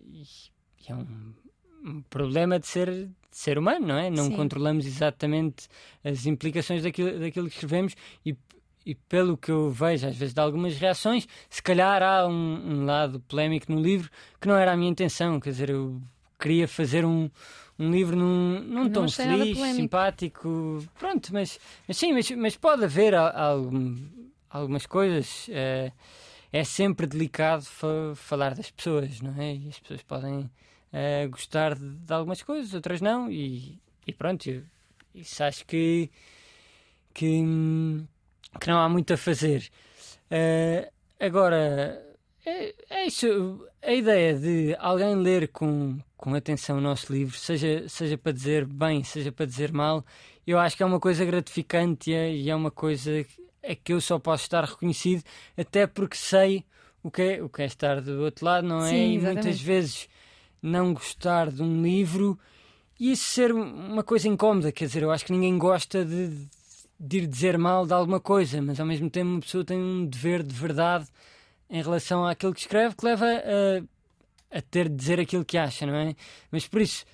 [0.88, 1.45] é um
[1.86, 4.10] um problema de ser, de ser humano, não é?
[4.10, 4.36] Não Sim.
[4.36, 5.68] controlamos exatamente
[6.04, 7.94] as implicações daquilo, daquilo que escrevemos
[8.24, 8.36] e,
[8.84, 12.84] e pelo que eu vejo às vezes de algumas reações, se calhar há um, um
[12.84, 14.10] lado polémico no livro
[14.40, 15.38] que não era a minha intenção.
[15.38, 16.02] Quer dizer, eu
[16.38, 17.30] queria fazer um,
[17.78, 20.84] um livro num, num tom feliz, simpático.
[20.98, 23.96] Pronto, mas, mas sim, mas, mas pode haver algum,
[24.50, 25.46] algumas coisas.
[25.50, 25.92] É,
[26.52, 29.54] é sempre delicado fa falar das pessoas, não é?
[29.54, 30.50] E as pessoas podem
[30.98, 34.62] é, gostar de, de, algumas coisas, outras não, e, e pronto, eu,
[35.14, 36.10] isso acho que,
[37.12, 37.44] que,
[38.59, 39.68] que não há muito a fazer.
[40.31, 40.90] Uh,
[41.20, 42.02] agora,
[42.47, 43.68] é, é, isso.
[43.82, 48.64] A ideia de alguém ler com, com atenção o nosso livro, seja, seja para dizer
[48.64, 50.02] bem, seja para dizer mal,
[50.47, 54.01] eu acho que é uma coisa gratificante e é uma coisa que, é que eu
[54.01, 55.23] só posso estar reconhecido,
[55.59, 56.64] até porque sei
[57.02, 58.89] o que é, o que é estar do outro lado, não é?
[58.89, 60.09] Sim, e muitas vezes
[60.66, 62.38] não gostar de um livro
[62.98, 66.48] e isso ser uma coisa incómoda, quer dizer, eu acho que ninguém gosta de,
[66.98, 70.06] de ir dizer mal de alguma coisa, mas ao mesmo tempo uma pessoa tem um
[70.06, 71.06] dever de verdade
[71.68, 75.84] em relação àquilo que escreve que leva a, a ter de dizer aquilo que acha,
[75.84, 76.16] não é?
[76.51, 77.05] Mas por isso,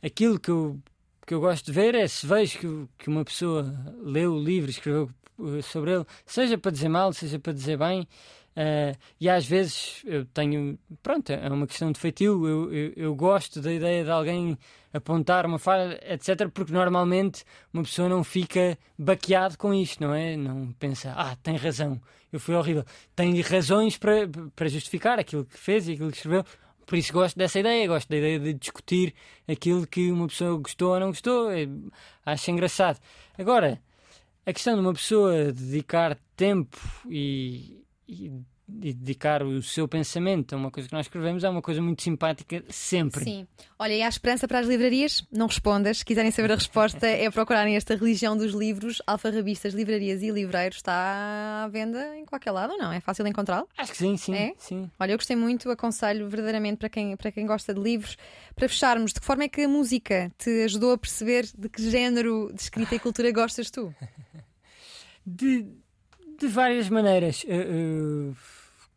[0.00, 0.78] aquilo que eu,
[1.26, 4.70] que eu gosto de ver é se vejo que, que uma pessoa leu o livro,
[4.70, 5.10] escreveu
[5.40, 8.06] eh, sobre ele, seja para dizer mal, seja para dizer bem.
[8.54, 12.46] Uh, e às vezes eu tenho, pronto, é uma questão de feitio.
[12.46, 14.58] Eu, eu, eu, gosto da ideia de alguém
[14.92, 20.36] apontar uma falha, etc., porque normalmente uma pessoa não fica baqueado com isto, não é?
[20.36, 22.00] Não pensa, ah, tem razão,
[22.30, 22.84] eu fui horrível.
[23.16, 26.44] Tem razões para, para justificar aquilo que fez e aquilo que escreveu.
[26.84, 29.14] Por isso gosto dessa ideia, gosto da ideia de discutir
[29.48, 31.50] aquilo que uma pessoa gostou ou não gostou.
[31.50, 31.66] É,
[32.26, 33.00] acho engraçado.
[33.38, 33.80] Agora
[34.44, 36.76] a questão de uma pessoa dedicar tempo
[37.08, 37.81] e,
[38.12, 42.02] e, dedicar o seu pensamento a uma coisa que nós escrevemos é uma coisa muito
[42.02, 43.22] simpática sempre.
[43.22, 43.46] Sim.
[43.78, 45.26] Olha, e há esperança para as livrarias?
[45.30, 45.98] Não respondas.
[45.98, 49.02] Se quiserem saber a resposta, é procurarem esta religião dos livros.
[49.06, 52.92] Alfarrabistas, livrarias e livreiros está à venda em qualquer lado ou não?
[52.92, 53.68] É fácil encontrá-lo?
[53.76, 54.54] Acho que sim, sim, é?
[54.58, 54.90] sim.
[54.98, 58.16] Olha, eu gostei muito, aconselho verdadeiramente para quem, para quem gosta de livros.
[58.54, 61.90] Para fecharmos, de que forma é que a música te ajudou a perceber de que
[61.90, 63.94] género de escrita e cultura gostas tu?
[65.24, 65.64] De,
[66.38, 67.44] de várias maneiras.
[67.44, 68.36] Uh, uh,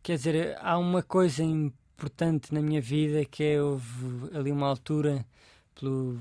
[0.01, 5.25] quer dizer, há uma coisa importante na minha vida que é houve ali uma altura
[5.79, 6.19] pelo,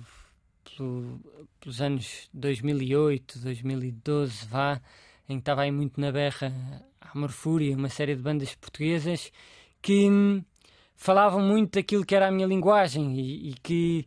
[0.64, 1.20] pelo,
[1.60, 4.80] pelos anos 2008, 2012, vá,
[5.28, 6.52] em que estava aí muito na berra
[7.00, 9.32] a Morfúria, uma série de bandas portuguesas
[9.80, 10.42] que hum,
[10.96, 14.06] falavam muito daquilo que era a minha linguagem e, e que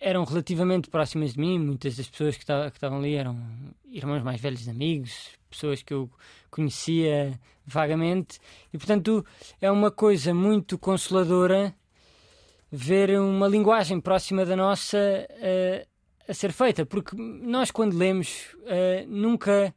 [0.00, 1.58] eram relativamente próximas de mim.
[1.58, 3.38] Muitas das pessoas que, estavam ali eram
[3.84, 6.10] irmãos mais velhos amigos, pessoas que eu
[6.50, 8.40] conhecia vagamente,
[8.72, 9.24] e portanto
[9.60, 11.74] é uma coisa muito consoladora
[12.72, 15.86] ver uma linguagem próxima da nossa uh,
[16.28, 19.74] a ser feita, porque nós, quando lemos, uh, nunca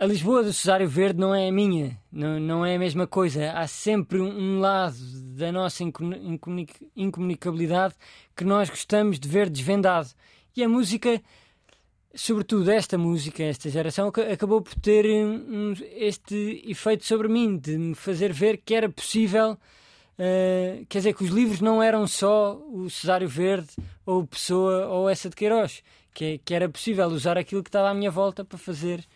[0.00, 3.52] a Lisboa do Cesário Verde não é a minha, não, não é a mesma coisa.
[3.52, 4.96] Há sempre um, lado
[5.36, 5.84] da nossa
[6.96, 7.94] incomunicabilidade
[8.34, 10.08] que nós gostamos de ver desvendado.
[10.56, 11.20] E a música,
[12.14, 15.04] sobretudo esta música, esta geração, acabou por ter
[15.98, 19.58] este efeito sobre mim, de me fazer ver que era possível.
[20.18, 23.68] Uh, quer dizer, que os livros não eram só o Cesário Verde,
[24.06, 25.82] ou Pessoa, ou essa de Queiroz,
[26.14, 29.06] que, que era possível usar aquilo que estava à minha volta para fazer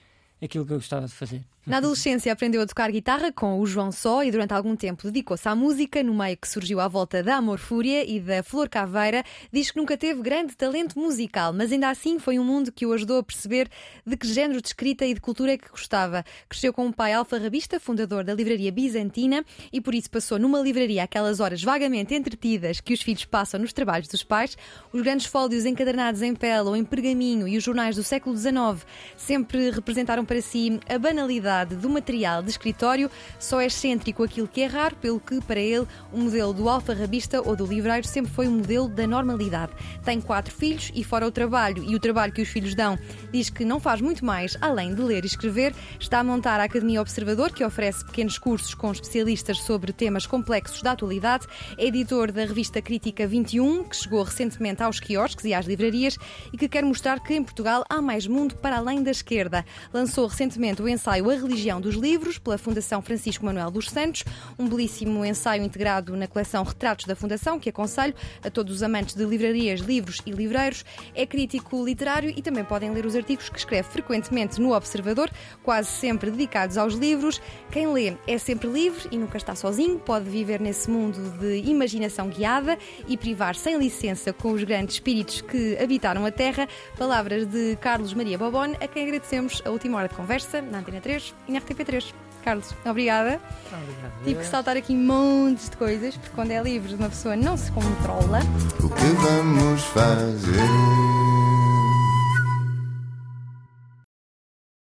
[0.45, 1.45] aquilo que eu gostava de fazer.
[1.66, 5.49] Na adolescência aprendeu a tocar guitarra com o João Só e durante algum tempo dedicou-se
[5.49, 9.24] à música, no meio que surgiu à volta da Amor Fúria e da Flor Caveira.
[9.51, 12.93] Diz que nunca teve grande talento musical, mas ainda assim foi um mundo que o
[12.93, 13.70] ajudou a perceber
[14.07, 16.23] de que género de escrita e de cultura é que gostava.
[16.51, 19.43] Cresceu com um pai alfarrabista, fundador da livraria Bizantina,
[19.73, 23.73] e por isso passou numa livraria aquelas horas vagamente entretidas que os filhos passam nos
[23.73, 24.55] trabalhos dos pais.
[24.93, 28.86] Os grandes fólios encadernados em pele ou em pergaminho e os jornais do século XIX
[29.16, 33.09] sempre representaram para si a banalidade do material de escritório,
[33.39, 37.41] só é excêntrico aquilo que é raro, pelo que, para ele, o modelo do alfarrabista
[37.41, 39.73] ou do livreiro sempre foi um modelo da normalidade.
[40.03, 42.99] Tem quatro filhos e, fora o trabalho e o trabalho que os filhos dão,
[43.31, 45.75] diz que não faz muito mais além de ler e escrever.
[46.01, 50.83] Está a montar a Academia Observador, que oferece pequenos cursos com especialistas sobre temas complexos
[50.83, 51.47] da atualidade.
[51.77, 56.17] É editor da revista Crítica 21, que chegou recentemente aos quiosques e às livrarias
[56.53, 59.65] e que quer mostrar que em Portugal há mais mundo para além da esquerda.
[59.93, 64.25] Lançou recentemente o ensaio A Religião dos Livros, pela Fundação Francisco Manuel dos Santos,
[64.59, 69.15] um belíssimo ensaio integrado na coleção Retratos da Fundação, que aconselho a todos os amantes
[69.15, 70.87] de livrarias, livros e livreiros.
[71.15, 75.31] É crítico literário e também podem ler os artigos que escreve frequentemente no Observador,
[75.62, 77.43] quase sempre dedicados aos livros.
[77.71, 82.29] Quem lê é sempre livre e nunca está sozinho, pode viver nesse mundo de imaginação
[82.29, 86.66] guiada e privar sem licença com os grandes espíritos que habitaram a Terra.
[86.97, 91.03] Palavras de Carlos Maria Bobone, a quem agradecemos a última hora de conversa na Antena
[91.03, 92.12] 3 e na RTP3.
[92.44, 93.40] Carlos, obrigada.
[93.73, 94.24] Obrigado.
[94.24, 97.73] Tive que saltar aqui montes de coisas, porque quando é livre uma pessoa não se
[97.73, 98.40] controla.
[98.82, 100.61] O que vamos fazer?